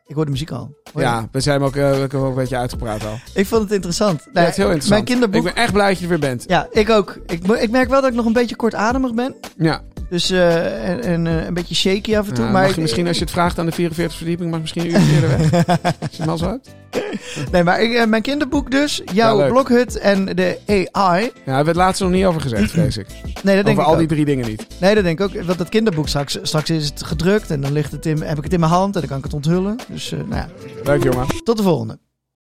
Ik 0.06 0.14
hoor 0.14 0.24
de 0.24 0.30
muziek 0.30 0.50
al. 0.50 0.58
Hoor 0.92 1.02
je? 1.02 1.08
Ja, 1.08 1.28
we 1.32 1.40
zijn 1.40 1.62
ook, 1.62 1.76
eh, 1.76 2.02
ook 2.02 2.12
een 2.12 2.34
beetje 2.34 2.56
uitgepraat 2.56 3.04
al. 3.06 3.18
Ik 3.34 3.46
vond 3.46 3.62
het 3.62 3.72
interessant. 3.72 4.26
Ja, 4.32 4.40
het 4.40 4.48
is 4.50 4.56
heel 4.56 4.64
interessant. 4.64 4.88
Mijn 4.90 5.04
kinderboek... 5.04 5.46
Ik 5.48 5.54
ben 5.54 5.62
echt 5.62 5.72
blij 5.72 5.88
dat 5.88 5.96
je 5.96 6.02
er 6.02 6.08
weer 6.10 6.18
bent. 6.18 6.44
Ja, 6.46 6.66
ik 6.70 6.90
ook. 6.90 7.18
Ik, 7.26 7.46
ik 7.46 7.70
merk 7.70 7.88
wel 7.88 8.00
dat 8.00 8.10
ik 8.10 8.16
nog 8.16 8.26
een 8.26 8.32
beetje 8.32 8.56
kortademig 8.56 9.14
ben. 9.14 9.34
Ja. 9.56 9.80
Dus 10.10 10.30
eh, 10.30 10.88
en, 10.88 11.02
en 11.02 11.26
eh, 11.26 11.44
een 11.46 11.54
beetje 11.54 11.74
shaky 11.74 12.16
af 12.16 12.28
en 12.28 12.34
toe. 12.34 12.44
Ja, 12.44 12.50
maar 12.50 12.60
mag 12.60 12.70
ik- 12.70 12.76
je 12.76 12.80
misschien, 12.82 13.06
als 13.06 13.16
je 13.16 13.22
het 13.22 13.32
vraagt 13.32 13.58
aan 13.58 13.66
de 13.66 13.72
44 13.72 14.16
verdieping, 14.16 14.50
mag 14.50 14.56
je 14.56 14.62
misschien 14.62 14.94
een 14.94 15.00
uur 15.02 15.14
eerder 15.14 15.28
weg. 15.38 15.50
Je 16.16 16.22
het 16.30 16.38
zo 16.38 16.48
hebt. 16.48 16.74
Nee, 17.52 17.62
maar 17.62 17.82
ik, 17.82 17.92
eh, 17.94 18.06
mijn 18.06 18.22
kinderboek 18.22 18.70
dus. 18.70 19.02
Jouw 19.12 19.48
blokhut 19.48 19.98
en 19.98 20.24
de 20.24 20.58
AI. 20.66 21.22
Ja, 21.22 21.30
we 21.44 21.50
hebben 21.50 21.66
het 21.66 21.76
laatst 21.76 22.00
nog 22.00 22.10
niet 22.10 22.24
over 22.24 22.40
gezegd, 22.40 22.70
vrees 22.70 22.96
ik. 22.96 23.06
Nee, 23.42 23.56
dat 23.56 23.64
denk 23.64 23.66
Over 23.66 23.80
ik 23.80 23.86
al 23.86 23.92
ook. 23.92 23.98
die 23.98 24.06
drie 24.08 24.24
dingen 24.24 24.46
niet. 24.48 24.66
Nee, 24.80 24.94
dat 24.94 25.04
denk 25.04 25.20
ik 25.20 25.26
ook. 25.36 25.44
Want 25.44 25.58
dat 25.58 25.68
kinderboek 25.68 26.08
straks, 26.08 26.38
straks 26.42 26.70
is 26.70 26.86
het 26.88 27.02
gedrukt 27.02 27.50
en 27.50 27.60
dan 27.60 27.72
ligt 27.72 27.92
het 27.92 28.06
in, 28.06 28.22
heb 28.22 28.36
ik 28.38 28.44
het 28.44 28.52
in 28.52 28.60
mijn 28.60 28.72
hand 28.72 28.94
en 28.94 29.00
dan 29.00 29.08
kan 29.10 29.18
ik 29.18 29.24
het 29.24 29.34
onthullen. 29.34 29.76
Dus 29.88 30.12
eh, 30.12 30.18
nou 30.18 30.34
ja, 30.34 30.48
Leuk, 30.84 31.02
jongen. 31.02 31.26
tot 31.44 31.56
de 31.56 31.62
volgende. 31.62 31.98